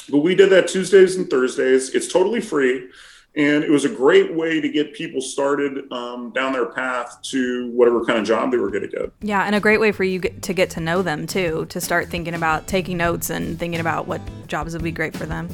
But 0.09 0.19
we 0.19 0.35
did 0.35 0.51
that 0.51 0.69
tuesdays 0.69 1.17
and 1.17 1.29
thursdays. 1.29 1.91
It's 1.95 2.09
totally 2.09 2.41
free. 2.41 2.89
And 3.35 3.65
it 3.65 3.71
was 3.71 3.87
a 3.87 3.89
great 3.89 4.35
way 4.35 4.61
to 4.61 4.69
get 4.69 4.93
people 4.93 5.23
started 5.23 5.91
um, 5.91 6.33
down 6.33 6.53
their 6.53 6.67
path 6.67 7.19
to 7.31 7.71
whatever 7.71 8.05
kind 8.05 8.19
of 8.19 8.27
job 8.27 8.51
they 8.51 8.59
were 8.59 8.69
going 8.69 8.83
to 8.83 8.89
get. 8.89 9.11
Yeah, 9.23 9.45
and 9.45 9.55
a 9.55 9.61
great 9.61 9.81
way 9.81 9.91
for 9.91 10.05
you 10.05 10.19
get, 10.19 10.43
to 10.43 10.53
get 10.53 10.69
to 10.71 10.81
know 10.81 11.01
them 11.01 11.27
too, 11.27 11.65
to 11.71 11.81
start 11.81 12.09
thinking 12.09 12.35
about 12.35 12.67
taking 12.67 12.99
notes 12.99 13.31
and 13.31 13.59
thinking 13.59 13.81
about 13.81 14.07
what 14.07 14.21
jobs 14.49 14.75
would 14.75 14.83
be 14.83 14.93
great 14.93 15.17
for 15.17 15.25
them. 15.25 15.49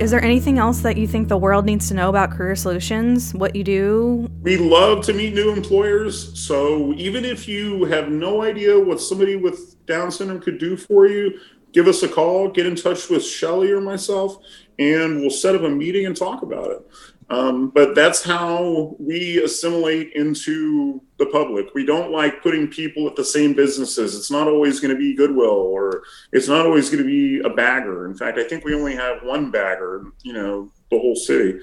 Is 0.00 0.10
there 0.10 0.24
anything 0.24 0.58
else 0.58 0.80
that 0.80 0.96
you 0.96 1.06
think 1.06 1.28
the 1.28 1.36
world 1.36 1.66
needs 1.66 1.88
to 1.88 1.94
know 1.94 2.08
about 2.08 2.30
Career 2.30 2.56
Solutions? 2.56 3.34
What 3.34 3.54
you 3.54 3.62
do? 3.62 4.30
We 4.40 4.56
love 4.56 5.04
to 5.04 5.12
meet 5.12 5.34
new 5.34 5.52
employers. 5.52 6.40
So 6.40 6.94
even 6.94 7.26
if 7.26 7.46
you 7.46 7.84
have 7.84 8.08
no 8.08 8.42
idea 8.42 8.80
what 8.80 8.98
somebody 8.98 9.36
with 9.36 9.76
Down 9.84 10.10
syndrome 10.10 10.40
could 10.40 10.56
do 10.56 10.78
for 10.78 11.06
you, 11.06 11.38
give 11.72 11.86
us 11.86 12.02
a 12.02 12.08
call, 12.08 12.48
get 12.48 12.64
in 12.64 12.76
touch 12.76 13.10
with 13.10 13.22
Shelly 13.22 13.70
or 13.72 13.82
myself, 13.82 14.38
and 14.78 15.20
we'll 15.20 15.28
set 15.28 15.54
up 15.54 15.62
a 15.62 15.68
meeting 15.68 16.06
and 16.06 16.16
talk 16.16 16.40
about 16.40 16.70
it. 16.70 16.90
Um, 17.30 17.70
but 17.70 17.94
that's 17.94 18.24
how 18.24 18.96
we 18.98 19.40
assimilate 19.42 20.12
into 20.14 21.00
the 21.18 21.26
public. 21.26 21.66
We 21.74 21.86
don't 21.86 22.10
like 22.10 22.42
putting 22.42 22.66
people 22.66 23.06
at 23.06 23.14
the 23.14 23.24
same 23.24 23.54
businesses. 23.54 24.16
It's 24.16 24.32
not 24.32 24.48
always 24.48 24.80
going 24.80 24.92
to 24.92 24.98
be 24.98 25.14
Goodwill 25.14 25.48
or 25.48 26.02
it's 26.32 26.48
not 26.48 26.66
always 26.66 26.90
going 26.90 27.04
to 27.04 27.08
be 27.08 27.38
a 27.40 27.48
bagger. 27.48 28.06
In 28.06 28.16
fact, 28.16 28.36
I 28.38 28.44
think 28.44 28.64
we 28.64 28.74
only 28.74 28.96
have 28.96 29.22
one 29.22 29.52
bagger, 29.52 30.06
you 30.24 30.32
know, 30.32 30.72
the 30.90 30.98
whole 30.98 31.14
city. 31.14 31.60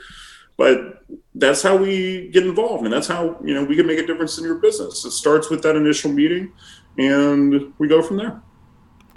But 0.55 1.03
that's 1.35 1.61
how 1.61 1.75
we 1.75 2.29
get 2.29 2.45
involved 2.45 2.85
and 2.85 2.93
that's 2.93 3.07
how, 3.07 3.37
you 3.43 3.53
know, 3.53 3.65
we 3.65 3.75
can 3.75 3.85
make 3.85 3.99
a 3.99 4.07
difference 4.07 4.37
in 4.37 4.45
your 4.45 4.55
business. 4.55 5.03
It 5.03 5.11
starts 5.11 5.49
with 5.49 5.61
that 5.63 5.75
initial 5.75 6.13
meeting 6.13 6.53
and 6.97 7.73
we 7.77 7.89
go 7.89 8.01
from 8.01 8.17
there. 8.17 8.41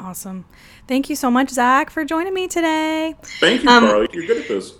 Awesome. 0.01 0.47
Thank 0.89 1.09
you 1.09 1.15
so 1.15 1.31
much, 1.31 1.51
Zach, 1.51 1.91
for 1.91 2.05
joining 2.05 2.35
me 2.35 2.49
today. 2.49 3.15
Thank 3.39 3.63
you, 3.63 3.69
um, 3.69 3.85
Carly. 3.85 4.09
You're 4.13 4.27
good 4.27 4.39
at 4.39 4.49
this. 4.49 4.75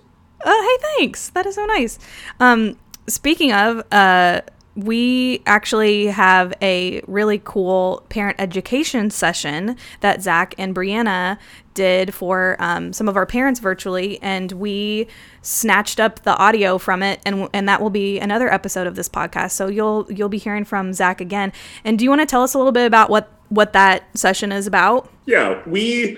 Oh, 0.45 0.79
hey, 0.79 0.89
thanks. 0.99 1.31
That 1.31 1.47
is 1.47 1.55
so 1.55 1.67
nice. 1.67 1.99
Um, 2.39 2.77
speaking 3.07 3.53
of, 3.53 3.83
uh, 3.93 4.41
we 4.77 5.43
actually 5.47 6.07
have 6.07 6.55
a 6.63 7.03
really 7.07 7.41
cool 7.45 8.05
parent 8.09 8.41
education 8.41 9.11
session 9.11 9.77
that 10.01 10.23
Zach 10.23 10.55
and 10.59 10.75
Brianna 10.75 11.39
did 11.75 12.15
for 12.15 12.57
um, 12.59 12.93
some 12.93 13.09
of 13.09 13.17
our 13.17 13.27
parents 13.27 13.61
virtually, 13.61 14.21
and 14.23 14.53
we 14.53 15.07
snatched 15.43 15.99
up 15.99 16.23
the 16.23 16.37
audio 16.37 16.79
from 16.79 17.03
it, 17.03 17.21
and 17.27 17.49
and 17.53 17.69
that 17.69 17.81
will 17.81 17.91
be 17.91 18.19
another 18.19 18.53
episode 18.53 18.87
of 18.87 18.95
this 18.95 19.09
podcast. 19.09 19.53
So 19.53 19.69
you'll 19.69 20.07
you'll 20.11 20.29
be 20.29 20.39
hearing 20.39 20.65
from 20.65 20.93
Zach 20.93 21.21
again. 21.21 21.53
And 21.85 21.99
do 21.99 22.05
you 22.05 22.11
want 22.11 22.23
to 22.23 22.27
tell 22.27 22.43
us 22.43 22.55
a 22.55 22.59
little 22.59 22.73
bit 22.73 22.87
about 22.87 23.11
what 23.11 23.31
what 23.49 23.73
that 23.73 24.05
session 24.17 24.53
is 24.53 24.67
about? 24.67 25.11
Yeah, 25.27 25.63
we 25.67 26.17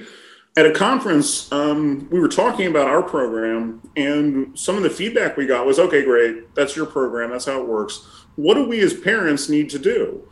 at 0.57 0.67
a 0.67 0.73
conference, 0.73 1.51
um, 1.51 2.09
we 2.11 2.21
were 2.21 2.29
talking 2.29 2.67
about 2.67 2.87
our 2.87 3.03
program, 3.03 3.81
and 3.97 4.59
some 4.59 4.77
of 4.77 4.83
the 4.83 4.91
feedback 4.91 5.37
we 5.37 5.47
got 5.47 5.67
was, 5.67 5.79
"Okay, 5.79 6.05
great, 6.05 6.55
that's 6.55 6.77
your 6.77 6.87
program, 6.87 7.31
that's 7.31 7.47
how 7.47 7.61
it 7.61 7.67
works. 7.67 8.07
What 8.37 8.55
do 8.55 8.69
we 8.69 8.81
as 8.81 8.93
parents 8.93 9.49
need 9.49 9.71
to 9.71 9.79
do 9.79 10.23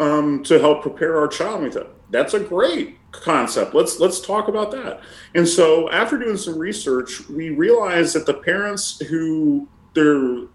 um, 0.00 0.42
to 0.44 0.58
help 0.58 0.82
prepare 0.82 1.16
our 1.16 1.28
child?" 1.28 1.62
with 1.62 1.76
it? 1.76 1.88
"That's 2.10 2.34
a 2.34 2.40
great 2.40 2.98
concept. 3.12 3.74
Let's 3.74 4.00
let's 4.00 4.20
talk 4.20 4.48
about 4.48 4.72
that." 4.72 5.02
And 5.36 5.46
so, 5.46 5.88
after 5.90 6.18
doing 6.18 6.36
some 6.36 6.58
research, 6.58 7.28
we 7.28 7.50
realized 7.50 8.16
that 8.16 8.26
the 8.26 8.34
parents 8.34 8.98
who 9.08 9.68
their 9.94 10.46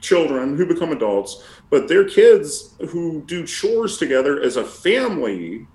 children 0.00 0.56
who 0.56 0.66
become 0.66 0.92
adults, 0.92 1.42
but 1.70 1.88
their 1.88 2.04
kids 2.04 2.74
who 2.90 3.22
do 3.22 3.46
chores 3.46 3.96
together 3.98 4.40
as 4.40 4.56
a 4.56 4.64
family 4.64 5.66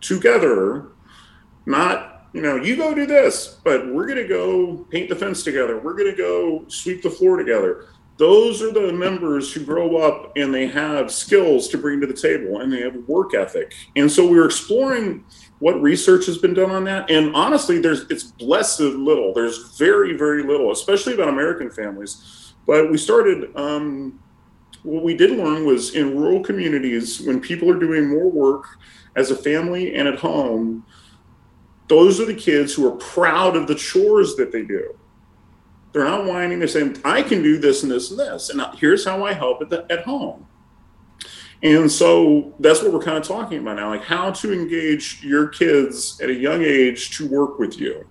together 0.00 0.86
not, 1.68 2.28
you 2.32 2.42
know, 2.42 2.56
you 2.56 2.76
go 2.76 2.94
do 2.94 3.06
this, 3.06 3.58
but 3.62 3.92
we're 3.92 4.06
going 4.06 4.22
to 4.22 4.28
go 4.28 4.86
paint 4.90 5.08
the 5.08 5.16
fence 5.16 5.42
together. 5.42 5.78
We're 5.78 5.94
going 5.94 6.10
to 6.10 6.16
go 6.16 6.64
sweep 6.68 7.02
the 7.02 7.10
floor 7.10 7.36
together. 7.36 7.86
Those 8.16 8.62
are 8.62 8.72
the 8.72 8.92
members 8.92 9.52
who 9.52 9.64
grow 9.64 9.98
up 9.98 10.32
and 10.36 10.52
they 10.52 10.66
have 10.66 11.12
skills 11.12 11.68
to 11.68 11.78
bring 11.78 12.00
to 12.00 12.06
the 12.06 12.14
table 12.14 12.60
and 12.60 12.72
they 12.72 12.80
have 12.80 12.96
work 13.06 13.32
ethic. 13.34 13.74
And 13.94 14.10
so 14.10 14.26
we 14.26 14.38
are 14.38 14.44
exploring 14.44 15.24
what 15.60 15.80
research 15.80 16.26
has 16.26 16.38
been 16.38 16.54
done 16.54 16.70
on 16.70 16.84
that. 16.84 17.10
And 17.10 17.34
honestly, 17.34 17.78
there's 17.78 18.10
it's 18.10 18.24
blessed 18.24 18.80
little. 18.80 19.32
There's 19.32 19.76
very, 19.78 20.16
very 20.16 20.42
little, 20.42 20.72
especially 20.72 21.14
about 21.14 21.28
American 21.28 21.70
families. 21.70 22.54
But 22.66 22.90
we 22.90 22.98
started 22.98 23.54
um, 23.56 24.18
what 24.82 25.04
we 25.04 25.14
did 25.14 25.30
learn 25.32 25.64
was 25.64 25.94
in 25.94 26.16
rural 26.16 26.42
communities, 26.42 27.20
when 27.20 27.40
people 27.40 27.70
are 27.70 27.78
doing 27.78 28.08
more 28.08 28.30
work 28.30 28.64
as 29.16 29.30
a 29.30 29.36
family 29.36 29.94
and 29.94 30.08
at 30.08 30.18
home, 30.18 30.84
those 31.88 32.20
are 32.20 32.26
the 32.26 32.34
kids 32.34 32.74
who 32.74 32.86
are 32.86 32.96
proud 32.96 33.56
of 33.56 33.66
the 33.66 33.74
chores 33.74 34.36
that 34.36 34.52
they 34.52 34.62
do. 34.62 34.96
They're 35.92 36.04
not 36.04 36.26
whining. 36.26 36.58
They're 36.58 36.68
saying, 36.68 37.00
I 37.04 37.22
can 37.22 37.42
do 37.42 37.58
this 37.58 37.82
and 37.82 37.90
this 37.90 38.10
and 38.10 38.20
this. 38.20 38.50
And 38.50 38.62
here's 38.76 39.04
how 39.04 39.24
I 39.24 39.32
help 39.32 39.62
at, 39.62 39.70
the, 39.70 39.86
at 39.90 40.04
home. 40.04 40.46
And 41.62 41.90
so 41.90 42.54
that's 42.60 42.82
what 42.82 42.92
we're 42.92 43.02
kind 43.02 43.16
of 43.16 43.24
talking 43.24 43.58
about 43.58 43.76
now, 43.76 43.88
like 43.88 44.04
how 44.04 44.30
to 44.30 44.52
engage 44.52 45.24
your 45.24 45.48
kids 45.48 46.20
at 46.20 46.30
a 46.30 46.34
young 46.34 46.62
age 46.62 47.16
to 47.16 47.26
work 47.28 47.58
with 47.58 47.80
you. 47.80 48.06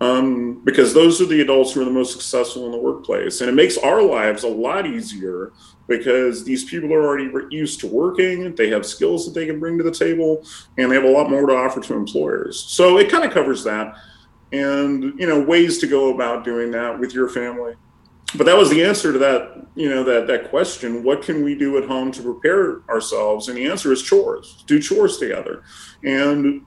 Um, 0.00 0.62
because 0.64 0.92
those 0.92 1.20
are 1.22 1.26
the 1.26 1.40
adults 1.40 1.72
who 1.72 1.80
are 1.80 1.86
the 1.86 1.90
most 1.90 2.12
successful 2.12 2.66
in 2.66 2.72
the 2.72 2.78
workplace. 2.78 3.40
And 3.40 3.48
it 3.48 3.54
makes 3.54 3.78
our 3.78 4.02
lives 4.02 4.42
a 4.42 4.48
lot 4.48 4.86
easier 4.86 5.52
because 5.86 6.44
these 6.44 6.64
people 6.64 6.92
are 6.92 7.04
already 7.04 7.30
used 7.50 7.80
to 7.80 7.86
working, 7.86 8.54
they 8.54 8.70
have 8.70 8.86
skills 8.86 9.26
that 9.26 9.38
they 9.38 9.46
can 9.46 9.60
bring 9.60 9.76
to 9.78 9.84
the 9.84 9.90
table, 9.90 10.44
and 10.78 10.90
they 10.90 10.94
have 10.94 11.04
a 11.04 11.10
lot 11.10 11.30
more 11.30 11.46
to 11.46 11.54
offer 11.54 11.80
to 11.80 11.94
employers. 11.94 12.58
So 12.60 12.98
it 12.98 13.10
kind 13.10 13.24
of 13.24 13.32
covers 13.32 13.64
that 13.64 13.94
and 14.54 15.18
you 15.18 15.26
know 15.26 15.40
ways 15.40 15.78
to 15.78 15.86
go 15.86 16.14
about 16.14 16.44
doing 16.44 16.70
that 16.70 16.98
with 16.98 17.12
your 17.12 17.28
family. 17.28 17.74
But 18.36 18.46
that 18.46 18.56
was 18.56 18.68
the 18.70 18.82
answer 18.82 19.12
to 19.12 19.18
that, 19.20 19.66
you 19.76 19.88
know, 19.88 20.02
that 20.02 20.26
that 20.26 20.50
question, 20.50 21.04
what 21.04 21.22
can 21.22 21.44
we 21.44 21.54
do 21.54 21.78
at 21.78 21.84
home 21.84 22.10
to 22.12 22.22
prepare 22.22 22.80
ourselves? 22.90 23.48
And 23.48 23.56
the 23.56 23.66
answer 23.66 23.92
is 23.92 24.02
chores. 24.02 24.64
Do 24.66 24.80
chores 24.80 25.18
together. 25.18 25.62
And 26.02 26.62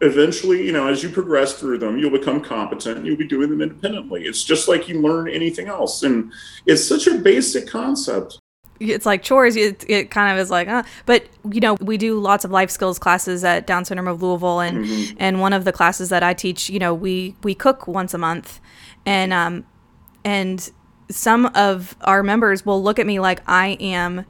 eventually, 0.00 0.66
you 0.66 0.72
know, 0.72 0.88
as 0.88 1.04
you 1.04 1.08
progress 1.08 1.54
through 1.60 1.78
them, 1.78 1.96
you'll 1.96 2.10
become 2.10 2.40
competent 2.40 2.96
and 2.96 3.06
you'll 3.06 3.16
be 3.16 3.26
doing 3.26 3.50
them 3.50 3.62
independently. 3.62 4.24
It's 4.24 4.42
just 4.42 4.66
like 4.66 4.88
you 4.88 5.00
learn 5.00 5.28
anything 5.28 5.68
else. 5.68 6.02
And 6.02 6.32
it's 6.66 6.84
such 6.84 7.06
a 7.06 7.18
basic 7.18 7.68
concept 7.68 8.40
it's 8.80 9.06
like 9.06 9.22
chores 9.22 9.56
it, 9.56 9.84
it 9.88 10.10
kind 10.10 10.32
of 10.32 10.42
is 10.42 10.50
like 10.50 10.68
uh, 10.68 10.82
but 11.04 11.26
you 11.50 11.60
know 11.60 11.74
we 11.80 11.96
do 11.96 12.18
lots 12.18 12.44
of 12.44 12.50
life 12.50 12.70
skills 12.70 12.98
classes 12.98 13.44
at 13.44 13.66
down 13.66 13.84
syndrome 13.84 14.08
of 14.08 14.22
louisville 14.22 14.60
and 14.60 14.84
mm-hmm. 14.84 15.16
and 15.18 15.40
one 15.40 15.52
of 15.52 15.64
the 15.64 15.72
classes 15.72 16.08
that 16.08 16.22
i 16.22 16.32
teach 16.32 16.68
you 16.68 16.78
know 16.78 16.94
we 16.94 17.34
we 17.42 17.54
cook 17.54 17.86
once 17.86 18.14
a 18.14 18.18
month 18.18 18.60
and 19.04 19.32
um 19.32 19.64
and 20.24 20.70
some 21.10 21.46
of 21.54 21.96
our 22.02 22.22
members 22.22 22.66
will 22.66 22.82
look 22.82 22.98
at 22.98 23.06
me 23.06 23.18
like 23.20 23.40
i 23.46 23.76
am 23.80 24.24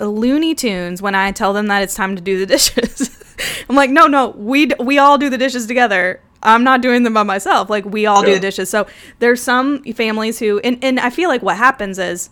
looney 0.00 0.54
tunes 0.54 1.02
when 1.02 1.14
i 1.14 1.32
tell 1.32 1.52
them 1.52 1.66
that 1.66 1.82
it's 1.82 1.94
time 1.94 2.14
to 2.14 2.22
do 2.22 2.38
the 2.38 2.46
dishes 2.54 3.34
i'm 3.68 3.76
like 3.76 3.90
no 3.90 4.06
no 4.06 4.28
we 4.30 4.70
we 4.78 4.98
all 4.98 5.18
do 5.18 5.28
the 5.28 5.38
dishes 5.38 5.66
together 5.66 6.20
I'm 6.42 6.64
not 6.64 6.82
doing 6.82 7.02
them 7.02 7.14
by 7.14 7.22
myself. 7.24 7.68
Like 7.68 7.84
we 7.84 8.06
all 8.06 8.20
yeah. 8.20 8.26
do 8.26 8.34
the 8.34 8.40
dishes. 8.40 8.70
So 8.70 8.86
there's 9.18 9.42
some 9.42 9.82
families 9.84 10.38
who 10.38 10.60
and, 10.60 10.82
and 10.82 11.00
I 11.00 11.10
feel 11.10 11.28
like 11.28 11.42
what 11.42 11.56
happens 11.56 11.98
is 11.98 12.30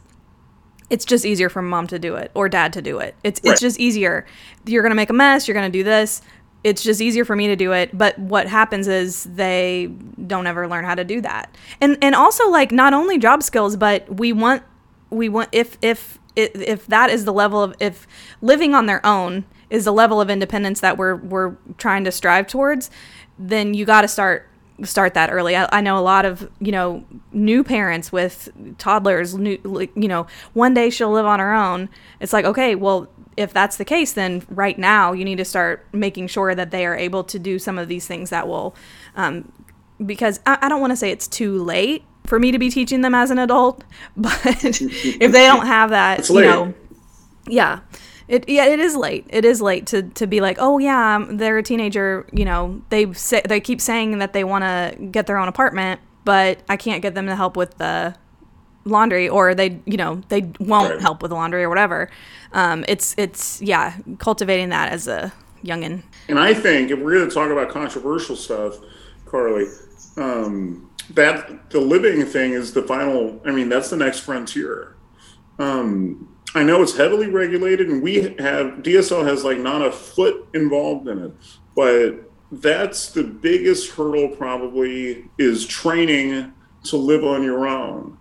it's 0.90 1.04
just 1.04 1.24
easier 1.24 1.48
for 1.48 1.62
mom 1.62 1.86
to 1.88 1.98
do 1.98 2.16
it 2.16 2.30
or 2.34 2.48
dad 2.48 2.72
to 2.74 2.82
do 2.82 2.98
it. 2.98 3.14
It's 3.24 3.40
right. 3.42 3.52
it's 3.52 3.60
just 3.60 3.78
easier. 3.80 4.26
You're 4.66 4.82
gonna 4.82 4.94
make 4.94 5.10
a 5.10 5.14
mess. 5.14 5.48
You're 5.48 5.54
gonna 5.54 5.68
do 5.68 5.84
this. 5.84 6.22
It's 6.64 6.82
just 6.82 7.00
easier 7.00 7.24
for 7.24 7.36
me 7.36 7.46
to 7.48 7.56
do 7.56 7.72
it. 7.72 7.96
But 7.96 8.18
what 8.18 8.48
happens 8.48 8.88
is 8.88 9.24
they 9.24 9.86
don't 10.26 10.46
ever 10.46 10.66
learn 10.66 10.84
how 10.84 10.94
to 10.94 11.04
do 11.04 11.20
that. 11.20 11.54
And 11.80 11.98
and 12.02 12.14
also 12.14 12.48
like 12.48 12.72
not 12.72 12.94
only 12.94 13.18
job 13.18 13.42
skills, 13.42 13.76
but 13.76 14.18
we 14.18 14.32
want 14.32 14.62
we 15.10 15.28
want 15.28 15.48
if 15.52 15.78
if 15.82 16.18
if 16.36 16.86
that 16.86 17.10
is 17.10 17.24
the 17.24 17.32
level 17.32 17.62
of 17.62 17.74
if 17.80 18.06
living 18.42 18.74
on 18.74 18.86
their 18.86 19.04
own 19.04 19.44
is 19.70 19.84
the 19.84 19.92
level 19.92 20.20
of 20.20 20.30
independence 20.30 20.80
that 20.80 20.96
we're 20.96 21.16
we're 21.16 21.56
trying 21.78 22.04
to 22.04 22.12
strive 22.12 22.46
towards, 22.46 22.90
then 23.38 23.74
you 23.74 23.84
got 23.84 24.02
to 24.02 24.08
start 24.08 24.48
start 24.82 25.14
that 25.14 25.32
early. 25.32 25.56
I, 25.56 25.68
I, 25.72 25.80
know 25.80 25.98
a 25.98 26.00
lot 26.00 26.24
of 26.24 26.50
you 26.60 26.72
know 26.72 27.04
new 27.32 27.64
parents 27.64 28.12
with 28.12 28.48
toddlers. 28.78 29.34
New, 29.34 29.58
you 29.94 30.08
know, 30.08 30.26
one 30.52 30.74
day 30.74 30.90
she'll 30.90 31.12
live 31.12 31.26
on 31.26 31.40
her 31.40 31.52
own. 31.52 31.88
It's 32.20 32.32
like 32.32 32.44
okay, 32.44 32.74
well, 32.74 33.08
if 33.36 33.52
that's 33.52 33.76
the 33.76 33.84
case, 33.84 34.12
then 34.12 34.44
right 34.48 34.78
now 34.78 35.12
you 35.12 35.24
need 35.24 35.36
to 35.36 35.44
start 35.44 35.86
making 35.92 36.28
sure 36.28 36.54
that 36.54 36.70
they 36.70 36.86
are 36.86 36.96
able 36.96 37.24
to 37.24 37.38
do 37.38 37.58
some 37.58 37.78
of 37.78 37.88
these 37.88 38.06
things 38.06 38.30
that 38.30 38.48
will, 38.48 38.74
um, 39.14 39.50
because 40.04 40.40
I, 40.46 40.58
I 40.62 40.68
don't 40.68 40.80
want 40.80 40.92
to 40.92 40.96
say 40.96 41.10
it's 41.10 41.28
too 41.28 41.62
late 41.62 42.04
for 42.24 42.38
me 42.38 42.50
to 42.50 42.58
be 42.58 42.70
teaching 42.70 43.02
them 43.02 43.14
as 43.14 43.30
an 43.30 43.38
adult, 43.38 43.84
but 44.16 44.40
if 44.44 45.32
they 45.32 45.46
don't 45.46 45.66
have 45.66 45.90
that, 45.90 46.28
you 46.28 46.40
know, 46.40 46.74
yeah. 47.46 47.80
It 48.28 48.48
yeah, 48.48 48.66
it 48.66 48.80
is 48.80 48.96
late. 48.96 49.26
It 49.28 49.44
is 49.44 49.62
late 49.62 49.86
to 49.88 50.02
to 50.02 50.26
be 50.26 50.40
like, 50.40 50.56
oh 50.58 50.78
yeah, 50.78 51.16
um, 51.16 51.36
they're 51.36 51.58
a 51.58 51.62
teenager. 51.62 52.26
You 52.32 52.44
know, 52.44 52.82
they 52.88 53.12
say 53.12 53.42
they 53.48 53.60
keep 53.60 53.80
saying 53.80 54.18
that 54.18 54.32
they 54.32 54.42
want 54.42 54.64
to 54.64 54.96
get 55.10 55.26
their 55.26 55.38
own 55.38 55.48
apartment, 55.48 56.00
but 56.24 56.58
I 56.68 56.76
can't 56.76 57.02
get 57.02 57.14
them 57.14 57.26
to 57.26 57.36
help 57.36 57.56
with 57.56 57.78
the 57.78 58.16
laundry, 58.84 59.28
or 59.28 59.54
they 59.54 59.80
you 59.84 59.96
know 59.96 60.22
they 60.28 60.42
won't 60.58 60.94
right. 60.94 61.00
help 61.00 61.22
with 61.22 61.30
the 61.30 61.36
laundry 61.36 61.62
or 61.62 61.68
whatever. 61.68 62.10
Um, 62.52 62.84
it's 62.88 63.14
it's 63.16 63.62
yeah, 63.62 63.96
cultivating 64.18 64.70
that 64.70 64.92
as 64.92 65.06
a 65.06 65.32
youngin. 65.64 66.02
And 66.28 66.38
I 66.38 66.52
think 66.52 66.90
if 66.90 66.98
we're 66.98 67.14
going 67.14 67.28
to 67.28 67.34
talk 67.34 67.50
about 67.50 67.68
controversial 67.68 68.34
stuff, 68.34 68.76
Carly, 69.24 69.66
um, 70.16 70.90
that 71.10 71.70
the 71.70 71.80
living 71.80 72.24
thing 72.24 72.52
is 72.52 72.72
the 72.72 72.82
final. 72.82 73.40
I 73.44 73.52
mean, 73.52 73.68
that's 73.68 73.90
the 73.90 73.96
next 73.96 74.20
frontier. 74.20 74.96
Um, 75.58 76.35
I 76.56 76.62
know 76.62 76.82
it's 76.82 76.96
heavily 76.96 77.26
regulated, 77.26 77.88
and 77.90 78.02
we 78.02 78.14
have 78.38 78.82
DSL 78.82 79.26
has 79.26 79.44
like 79.44 79.58
not 79.58 79.82
a 79.82 79.92
foot 79.92 80.48
involved 80.54 81.06
in 81.06 81.18
it, 81.18 81.32
but 81.74 82.30
that's 82.50 83.10
the 83.10 83.24
biggest 83.24 83.90
hurdle 83.90 84.28
probably 84.28 85.28
is 85.38 85.66
training 85.66 86.52
to 86.84 86.96
live 86.96 87.24
on 87.24 87.42
your 87.42 87.66
own 87.66 88.16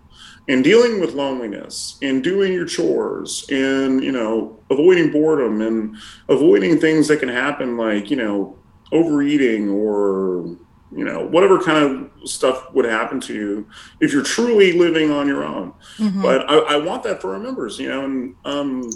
and 0.48 0.62
dealing 0.62 1.00
with 1.00 1.14
loneliness 1.14 1.98
and 2.02 2.22
doing 2.22 2.52
your 2.52 2.66
chores 2.66 3.46
and 3.50 4.02
you 4.02 4.12
know 4.12 4.58
avoiding 4.70 5.10
boredom 5.10 5.60
and 5.60 5.96
avoiding 6.28 6.78
things 6.78 7.08
that 7.08 7.20
can 7.20 7.28
happen 7.28 7.76
like 7.76 8.10
you 8.10 8.16
know 8.16 8.58
overeating 8.92 9.68
or 9.68 10.56
you 10.94 11.04
know 11.04 11.26
whatever 11.26 11.60
kind 11.62 11.78
of 11.78 12.10
stuff 12.26 12.72
would 12.72 12.84
happen 12.84 13.20
to 13.20 13.34
you 13.34 13.68
if 14.00 14.12
you're 14.12 14.22
truly 14.22 14.72
living 14.72 15.10
on 15.10 15.26
your 15.26 15.44
own. 15.44 15.72
Mm-hmm. 15.98 16.22
but 16.22 16.48
I, 16.50 16.58
I, 16.74 16.76
want 16.76 17.02
that 17.04 17.20
for 17.20 17.34
our 17.34 17.40
members 17.40 17.78
you 17.78 17.88
know 17.88 18.04
and 18.04 18.34
um, 18.44 18.90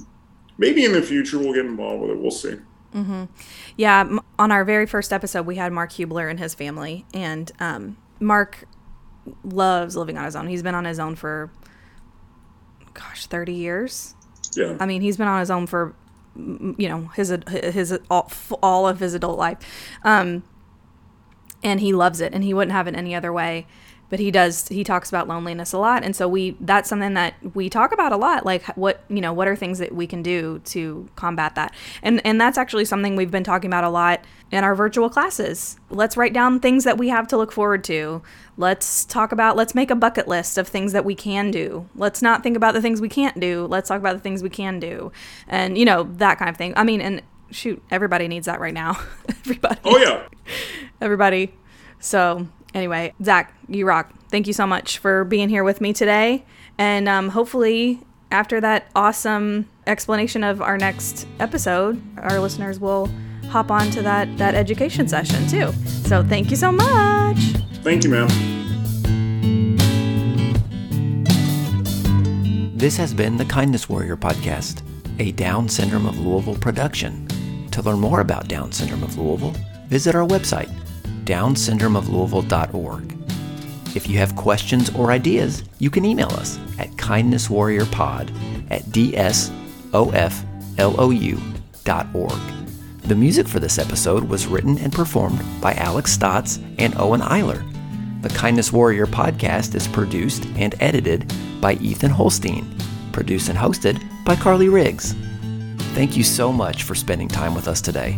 maybe 0.58 0.84
in 0.84 0.92
the 0.92 1.02
future 1.02 1.38
we'll 1.38 1.54
get 1.54 1.64
involved 1.64 2.02
with 2.02 2.10
it. 2.10 2.18
We'll 2.18 2.30
see. 2.30 2.56
Mm-hmm. 2.94 3.24
yeah 3.76 4.18
on 4.36 4.50
our 4.50 4.64
very 4.64 4.84
first 4.84 5.12
episode 5.12 5.46
we 5.46 5.54
had 5.54 5.72
mark 5.72 5.92
hubler 5.92 6.28
and 6.28 6.40
his 6.40 6.54
family 6.54 7.06
and 7.14 7.52
um, 7.60 7.96
mark 8.18 8.64
loves 9.44 9.96
living 9.96 10.18
on 10.18 10.24
his 10.24 10.36
own. 10.36 10.48
He's 10.48 10.62
been 10.62 10.74
on 10.74 10.84
his 10.84 10.98
own 10.98 11.14
for 11.14 11.50
gosh 12.94 13.26
30 13.26 13.52
years? 13.52 14.14
Yeah. 14.54 14.76
I 14.80 14.86
mean 14.86 15.02
he's 15.02 15.16
been 15.16 15.28
on 15.28 15.40
his 15.40 15.50
own 15.50 15.66
for 15.66 15.94
you 16.36 16.88
know 16.88 17.06
his 17.14 17.36
his 17.48 17.98
all, 18.10 18.30
all 18.62 18.88
of 18.88 19.00
his 19.00 19.14
adult 19.14 19.38
life. 19.38 19.58
Um, 20.04 20.42
and 21.62 21.80
he 21.80 21.92
loves 21.92 22.20
it 22.20 22.32
and 22.34 22.44
he 22.44 22.54
wouldn't 22.54 22.72
have 22.72 22.86
it 22.86 22.94
any 22.94 23.14
other 23.14 23.32
way. 23.32 23.66
But 24.08 24.18
he 24.18 24.32
does 24.32 24.66
he 24.66 24.82
talks 24.82 25.08
about 25.08 25.28
loneliness 25.28 25.72
a 25.72 25.78
lot 25.78 26.02
and 26.02 26.16
so 26.16 26.26
we 26.26 26.56
that's 26.60 26.88
something 26.88 27.14
that 27.14 27.34
we 27.54 27.70
talk 27.70 27.92
about 27.92 28.10
a 28.10 28.16
lot 28.16 28.44
like 28.44 28.64
what 28.76 29.04
you 29.08 29.20
know 29.20 29.32
what 29.32 29.46
are 29.46 29.54
things 29.54 29.78
that 29.78 29.94
we 29.94 30.08
can 30.08 30.20
do 30.20 30.60
to 30.64 31.08
combat 31.14 31.54
that? 31.54 31.72
And 32.02 32.20
and 32.26 32.40
that's 32.40 32.58
actually 32.58 32.86
something 32.86 33.14
we've 33.14 33.30
been 33.30 33.44
talking 33.44 33.70
about 33.70 33.84
a 33.84 33.88
lot 33.88 34.24
in 34.50 34.64
our 34.64 34.74
virtual 34.74 35.08
classes. 35.08 35.78
Let's 35.90 36.16
write 36.16 36.32
down 36.32 36.58
things 36.58 36.82
that 36.82 36.98
we 36.98 37.08
have 37.08 37.28
to 37.28 37.36
look 37.36 37.52
forward 37.52 37.84
to. 37.84 38.20
Let's 38.56 39.04
talk 39.04 39.30
about 39.30 39.56
let's 39.56 39.76
make 39.76 39.92
a 39.92 39.94
bucket 39.96 40.26
list 40.26 40.58
of 40.58 40.66
things 40.66 40.90
that 40.90 41.04
we 41.04 41.14
can 41.14 41.52
do. 41.52 41.88
Let's 41.94 42.20
not 42.20 42.42
think 42.42 42.56
about 42.56 42.74
the 42.74 42.82
things 42.82 43.00
we 43.00 43.08
can't 43.08 43.38
do. 43.38 43.66
Let's 43.66 43.88
talk 43.88 44.00
about 44.00 44.14
the 44.16 44.22
things 44.22 44.42
we 44.42 44.50
can 44.50 44.80
do. 44.80 45.12
And 45.46 45.78
you 45.78 45.84
know 45.84 46.02
that 46.16 46.36
kind 46.36 46.48
of 46.48 46.56
thing. 46.56 46.72
I 46.76 46.82
mean 46.82 47.00
and 47.00 47.22
shoot 47.50 47.82
everybody 47.90 48.28
needs 48.28 48.46
that 48.46 48.60
right 48.60 48.74
now 48.74 48.98
everybody 49.28 49.80
oh 49.84 49.98
yeah 49.98 50.26
everybody 51.00 51.52
so 52.00 52.46
anyway, 52.74 53.12
Zach, 53.22 53.54
you 53.68 53.86
rock. 53.86 54.12
Thank 54.28 54.46
you 54.46 54.52
so 54.52 54.66
much 54.66 54.98
for 54.98 55.24
being 55.24 55.48
here 55.48 55.64
with 55.64 55.80
me 55.80 55.92
today. 55.92 56.44
And 56.78 57.08
um, 57.08 57.28
hopefully, 57.28 58.00
after 58.30 58.60
that 58.60 58.86
awesome 58.94 59.68
explanation 59.86 60.44
of 60.44 60.62
our 60.62 60.78
next 60.78 61.26
episode, 61.38 62.02
our 62.18 62.40
listeners 62.40 62.80
will 62.80 63.10
hop 63.48 63.70
on 63.70 63.90
to 63.90 64.02
that, 64.02 64.36
that 64.38 64.54
education 64.54 65.08
session 65.08 65.46
too. 65.46 65.72
So 65.86 66.22
thank 66.22 66.50
you 66.50 66.56
so 66.56 66.72
much. 66.72 67.38
Thank 67.82 68.04
you, 68.04 68.10
ma'am. 68.10 68.28
This 72.76 72.96
has 72.96 73.12
been 73.12 73.36
the 73.36 73.44
Kindness 73.44 73.88
Warrior 73.90 74.16
Podcast, 74.16 74.82
a 75.18 75.32
Down 75.32 75.68
Syndrome 75.68 76.06
of 76.06 76.18
Louisville 76.18 76.56
production. 76.56 77.28
To 77.72 77.82
learn 77.82 78.00
more 78.00 78.20
about 78.20 78.48
Down 78.48 78.72
Syndrome 78.72 79.02
of 79.02 79.16
Louisville, 79.16 79.54
visit 79.88 80.14
our 80.14 80.26
website, 80.26 80.70
downsyndromeoflouisville.org. 81.24 83.16
If 83.96 84.08
you 84.08 84.18
have 84.18 84.36
questions 84.36 84.90
or 84.90 85.10
ideas, 85.10 85.64
you 85.78 85.90
can 85.90 86.04
email 86.04 86.30
us 86.32 86.58
at 86.78 86.90
kindnesswarriorpod 86.92 88.70
at 88.70 88.82
dsoflou.org. 88.82 89.50
The 93.02 93.16
music 93.16 93.48
for 93.48 93.58
this 93.58 93.78
episode 93.78 94.24
was 94.24 94.46
written 94.46 94.78
and 94.78 94.92
performed 94.92 95.42
by 95.60 95.74
Alex 95.74 96.12
Stotts 96.12 96.60
and 96.78 96.94
Owen 96.96 97.20
Eiler. 97.22 97.66
The 98.22 98.28
Kindness 98.28 98.72
Warrior 98.72 99.06
podcast 99.06 99.74
is 99.74 99.88
produced 99.88 100.46
and 100.56 100.74
edited 100.80 101.32
by 101.60 101.74
Ethan 101.74 102.10
Holstein, 102.10 102.72
produced 103.12 103.48
and 103.48 103.58
hosted 103.58 104.00
by 104.24 104.36
Carly 104.36 104.68
Riggs. 104.68 105.14
Thank 105.92 106.16
you 106.16 106.22
so 106.22 106.52
much 106.52 106.84
for 106.84 106.94
spending 106.94 107.26
time 107.26 107.52
with 107.52 107.66
us 107.66 107.80
today. 107.80 108.16